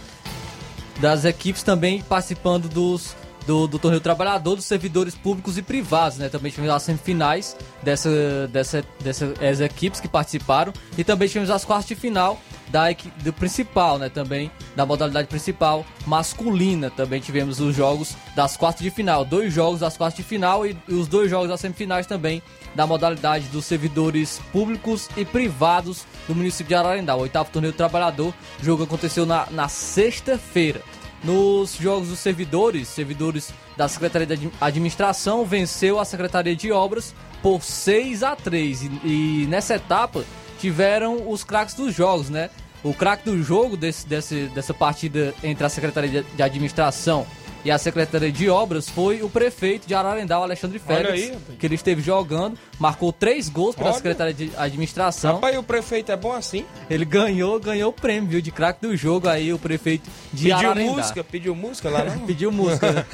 das 1.00 1.24
equipes 1.24 1.62
também 1.62 2.02
participando 2.02 2.68
dos, 2.68 3.14
do, 3.46 3.68
do 3.68 3.78
torneio 3.78 4.00
trabalhador, 4.00 4.56
dos 4.56 4.64
servidores 4.64 5.14
públicos 5.14 5.56
e 5.56 5.62
privados, 5.62 6.18
né? 6.18 6.28
Também 6.28 6.50
tivemos 6.50 6.74
as 6.74 6.82
semifinais 6.82 7.56
dessa, 7.82 8.48
dessa, 8.48 8.84
dessas 9.00 9.60
equipes 9.60 10.00
que 10.00 10.08
participaram 10.08 10.72
e 10.98 11.04
também 11.04 11.28
tivemos 11.28 11.50
as 11.50 11.64
quartas 11.64 11.86
de 11.86 11.94
final 11.94 12.40
da 12.68 12.86
do 13.22 13.32
principal, 13.32 13.98
né, 13.98 14.08
também 14.08 14.50
da 14.74 14.84
modalidade 14.84 15.28
principal 15.28 15.84
masculina. 16.06 16.90
Também 16.90 17.20
tivemos 17.20 17.60
os 17.60 17.74
jogos 17.74 18.16
das 18.34 18.56
quartas 18.56 18.82
de 18.82 18.90
final, 18.90 19.24
dois 19.24 19.52
jogos 19.52 19.80
das 19.80 19.96
quartas 19.96 20.16
de 20.16 20.22
final 20.22 20.66
e, 20.66 20.76
e 20.88 20.94
os 20.94 21.08
dois 21.08 21.30
jogos 21.30 21.48
das 21.48 21.60
semifinais 21.60 22.06
também 22.06 22.42
da 22.74 22.86
modalidade 22.86 23.46
dos 23.46 23.64
servidores 23.64 24.40
públicos 24.52 25.08
e 25.16 25.24
privados 25.24 26.04
do 26.28 26.34
município 26.34 26.68
de 26.68 26.74
Ararendá. 26.74 27.16
O 27.16 27.20
oitavo 27.20 27.50
torneio 27.50 27.72
do 27.72 27.76
trabalhador, 27.76 28.34
jogo 28.62 28.84
aconteceu 28.84 29.24
na, 29.24 29.46
na 29.50 29.68
sexta-feira. 29.68 30.82
Nos 31.24 31.76
jogos 31.76 32.08
dos 32.08 32.18
servidores, 32.18 32.88
servidores 32.88 33.52
da 33.76 33.88
Secretaria 33.88 34.36
de 34.36 34.50
Administração 34.60 35.44
venceu 35.44 35.98
a 35.98 36.04
Secretaria 36.04 36.54
de 36.54 36.70
Obras 36.70 37.14
por 37.42 37.62
6 37.62 38.22
a 38.22 38.36
3 38.36 38.82
e, 38.82 38.86
e 39.04 39.46
nessa 39.48 39.74
etapa 39.76 40.24
tiveram 40.66 41.30
os 41.30 41.44
craques 41.44 41.76
dos 41.76 41.94
jogos, 41.94 42.28
né? 42.28 42.50
O 42.82 42.92
craque 42.92 43.24
do 43.24 43.40
jogo 43.40 43.76
desse, 43.76 44.04
desse, 44.04 44.46
dessa 44.48 44.74
partida 44.74 45.32
entre 45.42 45.64
a 45.64 45.68
Secretaria 45.68 46.24
de 46.24 46.42
Administração 46.42 47.24
e 47.64 47.70
a 47.70 47.78
Secretaria 47.78 48.32
de 48.32 48.50
Obras 48.50 48.88
foi 48.88 49.22
o 49.22 49.28
prefeito 49.28 49.86
de 49.86 49.94
Ararendá, 49.94 50.34
Alexandre 50.34 50.80
Félix, 50.80 51.38
que 51.56 51.66
ele 51.66 51.76
esteve 51.76 52.02
jogando, 52.02 52.58
marcou 52.80 53.12
três 53.12 53.48
gols 53.48 53.76
pela 53.76 53.90
Olha. 53.90 53.96
Secretaria 53.96 54.34
de 54.34 54.50
Administração. 54.56 55.34
Rapaz, 55.36 55.56
o 55.56 55.62
prefeito 55.62 56.10
é 56.10 56.16
bom 56.16 56.32
assim? 56.32 56.64
Ele 56.90 57.04
ganhou, 57.04 57.60
ganhou 57.60 57.90
o 57.90 57.92
prêmio, 57.92 58.28
viu, 58.28 58.40
de 58.40 58.50
craque 58.50 58.82
do 58.82 58.96
jogo 58.96 59.28
aí, 59.28 59.52
o 59.52 59.58
prefeito 59.60 60.10
de 60.32 60.50
pediu 60.50 60.56
Ararendá. 60.56 60.74
Pediu 60.80 60.96
música, 60.96 61.24
pediu 61.24 61.54
música 61.54 61.90
lá 61.90 62.04
não? 62.04 62.18
pediu 62.26 62.50
música. 62.50 62.90
Né? 62.90 63.06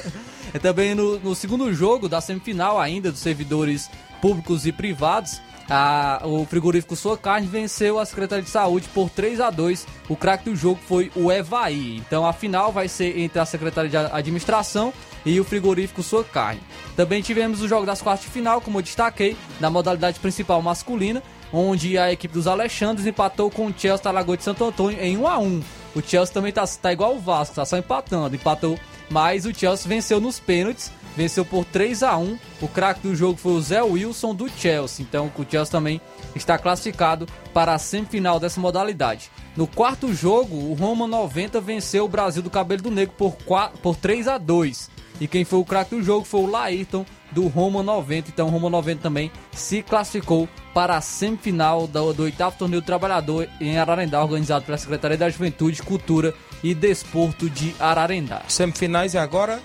é 0.54 0.58
também 0.58 0.94
no, 0.94 1.18
no 1.18 1.34
segundo 1.34 1.72
jogo 1.74 2.08
da 2.08 2.20
semifinal 2.20 2.80
ainda 2.80 3.12
dos 3.12 3.20
servidores 3.20 3.90
públicos 4.22 4.66
e 4.66 4.72
privados, 4.72 5.40
a, 5.68 6.22
o 6.24 6.44
frigorífico 6.44 6.96
Sua 6.96 7.16
Carne 7.16 7.46
venceu 7.46 7.98
a 7.98 8.04
Secretaria 8.04 8.42
de 8.42 8.50
Saúde 8.50 8.88
por 8.92 9.08
3 9.10 9.40
a 9.40 9.50
2 9.50 9.86
O 10.08 10.16
craque 10.16 10.50
do 10.50 10.56
jogo 10.56 10.80
foi 10.86 11.10
o 11.14 11.30
Evaí. 11.30 11.96
Então 11.98 12.26
a 12.26 12.32
final 12.32 12.72
vai 12.72 12.88
ser 12.88 13.18
entre 13.18 13.38
a 13.38 13.46
Secretaria 13.46 13.90
de 13.90 13.96
Administração 13.96 14.92
e 15.24 15.38
o 15.38 15.44
frigorífico 15.44 16.02
Sua 16.02 16.24
Carne. 16.24 16.60
Também 16.96 17.22
tivemos 17.22 17.62
o 17.62 17.68
jogo 17.68 17.86
das 17.86 18.02
quartas 18.02 18.24
de 18.24 18.30
final, 18.30 18.60
como 18.60 18.78
eu 18.78 18.82
destaquei, 18.82 19.36
na 19.60 19.70
modalidade 19.70 20.18
principal 20.18 20.60
masculina, 20.60 21.22
onde 21.52 21.96
a 21.96 22.12
equipe 22.12 22.34
dos 22.34 22.46
Alexandres 22.46 23.06
empatou 23.06 23.50
com 23.50 23.66
o 23.66 23.74
Chelsea 23.76 24.02
da 24.02 24.10
Lagoa 24.10 24.36
de 24.36 24.44
Santo 24.44 24.64
Antônio 24.64 25.00
em 25.00 25.16
1 25.16 25.28
a 25.28 25.38
1 25.38 25.62
O 25.94 26.02
Chelsea 26.02 26.34
também 26.34 26.52
tá, 26.52 26.66
tá 26.66 26.92
igual 26.92 27.14
o 27.14 27.20
Vasco, 27.20 27.54
tá 27.54 27.64
só 27.64 27.76
empatando. 27.76 28.34
Empatou, 28.34 28.78
mas 29.10 29.46
o 29.46 29.54
Chelsea 29.54 29.88
venceu 29.88 30.20
nos 30.20 30.40
pênaltis 30.40 30.90
venceu 31.16 31.44
por 31.44 31.64
3 31.64 32.02
a 32.02 32.16
1 32.16 32.38
O 32.60 32.68
craque 32.68 33.00
do 33.00 33.14
jogo 33.14 33.38
foi 33.38 33.52
o 33.52 33.60
Zé 33.60 33.82
Wilson 33.82 34.34
do 34.34 34.48
Chelsea. 34.48 35.04
Então 35.04 35.30
o 35.36 35.46
Chelsea 35.48 35.72
também 35.72 36.00
está 36.34 36.58
classificado 36.58 37.26
para 37.52 37.74
a 37.74 37.78
semifinal 37.78 38.40
dessa 38.40 38.60
modalidade. 38.60 39.30
No 39.56 39.66
quarto 39.66 40.12
jogo, 40.14 40.56
o 40.56 40.74
Roma 40.74 41.06
90 41.06 41.60
venceu 41.60 42.04
o 42.04 42.08
Brasil 42.08 42.42
do 42.42 42.50
Cabelo 42.50 42.82
do 42.82 42.90
Negro 42.90 43.14
por, 43.16 43.36
4, 43.44 43.78
por 43.78 43.96
3 43.96 44.26
a 44.28 44.38
2 44.38 44.90
E 45.20 45.28
quem 45.28 45.44
foi 45.44 45.58
o 45.58 45.64
craque 45.64 45.94
do 45.94 46.02
jogo 46.02 46.24
foi 46.24 46.40
o 46.40 46.50
Laírton 46.50 47.04
do 47.30 47.48
Roma 47.48 47.82
90. 47.82 48.30
Então 48.30 48.46
o 48.46 48.50
Roma 48.50 48.70
90 48.70 49.02
também 49.02 49.30
se 49.52 49.82
classificou 49.82 50.48
para 50.72 50.96
a 50.96 51.00
semifinal 51.00 51.86
do, 51.86 52.22
oitavo 52.22 52.56
torneio 52.56 52.80
do 52.80 52.86
trabalhador 52.86 53.48
em 53.60 53.76
Ararendá, 53.78 54.22
organizado 54.22 54.64
pela 54.64 54.78
Secretaria 54.78 55.18
da 55.18 55.28
Juventude, 55.28 55.82
Cultura 55.82 56.34
e 56.62 56.74
Desporto 56.74 57.50
de 57.50 57.74
Ararendá. 57.78 58.42
Semifinais 58.48 59.14
e 59.14 59.18
agora 59.18 59.60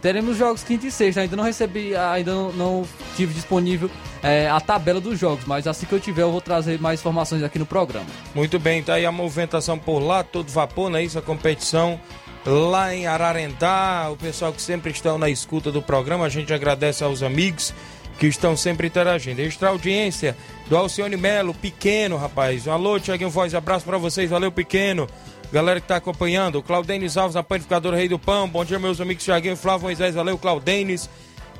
Teremos 0.00 0.36
jogos 0.36 0.62
quinta 0.62 0.86
e 0.86 0.90
sexta. 0.90 1.20
Ainda 1.20 1.36
não 1.36 1.44
recebi, 1.44 1.96
ainda 1.96 2.32
não, 2.32 2.52
não 2.52 2.84
tive 3.16 3.34
disponível 3.34 3.90
é, 4.22 4.48
a 4.48 4.60
tabela 4.60 5.00
dos 5.00 5.18
jogos, 5.18 5.44
mas 5.44 5.66
assim 5.66 5.86
que 5.86 5.92
eu 5.92 6.00
tiver 6.00 6.22
eu 6.22 6.30
vou 6.30 6.40
trazer 6.40 6.80
mais 6.80 7.00
informações 7.00 7.42
aqui 7.42 7.58
no 7.58 7.66
programa. 7.66 8.06
Muito 8.34 8.58
bem, 8.58 8.82
tá 8.82 8.94
aí 8.94 9.06
a 9.06 9.12
movimentação 9.12 9.78
por 9.78 10.00
lá, 10.00 10.22
todo 10.22 10.48
vapor, 10.50 10.90
não 10.90 10.98
é 10.98 11.04
isso? 11.04 11.18
A 11.18 11.22
competição 11.22 12.00
lá 12.44 12.94
em 12.94 13.06
Ararendá, 13.06 14.08
o 14.10 14.16
pessoal 14.16 14.52
que 14.52 14.62
sempre 14.62 14.92
estão 14.92 15.18
na 15.18 15.28
escuta 15.28 15.72
do 15.72 15.82
programa, 15.82 16.24
a 16.24 16.28
gente 16.28 16.52
agradece 16.52 17.02
aos 17.02 17.22
amigos 17.22 17.74
que 18.18 18.26
estão 18.26 18.56
sempre 18.56 18.86
interagindo. 18.86 19.42
Extra 19.42 19.68
audiência 19.68 20.36
do 20.68 20.76
Alcione 20.76 21.16
Melo, 21.16 21.52
pequeno, 21.54 22.16
rapaz. 22.16 22.66
Alô, 22.66 22.98
Tiaguinho 22.98 23.30
Voz, 23.30 23.54
abraço 23.54 23.84
para 23.84 23.98
vocês, 23.98 24.30
valeu, 24.30 24.50
pequeno. 24.50 25.06
Galera 25.52 25.80
que 25.80 25.86
tá 25.86 25.96
acompanhando, 25.96 26.62
Claudenis 26.62 27.16
Alves, 27.16 27.36
a 27.36 27.42
panificadora 27.42 27.96
Rei 27.96 28.08
do 28.08 28.18
Pão. 28.18 28.48
Bom 28.48 28.64
dia, 28.64 28.78
meus 28.78 29.00
amigos 29.00 29.24
Thiaguinho 29.24 29.56
Flávio 29.56 29.84
Moisés. 29.84 30.14
Valeu, 30.14 30.36
Claudenis. 30.36 31.08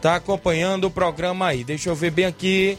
Tá 0.03 0.16
acompanhando 0.16 0.84
o 0.84 0.91
programa 0.91 1.47
aí. 1.47 1.62
Deixa 1.62 1.89
eu 1.89 1.95
ver 1.95 2.11
bem 2.11 2.24
aqui. 2.24 2.76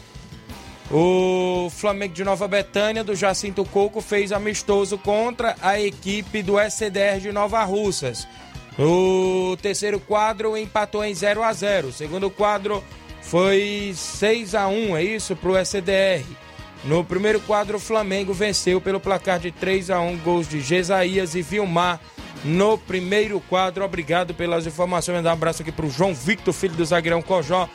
O 0.90 1.68
Flamengo 1.70 2.14
de 2.14 2.24
Nova 2.24 2.46
Betânia, 2.46 3.02
do 3.02 3.14
Jacinto 3.14 3.64
Coco, 3.64 4.00
fez 4.00 4.32
amistoso 4.32 4.96
contra 4.98 5.56
a 5.60 5.80
equipe 5.80 6.42
do 6.42 6.58
SCDR 6.58 7.20
de 7.20 7.32
Nova 7.32 7.62
Russas. 7.64 8.26
O 8.78 9.56
terceiro 9.60 9.98
quadro 9.98 10.56
empatou 10.56 11.04
em 11.04 11.12
0 11.12 11.42
a 11.42 11.52
0 11.52 11.88
O 11.88 11.92
segundo 11.92 12.30
quadro 12.30 12.82
foi 13.20 13.92
6 13.94 14.54
a 14.54 14.68
1 14.68 14.96
é 14.96 15.02
isso, 15.02 15.34
pro 15.34 15.56
SDR. 15.56 16.24
No 16.84 17.04
primeiro 17.04 17.40
quadro, 17.40 17.76
o 17.76 17.80
Flamengo 17.80 18.32
venceu 18.32 18.80
pelo 18.80 19.00
placar 19.00 19.38
de 19.38 19.50
3 19.50 19.90
a 19.90 20.00
1 20.00 20.18
gols 20.18 20.48
de 20.48 20.60
Gesaías 20.60 21.34
e 21.34 21.42
Vilmar. 21.42 22.00
No 22.44 22.78
primeiro 22.78 23.40
quadro, 23.40 23.84
obrigado 23.84 24.32
pelas 24.32 24.66
informações. 24.66 25.24
Um 25.24 25.28
abraço 25.28 25.62
aqui 25.62 25.72
para 25.72 25.86
o 25.86 25.90
João 25.90 26.14
Victor, 26.14 26.54
filho 26.54 26.74
do 26.74 26.84
zagueirão 26.84 27.20
Cojó, 27.20 27.68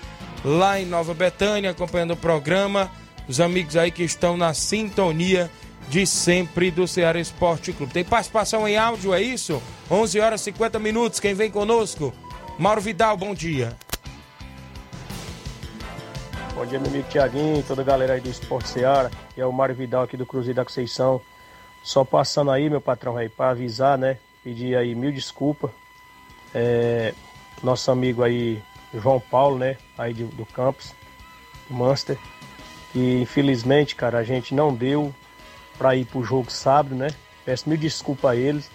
lá 0.44 0.80
em 0.80 0.86
Nova 0.86 1.14
Betânia, 1.14 1.72
acompanhando 1.72 2.12
o 2.12 2.18
programa. 2.18 2.90
Os 3.28 3.40
amigos 3.40 3.76
aí 3.76 3.92
que 3.92 4.04
estão 4.04 4.38
na 4.38 4.54
sintonia 4.54 5.52
de 5.90 6.08
sempre 6.08 6.72
do 6.72 6.88
Ceará 6.88 7.20
Esporte 7.20 7.74
Clube. 7.74 7.94
Tem 7.94 8.04
participação 8.04 8.68
em 8.68 8.78
áudio, 8.78 9.14
é 9.14 9.22
isso? 9.22 9.62
11 9.92 10.20
horas 10.20 10.42
e 10.42 10.46
50 10.46 10.80
minutos. 10.80 11.20
Quem 11.20 11.34
vem 11.34 11.52
conosco? 11.52 12.14
Mauro 12.58 12.82
Vidal, 12.82 13.18
bom 13.18 13.34
dia. 13.34 13.76
Bom 16.64 16.70
dia, 16.70 16.80
meu 16.80 16.90
amigo 16.90 17.10
Tiaguinho 17.10 17.62
toda 17.62 17.82
a 17.82 17.84
galera 17.84 18.14
aí 18.14 18.22
do 18.22 18.30
Esporte 18.30 18.70
Seara. 18.70 19.12
E 19.36 19.42
é 19.42 19.46
o 19.46 19.52
Mário 19.52 19.76
Vidal 19.76 20.04
aqui 20.04 20.16
do 20.16 20.26
Cruzeiro 20.26 20.56
da 20.56 20.64
Conceição. 20.64 21.20
Só 21.84 22.06
passando 22.06 22.52
aí, 22.52 22.70
meu 22.70 22.80
patrão, 22.80 23.18
aí, 23.18 23.28
para 23.28 23.50
avisar, 23.50 23.98
né? 23.98 24.18
Pedir 24.46 24.78
aí 24.78 24.96
mil 24.96 25.12
desculpas. 25.12 25.70
É, 26.56 27.14
nosso 27.62 27.92
amigo 27.92 28.24
aí, 28.24 28.64
João 28.94 29.20
Paulo, 29.20 29.60
né? 29.60 29.76
Aí 29.98 30.14
do, 30.14 30.28
do 30.28 30.46
campus, 30.46 30.94
do 31.68 31.76
Manchester. 31.76 32.18
Que 32.94 33.22
infelizmente, 33.22 33.94
cara, 33.94 34.20
a 34.20 34.24
gente 34.24 34.56
não 34.56 34.74
deu 34.74 35.14
para 35.78 35.98
ir 35.98 36.06
pro 36.06 36.24
jogo 36.24 36.50
sábado, 36.50 36.96
né? 36.96 37.10
Peço 37.44 37.68
mil 37.68 37.78
desculpas 37.78 38.32
a 38.32 38.36
eles. 38.38 38.72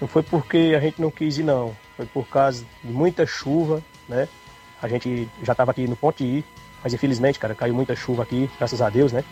Não 0.00 0.08
foi 0.08 0.22
porque 0.22 0.72
a 0.74 0.80
gente 0.80 0.98
não 0.98 1.10
quis 1.10 1.36
ir, 1.36 1.44
não. 1.44 1.76
Foi 1.94 2.06
por 2.06 2.26
causa 2.26 2.64
de 2.82 2.90
muita 2.90 3.26
chuva, 3.26 3.82
né? 4.08 4.26
A 4.80 4.88
gente 4.88 5.28
já 5.42 5.52
estava 5.52 5.72
aqui 5.72 5.86
no 5.86 5.94
ponto 5.94 6.24
de 6.24 6.38
ir, 6.38 6.44
mas 6.86 6.94
infelizmente, 6.94 7.36
cara, 7.40 7.52
caiu 7.52 7.74
muita 7.74 7.96
chuva 7.96 8.22
aqui, 8.22 8.48
graças 8.58 8.80
a 8.80 8.88
Deus, 8.88 9.10
né? 9.10 9.24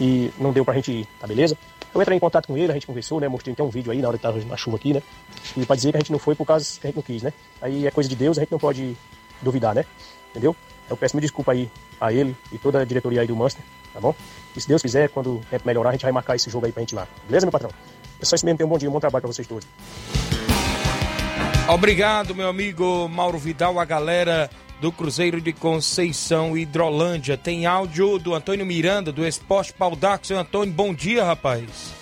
E 0.00 0.32
não 0.38 0.52
deu 0.52 0.64
pra 0.64 0.72
gente 0.72 0.92
ir, 0.92 1.08
tá 1.18 1.26
beleza? 1.26 1.58
Eu 1.92 2.00
entrei 2.00 2.16
em 2.16 2.20
contato 2.20 2.46
com 2.46 2.56
ele, 2.56 2.70
a 2.70 2.74
gente 2.74 2.86
conversou, 2.86 3.18
né? 3.18 3.26
Mostrei 3.26 3.54
até 3.54 3.62
um 3.64 3.70
vídeo 3.70 3.90
aí 3.90 4.00
na 4.00 4.06
hora 4.06 4.16
que 4.16 4.22
tava 4.22 4.38
na 4.44 4.56
chuva 4.56 4.76
aqui, 4.76 4.94
né? 4.94 5.02
E 5.56 5.66
pra 5.66 5.74
dizer 5.74 5.90
que 5.90 5.96
a 5.96 6.00
gente 6.00 6.12
não 6.12 6.20
foi 6.20 6.36
por 6.36 6.46
causa 6.46 6.64
que 6.80 6.86
a 6.86 6.90
gente 6.90 6.94
não 6.94 7.02
quis, 7.02 7.24
né? 7.24 7.32
Aí 7.60 7.88
é 7.88 7.90
coisa 7.90 8.08
de 8.08 8.14
Deus, 8.14 8.38
a 8.38 8.42
gente 8.42 8.52
não 8.52 8.58
pode 8.60 8.96
duvidar, 9.42 9.74
né? 9.74 9.84
Entendeu? 10.30 10.54
Eu 10.88 10.96
peço 10.96 11.16
me 11.16 11.20
desculpa 11.20 11.50
aí 11.50 11.68
a 12.00 12.12
ele 12.12 12.36
e 12.52 12.58
toda 12.58 12.80
a 12.80 12.84
diretoria 12.84 13.22
aí 13.22 13.26
do 13.26 13.34
Master, 13.34 13.64
tá 13.92 13.98
bom? 13.98 14.14
E 14.56 14.60
se 14.60 14.68
Deus 14.68 14.80
quiser, 14.80 15.08
quando 15.08 15.40
tempo 15.50 15.66
melhorar, 15.66 15.88
a 15.88 15.92
gente 15.94 16.02
vai 16.02 16.12
marcar 16.12 16.36
esse 16.36 16.48
jogo 16.48 16.66
aí 16.66 16.70
pra 16.70 16.82
gente 16.82 16.92
ir 16.92 16.94
lá. 16.94 17.08
Beleza, 17.26 17.44
meu 17.44 17.50
patrão? 17.50 17.70
É 18.20 18.24
só 18.24 18.36
isso 18.36 18.44
mesmo, 18.46 18.58
tenha 18.58 18.66
um 18.68 18.70
bom 18.70 18.78
dia, 18.78 18.88
um 18.88 18.92
bom 18.92 19.00
trabalho 19.00 19.22
pra 19.22 19.32
vocês 19.32 19.48
todos. 19.48 19.66
Obrigado, 21.68 22.32
meu 22.32 22.48
amigo 22.48 23.08
Mauro 23.08 23.38
Vidal, 23.38 23.80
a 23.80 23.84
galera 23.84 24.48
do 24.82 24.90
Cruzeiro 24.90 25.40
de 25.40 25.52
Conceição 25.52 26.58
Hidrolândia. 26.58 27.36
Tem 27.36 27.66
áudio 27.66 28.18
do 28.18 28.34
Antônio 28.34 28.66
Miranda, 28.66 29.12
do 29.12 29.24
Esporte 29.24 29.72
Pau 29.72 29.96
Seu 30.24 30.36
Antônio, 30.36 30.74
bom 30.74 30.92
dia, 30.92 31.22
rapaz. 31.22 31.94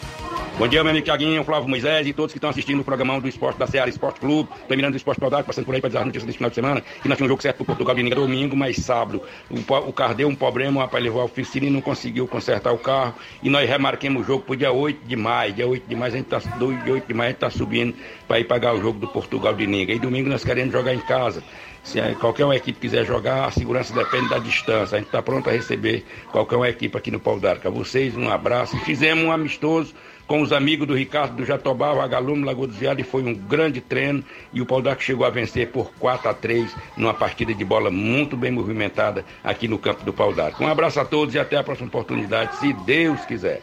Bom 0.59 0.67
dia, 0.67 0.83
meu 0.83 0.91
amigo 0.91 1.05
Tiaguinho, 1.05 1.45
Flávio 1.45 1.69
Moisés 1.69 2.07
e 2.07 2.13
todos 2.15 2.33
que 2.33 2.39
estão 2.39 2.49
assistindo 2.49 2.81
o 2.81 2.85
programa 2.85 3.21
do 3.21 3.29
esporte 3.29 3.59
da 3.59 3.67
Seara 3.67 3.91
Esporte 3.91 4.21
Clube. 4.21 4.49
Terminando 4.67 4.93
do 4.93 4.97
Esporte 4.97 5.21
Paudade, 5.21 5.47
passando 5.47 5.67
por 5.67 5.75
aí 5.75 5.81
para 5.81 5.89
dizer 5.89 5.99
as 5.99 6.07
notícias 6.07 6.27
desse 6.27 6.39
final 6.39 6.49
de 6.49 6.55
semana. 6.55 6.81
Que 6.81 7.09
nós 7.09 7.19
tínhamos 7.19 7.23
um 7.23 7.29
jogo 7.29 7.43
certo 7.43 7.57
pro 7.57 7.67
Portugal 7.67 7.95
de 7.95 8.11
domingo, 8.11 8.57
mas 8.57 8.77
sábado. 8.77 9.23
O, 9.51 9.59
o 9.89 9.93
carro 9.93 10.15
deu 10.15 10.29
um 10.29 10.35
problema, 10.35 10.79
o 10.79 10.83
rapaz 10.83 11.05
levou 11.05 11.21
a 11.21 11.25
oficina 11.25 11.67
e 11.67 11.71
não 11.71 11.83
conseguiu 11.83 12.27
consertar 12.27 12.73
o 12.73 12.79
carro. 12.79 13.15
E 13.43 13.51
nós 13.51 13.69
remarquemos 13.69 14.23
o 14.23 14.27
jogo 14.27 14.45
pro 14.45 14.57
dia 14.57 14.73
8 14.73 15.07
de 15.07 15.17
maio. 15.17 15.53
Dia 15.53 15.67
8 15.67 15.89
de 15.89 15.97
maio 15.97 16.13
a 16.13 16.17
gente 16.17 16.27
tá, 16.27 16.39
dia 16.39 16.93
8 16.95 17.07
de 17.07 17.15
maio 17.15 17.29
a 17.29 17.31
gente 17.31 17.41
tá 17.41 17.51
subindo 17.51 17.95
para 18.27 18.41
ir 18.41 18.45
pagar 18.45 18.75
o 18.75 18.81
jogo 18.81 18.99
do 18.99 19.09
Portugal 19.09 19.55
de 19.55 19.67
Ninga. 19.67 19.93
E 19.93 19.99
domingo 19.99 20.29
nós 20.29 20.45
queremos 20.45 20.73
jogar 20.73 20.95
em 20.95 21.01
casa. 21.01 21.43
Se 21.83 22.01
qualquer 22.17 22.45
uma 22.45 22.57
equipe 22.57 22.79
quiser 22.79 23.05
jogar, 23.05 23.47
a 23.47 23.51
segurança 23.51 23.93
depende 23.95 24.29
da 24.29 24.39
distância. 24.39 24.97
A 24.97 24.99
gente 24.99 25.09
está 25.09 25.23
pronto 25.23 25.49
a 25.49 25.53
receber 25.53 26.05
qualquer 26.31 26.57
uma 26.57 26.69
equipe 26.69 26.97
aqui 26.97 27.11
no 27.11 27.19
Pau 27.19 27.41
d'Arca. 27.41 27.71
Vocês, 27.71 28.17
um 28.17 28.31
abraço. 28.31 28.77
Fizemos 28.81 29.25
um 29.25 29.33
amistoso 29.33 29.95
com 30.27 30.43
os 30.43 30.53
amigos 30.53 30.87
do 30.87 30.95
Ricardo 30.95 31.35
do 31.35 31.45
Jatobá, 31.45 31.93
Vagalume, 31.93 32.45
Lagoa 32.45 32.69
dos 32.69 32.77
Viados, 32.77 33.05
e 33.05 33.09
foi 33.09 33.23
um 33.23 33.35
grande 33.35 33.81
treino. 33.81 34.23
E 34.53 34.61
o 34.61 34.67
Pau 34.67 34.81
d'Arca 34.81 35.03
chegou 35.03 35.27
a 35.27 35.31
vencer 35.31 35.73
por 35.73 35.91
4 35.99 36.29
a 36.29 36.35
3 36.35 36.73
numa 36.97 37.15
partida 37.15 37.53
de 37.53 37.65
bola 37.65 37.91
muito 37.91 38.37
bem 38.37 38.53
movimentada 38.53 39.25
aqui 39.43 39.67
no 39.67 39.79
campo 39.79 40.05
do 40.05 40.13
Pau 40.13 40.33
d'Arca. 40.33 40.63
Um 40.63 40.69
abraço 40.69 41.01
a 41.01 41.05
todos 41.05 41.35
e 41.35 41.39
até 41.39 41.57
a 41.57 41.65
próxima 41.65 41.89
oportunidade, 41.89 42.57
se 42.59 42.73
Deus 42.73 43.25
quiser. 43.25 43.63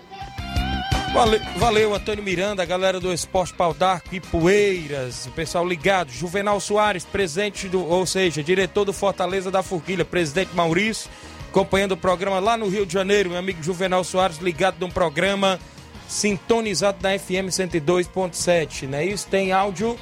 Valeu, 1.17 1.39
valeu, 1.55 1.95
Antônio 1.95 2.23
Miranda, 2.23 2.63
galera 2.63 2.99
do 2.99 3.11
Esporte 3.11 3.51
Pau 3.51 3.73
d'Arco 3.73 4.13
e 4.13 4.19
Poeiras, 4.19 5.25
o 5.25 5.31
pessoal 5.31 5.67
ligado, 5.67 6.11
Juvenal 6.11 6.59
Soares, 6.59 7.03
presidente 7.03 7.67
do, 7.67 7.83
ou 7.83 8.05
seja, 8.05 8.43
diretor 8.43 8.85
do 8.85 8.93
Fortaleza 8.93 9.49
da 9.49 9.63
Forquilha, 9.63 10.05
presidente 10.05 10.55
Maurício, 10.55 11.09
acompanhando 11.49 11.93
o 11.93 11.97
programa 11.97 12.37
lá 12.37 12.55
no 12.55 12.69
Rio 12.69 12.85
de 12.85 12.93
Janeiro, 12.93 13.31
meu 13.31 13.39
amigo 13.39 13.63
Juvenal 13.63 14.03
Soares, 14.03 14.37
ligado 14.37 14.75
num 14.79 14.91
programa 14.91 15.59
sintonizado 16.07 16.99
na 17.01 17.17
FM 17.17 17.49
102.7, 17.49 18.87
não 18.87 18.99
é 18.99 19.05
isso? 19.05 19.27
Tem 19.27 19.51
áudio. 19.51 19.97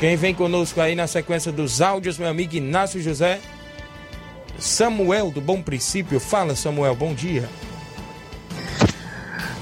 Quem 0.00 0.16
vem 0.16 0.34
conosco 0.34 0.80
aí 0.80 0.96
na 0.96 1.06
sequência 1.06 1.52
dos 1.52 1.80
áudios, 1.80 2.18
meu 2.18 2.28
amigo 2.28 2.56
Inácio 2.56 3.00
José. 3.00 3.38
Samuel 4.58 5.30
do 5.30 5.40
Bom 5.40 5.62
Princípio. 5.62 6.18
Fala, 6.18 6.56
Samuel, 6.56 6.96
bom 6.96 7.14
dia. 7.14 7.48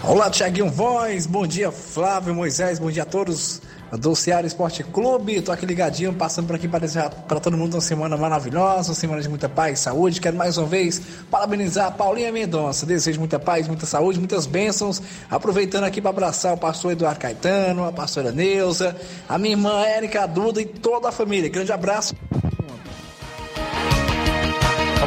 Olá, 0.06 0.28
Tiaguinho 0.28 0.70
Voz, 0.70 1.26
bom 1.26 1.46
dia, 1.46 1.72
Flávio 1.72 2.34
Moisés, 2.34 2.78
bom 2.78 2.90
dia 2.90 3.04
a 3.04 3.06
todos 3.06 3.62
do 3.90 4.14
Ceará 4.14 4.46
Esporte 4.46 4.84
Clube. 4.84 5.40
Tô 5.40 5.50
aqui 5.50 5.64
ligadinho, 5.64 6.12
passando 6.12 6.46
por 6.46 6.56
aqui 6.56 6.68
para 6.68 6.80
desejar 6.80 7.08
para 7.08 7.40
todo 7.40 7.56
mundo 7.56 7.74
uma 7.74 7.80
semana 7.80 8.14
maravilhosa, 8.14 8.90
uma 8.90 8.94
semana 8.94 9.22
de 9.22 9.30
muita 9.30 9.48
paz 9.48 9.78
e 9.78 9.82
saúde. 9.82 10.20
Quero 10.20 10.36
mais 10.36 10.58
uma 10.58 10.66
vez 10.66 11.00
parabenizar 11.30 11.86
a 11.86 11.90
Paulinha 11.90 12.30
Mendonça. 12.30 12.84
Desejo 12.84 13.18
muita 13.18 13.38
paz, 13.38 13.66
muita 13.66 13.86
saúde, 13.86 14.18
muitas 14.18 14.44
bênçãos. 14.44 15.00
Aproveitando 15.30 15.84
aqui 15.84 16.02
para 16.02 16.10
abraçar 16.10 16.52
o 16.52 16.58
pastor 16.58 16.92
Eduardo 16.92 17.20
Caetano, 17.20 17.86
a 17.86 17.92
pastora 17.92 18.30
Neuza, 18.30 18.94
a 19.26 19.38
minha 19.38 19.54
irmã 19.54 19.84
Érica 19.86 20.26
Duda 20.26 20.60
e 20.60 20.66
toda 20.66 21.08
a 21.08 21.12
família. 21.12 21.48
Grande 21.48 21.72
abraço. 21.72 22.14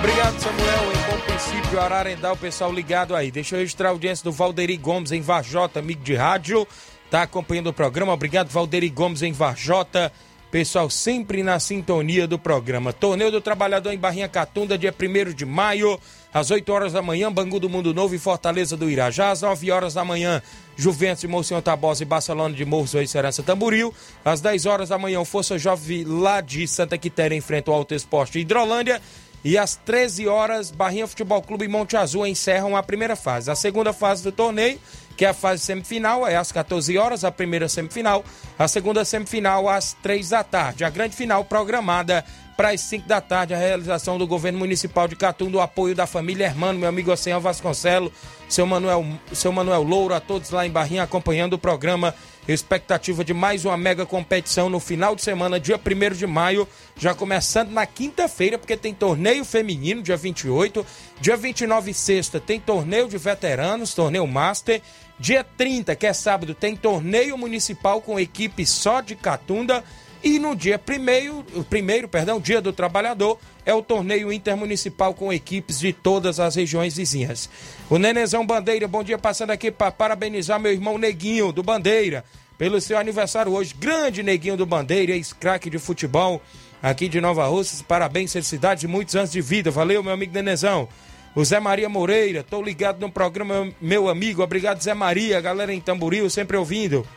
Obrigado, 0.08 0.40
Samuel. 0.40 0.94
Em 0.94 1.12
bom 1.12 1.20
princípio, 1.26 1.82
Ararendá, 1.82 2.32
o 2.32 2.38
pessoal 2.38 2.72
ligado 2.72 3.14
aí. 3.14 3.30
Deixa 3.30 3.56
eu 3.56 3.60
registrar 3.60 3.90
a 3.90 3.92
audiência 3.92 4.24
do 4.24 4.32
Valderi 4.32 4.78
Gomes 4.78 5.12
em 5.12 5.20
Varjota, 5.20 5.80
amigo 5.80 6.02
de 6.02 6.16
rádio. 6.16 6.66
Tá 7.12 7.24
acompanhando 7.24 7.68
o 7.68 7.74
programa. 7.74 8.14
Obrigado, 8.14 8.48
Valderi 8.48 8.88
Gomes 8.90 9.22
em 9.22 9.34
Varjota. 9.34 10.10
Pessoal, 10.50 10.90
sempre 10.90 11.44
na 11.44 11.60
sintonia 11.60 12.26
do 12.26 12.40
programa. 12.40 12.94
Torneio 12.94 13.30
do 13.30 13.42
Trabalhador 13.42 13.92
em 13.92 13.98
Barrinha 13.98 14.30
Catunda, 14.30 14.78
dia 14.78 14.96
1 14.98 15.34
de 15.34 15.46
maio, 15.46 16.00
às 16.34 16.52
8 16.52 16.72
horas 16.72 16.94
da 16.94 17.02
manhã, 17.02 17.30
Bangu 17.30 17.60
do 17.60 17.68
Mundo 17.68 17.94
Novo 17.94 18.16
e 18.16 18.18
Fortaleza 18.18 18.78
do 18.78 18.90
Irajá. 18.90 19.32
Às 19.32 19.42
9 19.42 19.70
horas 19.72 19.96
da 19.96 20.06
manhã, 20.06 20.42
Juventus 20.78 21.20
de 21.20 21.28
Monsenhor 21.28 21.62
Tabosa 21.62 22.04
e 22.04 22.06
Barcelona 22.06 22.56
de 22.56 22.64
Morros 22.64 22.94
e 22.94 23.06
Serança 23.08 23.44
Tamburil. 23.44 23.94
Às 24.24 24.40
10 24.40 24.66
horas 24.68 24.88
da 24.88 24.98
manhã, 24.98 25.24
Força 25.26 25.58
Jovem 25.58 26.06
lá 26.06 26.40
de 26.40 26.66
Santa 26.66 26.98
Quitéria 26.98 27.36
enfrenta 27.36 27.72
o 27.72 27.74
Alto 27.74 27.94
Esporte 27.94 28.40
Hidrolândia. 28.40 29.02
E 29.48 29.58
às 29.58 29.78
13 29.78 30.28
horas, 30.28 30.72
Barrinha 30.72 31.08
Futebol 31.08 31.42
Clube 31.42 31.70
Monte 31.70 31.96
Azul 31.96 32.28
encerram 32.28 32.76
a 32.76 32.84
primeira 32.84 33.16
fase. 33.16 33.50
A 33.50 33.56
segunda 33.56 33.94
fase 33.94 34.22
do 34.22 34.30
torneio, 34.30 34.78
que 35.16 35.24
é 35.24 35.30
a 35.30 35.34
fase 35.34 35.64
semifinal, 35.64 36.28
é 36.28 36.36
às 36.36 36.52
14 36.52 36.98
horas, 36.98 37.24
a 37.24 37.32
primeira 37.32 37.70
semifinal. 37.70 38.26
A 38.60 38.68
segunda 38.68 39.06
semifinal 39.06 39.70
às 39.70 39.94
3 40.04 40.32
da 40.32 40.44
tarde. 40.44 40.84
A 40.84 40.90
grande 40.90 41.16
final 41.16 41.46
programada 41.46 42.26
para 42.58 42.70
as 42.70 42.82
5 42.82 43.08
da 43.08 43.22
tarde, 43.22 43.54
a 43.54 43.58
realização 43.58 44.18
do 44.18 44.26
governo 44.26 44.58
municipal 44.58 45.08
de 45.08 45.16
Catum, 45.16 45.52
do 45.52 45.62
apoio 45.62 45.94
da 45.94 46.08
família 46.08 46.46
Hermano, 46.46 46.80
meu 46.80 46.90
amigo 46.90 47.12
Oceano 47.12 47.40
Vasconcelo, 47.40 48.12
seu 48.50 48.66
Manuel, 48.66 49.06
seu 49.32 49.52
Manuel 49.52 49.84
Louro, 49.84 50.16
a 50.16 50.20
todos 50.20 50.50
lá 50.50 50.66
em 50.66 50.72
Barrinha 50.72 51.04
acompanhando 51.04 51.54
o 51.54 51.60
programa. 51.60 52.16
Expectativa 52.48 53.26
de 53.26 53.34
mais 53.34 53.66
uma 53.66 53.78
mega 53.78 54.06
competição 54.06 54.70
no 54.70 54.80
final 54.80 55.16
de 55.16 55.22
semana, 55.22 55.60
dia 55.60 55.78
1 55.78 56.16
de 56.16 56.26
maio, 56.26 56.68
já 56.98 57.14
começando 57.14 57.70
na 57.72 57.86
quinta-feira, 57.86 58.58
porque 58.58 58.76
tem 58.76 58.94
torneio 58.94 59.46
feminino, 59.46 60.02
dia 60.02 60.18
28. 60.18 60.84
Dia 61.20 61.38
29 61.38 61.92
e 61.92 61.94
sexta 61.94 62.40
tem 62.40 62.60
torneio 62.60 63.08
de 63.08 63.18
veteranos, 63.18 63.94
torneio 63.94 64.26
Master. 64.26 64.82
Dia 65.20 65.44
30, 65.44 65.96
que 65.96 66.08
é 66.08 66.14
sábado, 66.14 66.56
tem 66.56 66.76
torneio 66.76 67.38
municipal 67.38 68.02
com 68.02 68.20
equipe 68.20 68.66
só 68.66 69.02
de 69.02 69.16
Catunda. 69.16 69.84
E 70.24 70.40
no 70.40 70.56
dia 70.56 70.80
primeiro, 70.80 71.46
primeiro, 71.70 72.08
perdão, 72.08 72.40
dia 72.40 72.60
do 72.60 72.74
trabalhador, 72.74 73.40
é 73.66 73.74
o 73.74 73.82
torneio 73.82 74.32
intermunicipal 74.32 75.14
com 75.14 75.32
equipes 75.32 75.80
de 75.80 75.94
todas 75.94 76.40
as 76.40 76.56
regiões 76.56 76.96
vizinhas. 76.96 77.50
O 77.90 77.98
Nenezão 77.98 78.46
Bandeira, 78.46 78.88
bom 78.88 79.04
dia, 79.04 79.18
passando 79.18 79.52
aqui 79.52 79.72
para 79.72 79.92
parabenizar 79.92 80.60
meu 80.60 80.72
irmão 80.72 80.98
Neguinho 80.98 81.52
do 81.52 81.62
Bandeira 81.62 82.24
pelo 82.58 82.82
seu 82.82 82.98
aniversário 82.98 83.52
hoje. 83.52 83.76
Grande 83.78 84.24
Neguinho 84.24 84.58
do 84.58 84.66
Bandeira, 84.66 85.12
ex-craque 85.14 85.70
de 85.70 85.78
futebol 85.78 86.42
aqui 86.82 87.08
de 87.08 87.22
Nova 87.22 87.46
Rússia. 87.46 87.86
Parabéns, 87.88 88.34
felicidades 88.34 88.84
e 88.84 88.88
muitos 88.88 89.16
anos 89.16 89.32
de 89.32 89.42
vida. 89.42 89.70
Valeu, 89.70 90.02
meu 90.02 90.14
amigo 90.14 90.34
Nenezão. 90.34 90.90
O 91.36 91.46
Zé 91.46 91.60
Maria 91.60 91.88
Moreira, 91.88 92.44
tô 92.44 92.62
ligado 92.64 93.00
no 93.00 93.12
programa, 93.12 93.72
meu 93.80 94.10
amigo. 94.10 94.42
Obrigado, 94.42 94.82
Zé 94.82 94.96
Maria, 94.96 95.40
galera 95.40 95.72
em 95.72 95.80
Tamboril, 95.80 96.28
sempre 96.32 96.58
ouvindo. 96.58 97.08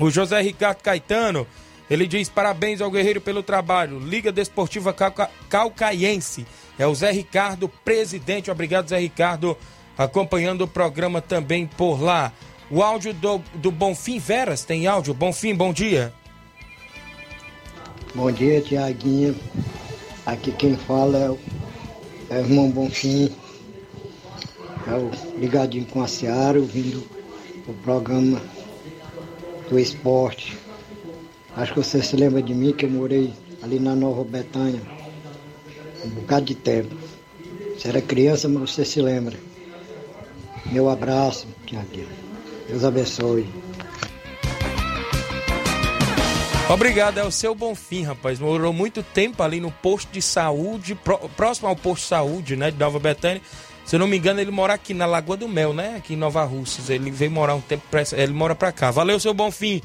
O 0.00 0.10
José 0.10 0.40
Ricardo 0.42 0.82
Caetano, 0.82 1.46
ele 1.88 2.06
diz 2.06 2.28
parabéns 2.28 2.80
ao 2.80 2.90
Guerreiro 2.90 3.20
pelo 3.20 3.42
trabalho. 3.42 3.98
Liga 3.98 4.32
Desportiva 4.32 4.92
Calca... 4.92 5.30
Calcaiense. 5.48 6.46
É 6.78 6.86
o 6.86 6.94
Zé 6.94 7.10
Ricardo, 7.10 7.68
presidente. 7.84 8.50
Obrigado, 8.50 8.88
Zé 8.88 8.98
Ricardo, 8.98 9.56
acompanhando 9.96 10.62
o 10.62 10.68
programa 10.68 11.20
também 11.22 11.66
por 11.66 12.02
lá. 12.02 12.32
O 12.70 12.82
áudio 12.82 13.14
do, 13.14 13.40
do 13.54 13.70
Bonfim 13.70 14.18
Veras, 14.18 14.64
tem 14.64 14.86
áudio? 14.86 15.14
Bonfim, 15.14 15.54
bom 15.54 15.72
dia. 15.72 16.12
Bom 18.14 18.30
dia, 18.32 18.60
Tiaguinho. 18.60 19.36
Aqui 20.24 20.50
quem 20.50 20.76
fala 20.76 21.18
é 21.18 21.30
o, 21.30 21.38
é 22.30 22.34
o 22.34 22.38
irmão 22.38 22.68
Bonfim. 22.68 23.32
É 24.88 24.94
o 24.94 25.10
ligadinho 25.38 25.86
com 25.86 26.02
a 26.02 26.08
Seara, 26.08 26.58
ouvindo 26.58 27.06
o 27.68 27.74
programa 27.74 28.42
do 29.68 29.78
esporte. 29.78 30.56
Acho 31.56 31.72
que 31.72 31.78
você 31.78 32.02
se 32.02 32.14
lembra 32.16 32.42
de 32.42 32.54
mim, 32.54 32.72
que 32.72 32.84
eu 32.84 32.90
morei 32.90 33.32
ali 33.62 33.80
na 33.80 33.94
Nova 33.94 34.22
Betânia 34.22 34.82
um 36.04 36.10
bocado 36.10 36.44
de 36.44 36.54
tempo. 36.54 36.94
Você 37.76 37.88
era 37.88 38.00
criança, 38.00 38.48
mas 38.48 38.70
você 38.70 38.84
se 38.84 39.00
lembra. 39.00 39.36
Meu 40.66 40.88
abraço, 40.88 41.46
Tiaguinho. 41.66 42.08
Deus 42.68 42.84
abençoe. 42.84 43.48
Obrigado, 46.68 47.18
é 47.18 47.24
o 47.24 47.30
seu 47.30 47.54
Bonfim, 47.54 48.02
rapaz. 48.02 48.38
Morou 48.40 48.72
muito 48.72 49.02
tempo 49.02 49.42
ali 49.42 49.60
no 49.60 49.70
posto 49.70 50.10
de 50.10 50.20
saúde, 50.20 50.98
próximo 51.36 51.68
ao 51.68 51.76
posto 51.76 52.02
de 52.02 52.08
saúde, 52.08 52.56
né, 52.56 52.70
de 52.70 52.78
Nova 52.78 52.98
Betânia. 52.98 53.40
Se 53.84 53.94
eu 53.94 54.00
não 54.00 54.08
me 54.08 54.16
engano, 54.18 54.40
ele 54.40 54.50
mora 54.50 54.74
aqui 54.74 54.92
na 54.92 55.06
Lagoa 55.06 55.36
do 55.36 55.46
Mel, 55.46 55.72
né? 55.72 55.94
Aqui 55.96 56.14
em 56.14 56.16
Nova 56.16 56.42
Russas. 56.44 56.90
Ele 56.90 57.08
veio 57.08 57.30
morar 57.30 57.54
um 57.54 57.60
tempo, 57.60 57.84
ele 58.16 58.32
mora 58.32 58.52
pra 58.52 58.72
cá. 58.72 58.90
Valeu, 58.90 59.20
seu 59.20 59.32
Bonfim. 59.32 59.80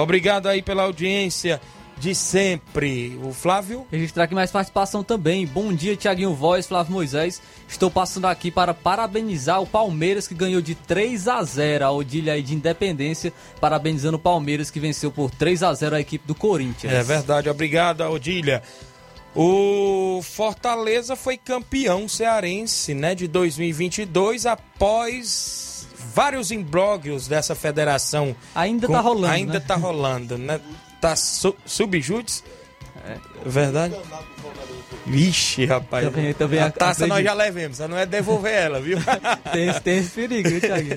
Obrigado 0.00 0.46
aí 0.46 0.62
pela 0.62 0.82
audiência 0.82 1.60
de 1.98 2.14
sempre. 2.14 3.18
O 3.22 3.32
Flávio? 3.32 3.86
Registrar 3.90 4.24
aqui 4.24 4.34
mais 4.34 4.50
participação 4.50 5.02
também. 5.02 5.46
Bom 5.46 5.72
dia, 5.72 5.96
Tiaguinho 5.96 6.34
Voz, 6.34 6.66
Flávio 6.66 6.92
Moisés. 6.92 7.40
Estou 7.66 7.90
passando 7.90 8.26
aqui 8.26 8.50
para 8.50 8.74
parabenizar 8.74 9.60
o 9.60 9.66
Palmeiras 9.66 10.28
que 10.28 10.34
ganhou 10.34 10.60
de 10.60 10.74
3 10.74 11.28
a 11.28 11.42
0 11.42 11.84
a 11.84 11.90
Odília 11.90 12.34
aí 12.34 12.42
de 12.42 12.54
Independência, 12.54 13.32
parabenizando 13.60 14.16
o 14.16 14.20
Palmeiras 14.20 14.70
que 14.70 14.78
venceu 14.78 15.10
por 15.10 15.30
3 15.30 15.62
a 15.62 15.72
0 15.72 15.96
a 15.96 16.00
equipe 16.00 16.26
do 16.26 16.34
Corinthians. 16.34 16.92
É 16.92 17.02
verdade, 17.02 17.48
obrigado, 17.48 18.02
Odília. 18.02 18.62
O 19.34 20.20
Fortaleza 20.22 21.14
foi 21.14 21.36
campeão 21.36 22.08
cearense, 22.08 22.94
né, 22.94 23.14
de 23.14 23.28
2022 23.28 24.46
após 24.46 25.75
vários 26.16 26.50
imbróglios 26.50 27.28
dessa 27.28 27.54
federação. 27.54 28.34
Ainda 28.54 28.86
com... 28.86 28.94
tá 28.94 29.00
rolando, 29.00 29.34
Ainda 29.34 29.52
né? 29.52 29.60
tá 29.60 29.74
rolando, 29.76 30.38
né? 30.38 30.58
Tá 30.98 31.14
su 31.14 31.54
subjúdice. 31.66 32.42
É. 33.06 33.18
Verdade? 33.44 33.94
Vixe, 35.04 35.66
rapaz. 35.66 36.06
Também, 36.06 36.32
também 36.32 36.58
a 36.58 36.70
taça 36.70 37.06
nós 37.06 37.22
já 37.22 37.34
levemos, 37.34 37.76
só 37.76 37.86
não 37.86 37.98
é 37.98 38.06
devolver 38.06 38.52
ela, 38.52 38.80
viu? 38.80 38.98
tem, 39.52 39.72
tem 39.74 39.98
esse 39.98 40.10
perigo, 40.10 40.48
viu, 40.48 40.60
Thiago? 40.60 40.88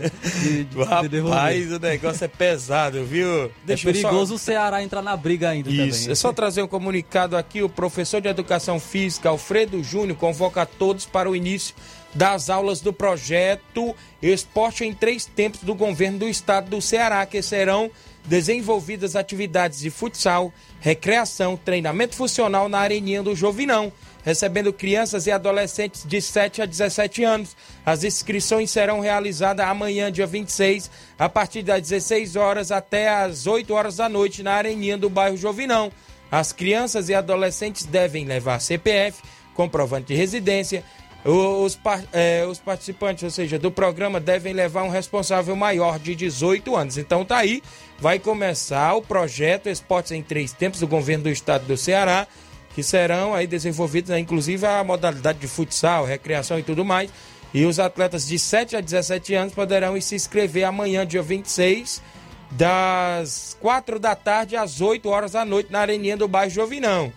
De, 0.41 0.63
de, 0.63 0.79
rapaz, 1.19 1.67
de 1.67 1.73
o 1.75 1.79
negócio 1.79 2.23
é 2.23 2.27
pesado, 2.27 3.03
viu? 3.03 3.51
Deixa 3.65 3.89
é 3.89 3.93
perigoso 3.93 4.29
só... 4.29 4.35
o 4.35 4.39
Ceará 4.39 4.81
entrar 4.81 5.01
na 5.01 5.15
briga 5.17 5.49
ainda 5.49 5.69
Isso, 5.69 5.99
também. 5.99 6.11
é 6.13 6.15
só 6.15 6.31
trazer 6.31 6.63
um 6.63 6.67
comunicado 6.67 7.35
aqui. 7.35 7.61
O 7.61 7.69
professor 7.69 8.21
de 8.21 8.29
Educação 8.29 8.79
Física, 8.79 9.29
Alfredo 9.29 9.83
Júnior, 9.83 10.17
convoca 10.17 10.65
todos 10.65 11.05
para 11.05 11.29
o 11.29 11.35
início 11.35 11.75
das 12.13 12.49
aulas 12.49 12.81
do 12.81 12.91
projeto 12.91 13.95
Esporte 14.21 14.83
em 14.83 14.93
Três 14.93 15.25
Tempos 15.25 15.61
do 15.61 15.75
Governo 15.75 16.19
do 16.19 16.27
Estado 16.27 16.69
do 16.69 16.81
Ceará, 16.81 17.25
que 17.25 17.41
serão 17.41 17.91
desenvolvidas 18.25 19.15
atividades 19.15 19.79
de 19.79 19.89
futsal, 19.89 20.53
recreação, 20.79 21.57
treinamento 21.57 22.15
funcional 22.15 22.69
na 22.69 22.79
Areninha 22.79 23.23
do 23.23 23.35
Jovinão, 23.35 23.91
recebendo 24.23 24.73
crianças 24.73 25.25
e 25.25 25.31
adolescentes 25.31 26.05
de 26.05 26.21
7 26.21 26.61
a 26.61 26.65
17 26.65 27.23
anos. 27.23 27.55
As 27.85 28.03
inscrições 28.03 28.69
serão 28.69 28.99
realizadas 28.99 29.65
amanhã, 29.65 30.11
dia 30.11 30.27
26, 30.27 30.91
a 31.17 31.29
partir 31.29 31.63
das 31.63 31.81
16 31.81 32.35
horas 32.35 32.71
até 32.71 33.09
as 33.09 33.47
8 33.47 33.73
horas 33.73 33.95
da 33.97 34.09
noite 34.09 34.43
na 34.43 34.53
Areninha 34.53 34.97
do 34.97 35.09
bairro 35.09 35.37
Jovinão. 35.37 35.91
As 36.31 36.51
crianças 36.53 37.09
e 37.09 37.15
adolescentes 37.15 37.85
devem 37.85 38.25
levar 38.25 38.59
CPF, 38.59 39.23
comprovante 39.55 40.07
de 40.07 40.13
residência, 40.13 40.83
Os, 41.25 41.77
é, 42.13 42.45
os, 42.45 42.59
participantes, 42.59 43.23
ou 43.23 43.29
seja, 43.29 43.59
do 43.59 43.69
programa, 43.69 44.19
devem 44.19 44.53
levar 44.53 44.83
um 44.83 44.89
responsável 44.89 45.55
maior 45.55 45.99
de 45.99 46.15
18 46.15 46.75
anos. 46.75 46.97
Então 46.97 47.25
tá 47.25 47.37
aí, 47.37 47.61
vai 47.99 48.19
começar 48.19 48.93
o 48.95 49.01
projeto 49.01 49.67
Esportes 49.67 50.13
em 50.13 50.23
Três 50.23 50.53
Tempos 50.53 50.79
do 50.79 50.87
governo 50.87 51.25
do 51.25 51.29
estado 51.29 51.65
do 51.65 51.75
Ceará, 51.75 52.25
que 52.73 52.81
serão 52.81 53.33
aí 53.33 53.45
desenvolvidos, 53.45 54.11
né, 54.11 54.19
inclusive 54.19 54.65
a 54.65 54.81
modalidade 54.83 55.39
de 55.39 55.47
futsal, 55.47 56.05
recreação 56.05 56.57
e 56.57 56.63
tudo 56.63 56.85
mais. 56.85 57.11
E 57.53 57.65
os 57.65 57.79
atletas 57.79 58.27
de 58.27 58.39
7 58.39 58.77
a 58.77 58.81
17 58.81 59.33
anos 59.33 59.53
poderão 59.53 59.99
se 59.99 60.15
inscrever 60.15 60.63
amanhã, 60.63 61.05
dia 61.05 61.21
26, 61.21 62.01
das 62.51 63.57
4 63.59 63.99
da 63.99 64.15
tarde 64.15 64.55
às 64.55 64.79
8 64.79 65.09
horas 65.09 65.31
da 65.33 65.43
noite, 65.43 65.71
na 65.71 65.79
areninha 65.79 66.15
do 66.15 66.27
bairro 66.27 66.51
Jovinão. 66.51 67.11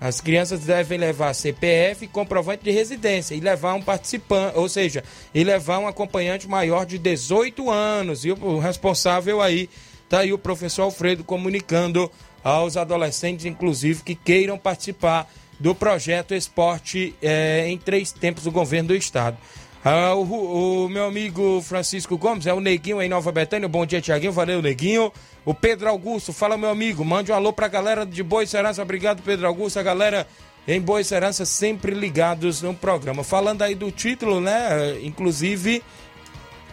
As 0.00 0.20
crianças 0.20 0.60
devem 0.60 0.98
levar 0.98 1.32
CPF 1.34 2.06
comprovante 2.08 2.64
de 2.64 2.70
residência 2.70 3.34
e 3.34 3.40
levar 3.40 3.74
um 3.74 3.82
participante, 3.82 4.58
ou 4.58 4.68
seja, 4.68 5.02
e 5.34 5.42
levar 5.44 5.78
um 5.78 5.86
acompanhante 5.86 6.48
maior 6.48 6.84
de 6.84 6.98
18 6.98 7.70
anos. 7.70 8.24
E 8.24 8.32
o 8.32 8.58
responsável 8.58 9.40
aí 9.40 9.68
tá 10.08 10.20
aí 10.20 10.32
o 10.32 10.38
professor 10.38 10.82
Alfredo 10.82 11.24
comunicando 11.24 12.10
aos 12.42 12.76
adolescentes, 12.76 13.46
inclusive, 13.46 14.02
que 14.02 14.14
queiram 14.14 14.58
participar 14.58 15.30
do 15.58 15.74
projeto 15.74 16.34
Esporte 16.34 17.14
é, 17.22 17.66
em 17.68 17.78
Três 17.78 18.12
Tempos 18.12 18.44
do 18.44 18.50
governo 18.50 18.88
do 18.88 18.96
estado. 18.96 19.38
Ah, 19.84 20.14
o, 20.14 20.84
o, 20.84 20.88
meu 20.88 21.04
amigo 21.04 21.60
Francisco 21.60 22.16
Gomes 22.16 22.46
é 22.46 22.54
o 22.54 22.60
Neguinho 22.60 23.02
em 23.02 23.08
Nova 23.08 23.30
Betânia. 23.30 23.68
Bom 23.68 23.84
dia, 23.84 24.00
Tiaguinho. 24.00 24.32
Valeu, 24.32 24.62
Neguinho. 24.62 25.12
O 25.44 25.52
Pedro 25.52 25.88
Augusto, 25.88 26.32
fala, 26.32 26.56
meu 26.56 26.70
amigo. 26.70 27.04
Mande 27.04 27.30
um 27.30 27.34
alô 27.34 27.52
pra 27.52 27.68
galera 27.68 28.06
de 28.06 28.22
Boa 28.22 28.46
Serança. 28.46 28.82
Obrigado, 28.82 29.22
Pedro 29.22 29.46
Augusto. 29.46 29.78
A 29.78 29.82
galera 29.82 30.26
em 30.66 30.80
Boa 30.80 31.04
Serança 31.04 31.44
sempre 31.44 31.94
ligados 31.94 32.62
no 32.62 32.74
programa. 32.74 33.22
Falando 33.22 33.62
aí 33.62 33.74
do 33.74 33.90
título, 33.90 34.40
né? 34.40 34.98
Inclusive, 35.02 35.82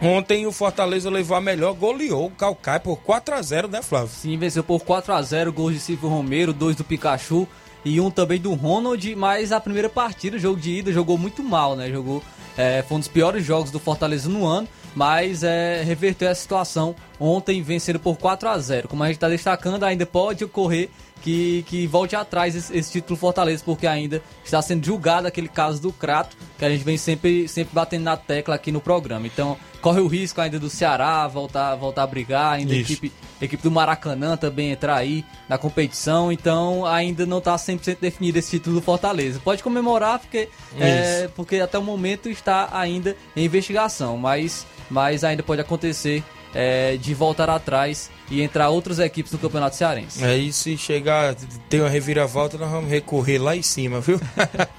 ontem 0.00 0.46
o 0.46 0.52
Fortaleza 0.52 1.10
levou 1.10 1.36
a 1.36 1.40
melhor, 1.40 1.74
goleou 1.74 2.26
o 2.26 2.30
Calcaia 2.30 2.80
por 2.80 2.96
4 3.02 3.34
a 3.34 3.42
0 3.42 3.68
né, 3.68 3.82
Flávio? 3.82 4.08
Sim, 4.08 4.38
venceu 4.38 4.64
por 4.64 4.80
4 4.80 5.12
a 5.12 5.20
0 5.20 5.52
gols 5.52 5.74
de 5.74 5.80
Silvio 5.80 6.08
Romero, 6.08 6.54
dois 6.54 6.74
do 6.74 6.84
Pikachu 6.84 7.46
e 7.84 8.00
um 8.00 8.10
também 8.10 8.40
do 8.40 8.54
Ronald. 8.54 9.14
Mas 9.16 9.52
a 9.52 9.60
primeira 9.60 9.88
partida, 9.88 10.38
jogo 10.38 10.60
de 10.60 10.70
ida, 10.70 10.92
jogou 10.92 11.18
muito 11.18 11.42
mal, 11.42 11.76
né? 11.76 11.90
Jogou 11.90 12.22
é, 12.56 12.82
foi 12.86 12.96
um 12.96 13.00
dos 13.00 13.08
piores 13.08 13.44
jogos 13.44 13.70
do 13.70 13.78
Fortaleza 13.78 14.28
no 14.28 14.44
ano, 14.46 14.68
mas 14.94 15.42
é, 15.42 15.82
reverteu 15.82 16.30
a 16.30 16.34
situação 16.34 16.94
ontem 17.18 17.62
vencendo 17.62 17.98
por 17.98 18.18
4 18.18 18.48
a 18.48 18.58
0 18.58 18.88
Como 18.88 19.02
a 19.02 19.06
gente 19.06 19.16
está 19.16 19.28
destacando, 19.28 19.84
ainda 19.84 20.04
pode 20.04 20.44
ocorrer 20.44 20.90
que, 21.22 21.64
que 21.68 21.86
volte 21.86 22.16
atrás 22.16 22.54
esse, 22.56 22.76
esse, 22.76 22.92
título 22.92 23.16
Fortaleza, 23.16 23.62
porque 23.64 23.86
ainda 23.86 24.20
está 24.44 24.60
sendo 24.60 24.84
julgado 24.84 25.28
aquele 25.28 25.48
caso 25.48 25.80
do 25.80 25.92
Crato, 25.92 26.36
que 26.58 26.64
a 26.64 26.68
gente 26.68 26.84
vem 26.84 26.96
sempre, 26.96 27.46
sempre 27.48 27.72
batendo 27.72 28.02
na 28.02 28.16
tecla 28.16 28.56
aqui 28.56 28.72
no 28.72 28.80
programa. 28.80 29.26
Então, 29.26 29.56
corre 29.80 30.00
o 30.00 30.08
risco 30.08 30.40
ainda 30.40 30.58
do 30.58 30.68
Ceará 30.68 31.26
voltar, 31.28 31.76
voltar 31.76 32.02
a 32.02 32.06
brigar, 32.06 32.54
ainda 32.54 32.74
a 32.74 32.76
equipe, 32.76 33.12
equipe 33.40 33.62
do 33.62 33.70
Maracanã 33.70 34.36
também 34.36 34.72
entrar 34.72 34.96
aí 34.96 35.24
na 35.48 35.56
competição, 35.56 36.32
então 36.32 36.84
ainda 36.84 37.24
não 37.24 37.38
está 37.38 37.54
100% 37.54 37.98
definido 38.00 38.38
esse 38.38 38.50
título 38.50 38.76
do 38.76 38.82
Fortaleza. 38.82 39.40
Pode 39.42 39.62
comemorar, 39.62 40.18
porque, 40.18 40.48
é, 40.78 41.28
porque 41.36 41.56
até 41.60 41.78
o 41.78 41.82
momento 41.82 42.28
está 42.28 42.68
ainda 42.72 43.16
em 43.36 43.44
investigação, 43.44 44.18
mas, 44.18 44.66
mas 44.90 45.22
ainda 45.22 45.42
pode 45.42 45.60
acontecer 45.60 46.24
é, 46.54 46.96
de 46.96 47.14
voltar 47.14 47.48
atrás 47.48 48.10
e 48.30 48.40
entrar 48.40 48.70
outras 48.70 48.98
equipes 48.98 49.30
no 49.32 49.38
Campeonato 49.38 49.76
Cearense. 49.76 50.24
É, 50.24 50.52
se 50.52 50.76
chegar, 50.76 51.34
ter 51.68 51.80
uma 51.80 51.88
reviravolta, 51.88 52.56
nós 52.56 52.70
vamos 52.70 52.90
recorrer 52.90 53.38
lá 53.38 53.54
em 53.54 53.62
cima, 53.62 54.00
viu? 54.00 54.20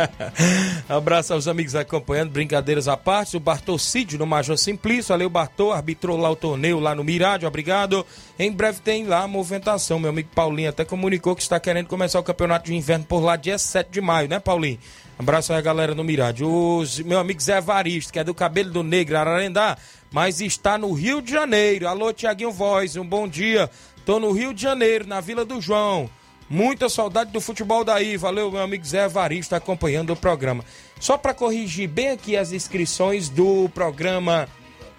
Abraço 0.89 1.33
aos 1.33 1.47
amigos 1.47 1.75
acompanhando, 1.75 2.31
brincadeiras 2.31 2.87
à 2.87 2.97
parte. 2.97 3.37
O 3.37 3.39
Bartocídio 3.39 4.17
no 4.17 4.25
Major 4.25 4.57
Simplício, 4.57 5.09
valeu 5.09 5.29
Bartô, 5.29 5.71
arbitrou 5.71 6.17
lá 6.17 6.31
o 6.31 6.35
torneio 6.35 6.79
lá 6.79 6.95
no 6.95 7.03
Mirádio, 7.03 7.47
obrigado. 7.47 8.05
Em 8.39 8.51
breve 8.51 8.79
tem 8.79 9.05
lá 9.05 9.23
a 9.23 9.27
movimentação. 9.27 9.99
Meu 9.99 10.09
amigo 10.09 10.29
Paulinho 10.33 10.69
até 10.69 10.83
comunicou 10.83 11.35
que 11.35 11.41
está 11.41 11.59
querendo 11.59 11.87
começar 11.87 12.19
o 12.19 12.23
Campeonato 12.23 12.65
de 12.65 12.75
Inverno 12.75 13.05
por 13.05 13.19
lá 13.19 13.35
dia 13.35 13.57
7 13.57 13.89
de 13.91 14.01
maio, 14.01 14.27
né, 14.27 14.39
Paulinho? 14.39 14.79
Abraço 15.17 15.53
aí 15.53 15.61
galera 15.61 15.93
no 15.93 16.03
Mirádio. 16.03 16.49
O 16.49 16.83
meu 17.05 17.19
amigo 17.19 17.41
Zé 17.41 17.61
Varisto, 17.61 18.11
que 18.11 18.19
é 18.19 18.23
do 18.23 18.33
Cabelo 18.33 18.71
do 18.71 18.83
Negro, 18.83 19.17
Ararendá, 19.17 19.77
mas 20.13 20.39
está 20.39 20.77
no 20.77 20.93
Rio 20.93 21.21
de 21.23 21.31
Janeiro. 21.31 21.87
Alô, 21.87 22.13
Tiaguinho 22.13 22.51
Voz, 22.51 22.95
um 22.95 23.03
bom 23.03 23.27
dia. 23.27 23.67
Tô 24.05 24.19
no 24.19 24.31
Rio 24.31 24.53
de 24.53 24.61
Janeiro, 24.61 25.07
na 25.07 25.19
Vila 25.19 25.43
do 25.43 25.59
João. 25.59 26.07
Muita 26.47 26.87
saudade 26.87 27.31
do 27.31 27.41
futebol 27.41 27.83
daí. 27.83 28.15
Valeu, 28.15 28.51
meu 28.51 28.61
amigo 28.61 28.85
Zé 28.85 29.07
Varisto, 29.07 29.55
acompanhando 29.55 30.13
o 30.13 30.15
programa. 30.15 30.63
Só 30.99 31.17
para 31.17 31.33
corrigir 31.33 31.89
bem 31.89 32.11
aqui 32.11 32.37
as 32.37 32.51
inscrições 32.51 33.27
do 33.27 33.67
programa 33.69 34.47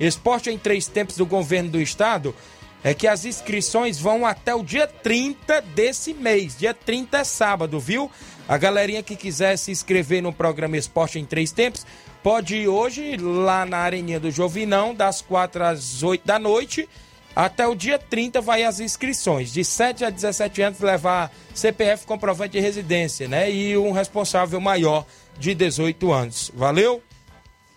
Esporte 0.01 0.51
em 0.51 0.59
Três 0.59 0.89
Tempos 0.89 1.17
do 1.17 1.25
Governo 1.25 1.71
do 1.71 1.81
Estado, 1.81 2.35
é 2.83 2.93
que 2.93 3.07
as 3.07 3.25
inscrições 3.25 4.01
vão 4.01 4.27
até 4.27 4.53
o 4.53 4.65
dia 4.65 4.89
30 4.89 5.61
desse 5.61 6.13
mês. 6.13 6.59
Dia 6.59 6.75
30 6.75 7.19
é 7.19 7.25
sábado, 7.25 7.79
viu? 7.79 8.11
A 8.49 8.59
galerinha 8.59 9.03
que 9.03 9.17
quiser 9.17 9.57
se 9.57 9.71
inscrever 9.71 10.23
no 10.23 10.33
programa 10.33 10.77
Esporte 10.77 11.19
em 11.19 11.25
Três 11.25 11.51
Tempos, 11.51 11.87
pode 12.23 12.57
ir 12.57 12.69
hoje 12.69 13.17
lá 13.17 13.65
na 13.65 13.79
Areninha 13.79 14.21
do 14.21 14.31
Jovinão, 14.31 14.95
das 14.95 15.23
4 15.23 15.65
às 15.65 16.03
8 16.03 16.27
da 16.27 16.39
noite. 16.39 16.89
Até 17.35 17.67
o 17.67 17.75
dia 17.75 17.99
30 17.99 18.41
vai 18.41 18.63
as 18.63 18.81
inscrições. 18.81 19.53
De 19.53 19.65
7 19.65 20.05
a 20.05 20.11
17 20.11 20.63
anos 20.63 20.81
levar 20.81 21.33
CPF 21.55 22.07
comprovante 22.07 22.53
de 22.53 22.61
residência, 22.61 23.27
né? 23.27 23.51
E 23.51 23.77
um 23.77 23.93
responsável 23.93 24.61
maior 24.61 25.05
de 25.39 25.55
18 25.55 26.13
anos. 26.13 26.53
Valeu? 26.55 27.03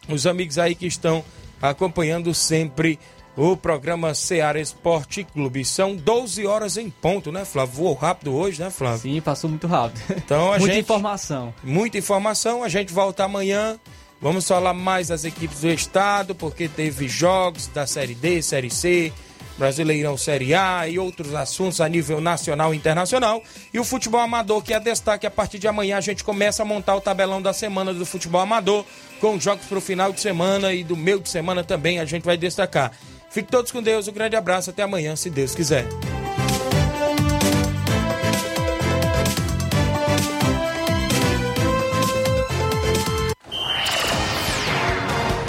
Os 0.07 0.27
amigos 0.27 0.59
aí 0.59 0.75
que 0.75 0.85
estão 0.85 1.23
acompanhando 1.61 2.33
sempre 2.33 2.99
o 3.37 3.55
programa 3.55 4.15
Seara 4.15 4.59
Esporte 4.59 5.23
Clube. 5.23 5.63
São 5.63 5.95
12 5.95 6.47
horas 6.47 6.75
em 6.75 6.89
ponto, 6.89 7.31
né, 7.31 7.45
Flávio? 7.45 7.75
Voou 7.75 7.93
rápido 7.93 8.33
hoje, 8.33 8.59
né, 8.59 8.71
Flávio? 8.71 9.13
Sim, 9.13 9.21
passou 9.21 9.47
muito 9.47 9.67
rápido. 9.67 10.01
Então, 10.17 10.51
a 10.51 10.57
muita 10.59 10.73
gente, 10.73 10.83
informação. 10.83 11.53
Muita 11.63 11.97
informação. 11.99 12.63
A 12.63 12.69
gente 12.69 12.91
volta 12.91 13.23
amanhã. 13.23 13.79
Vamos 14.19 14.47
falar 14.47 14.73
mais 14.73 15.09
das 15.09 15.23
equipes 15.23 15.61
do 15.61 15.67
estado, 15.67 16.33
porque 16.33 16.67
teve 16.67 17.07
jogos 17.07 17.67
da 17.67 17.85
Série 17.85 18.15
D, 18.15 18.41
Série 18.41 18.71
C, 18.71 19.13
Brasileirão 19.59 20.17
Série 20.17 20.55
A 20.55 20.87
e 20.87 20.97
outros 20.97 21.35
assuntos 21.35 21.79
a 21.79 21.87
nível 21.87 22.19
nacional 22.19 22.73
e 22.73 22.77
internacional. 22.77 23.43
E 23.71 23.79
o 23.79 23.83
futebol 23.83 24.19
amador, 24.19 24.63
que 24.63 24.73
é 24.73 24.79
destaque 24.79 25.27
a 25.27 25.31
partir 25.31 25.59
de 25.59 25.67
amanhã, 25.67 25.97
a 25.97 26.01
gente 26.01 26.23
começa 26.23 26.63
a 26.63 26.65
montar 26.65 26.95
o 26.95 27.01
tabelão 27.01 27.39
da 27.39 27.53
semana 27.53 27.93
do 27.93 28.07
futebol 28.07 28.41
amador, 28.41 28.83
com 29.21 29.39
jogos 29.39 29.67
para 29.67 29.77
o 29.77 29.81
final 29.81 30.11
de 30.11 30.19
semana 30.19 30.73
e 30.73 30.83
do 30.83 30.97
meio 30.97 31.19
de 31.19 31.29
semana 31.29 31.63
também 31.63 31.99
a 31.99 32.05
gente 32.05 32.23
vai 32.23 32.37
destacar. 32.37 32.91
Fique 33.29 33.51
todos 33.51 33.71
com 33.71 33.81
Deus, 33.83 34.07
um 34.07 34.13
grande 34.13 34.35
abraço, 34.35 34.69
até 34.69 34.83
amanhã, 34.83 35.15
se 35.15 35.29
Deus 35.29 35.53
quiser. 35.53 35.85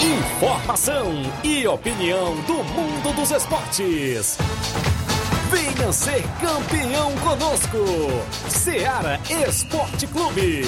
Informação 0.01 1.11
e 1.43 1.67
opinião 1.67 2.35
do 2.41 2.63
mundo 2.63 3.15
dos 3.15 3.31
esportes. 3.31 4.37
Venha 5.51 5.91
ser 5.91 6.23
campeão 6.39 7.11
conosco, 7.17 7.77
Seara 8.49 9.19
Esporte 9.47 10.05
Clube. 10.07 10.61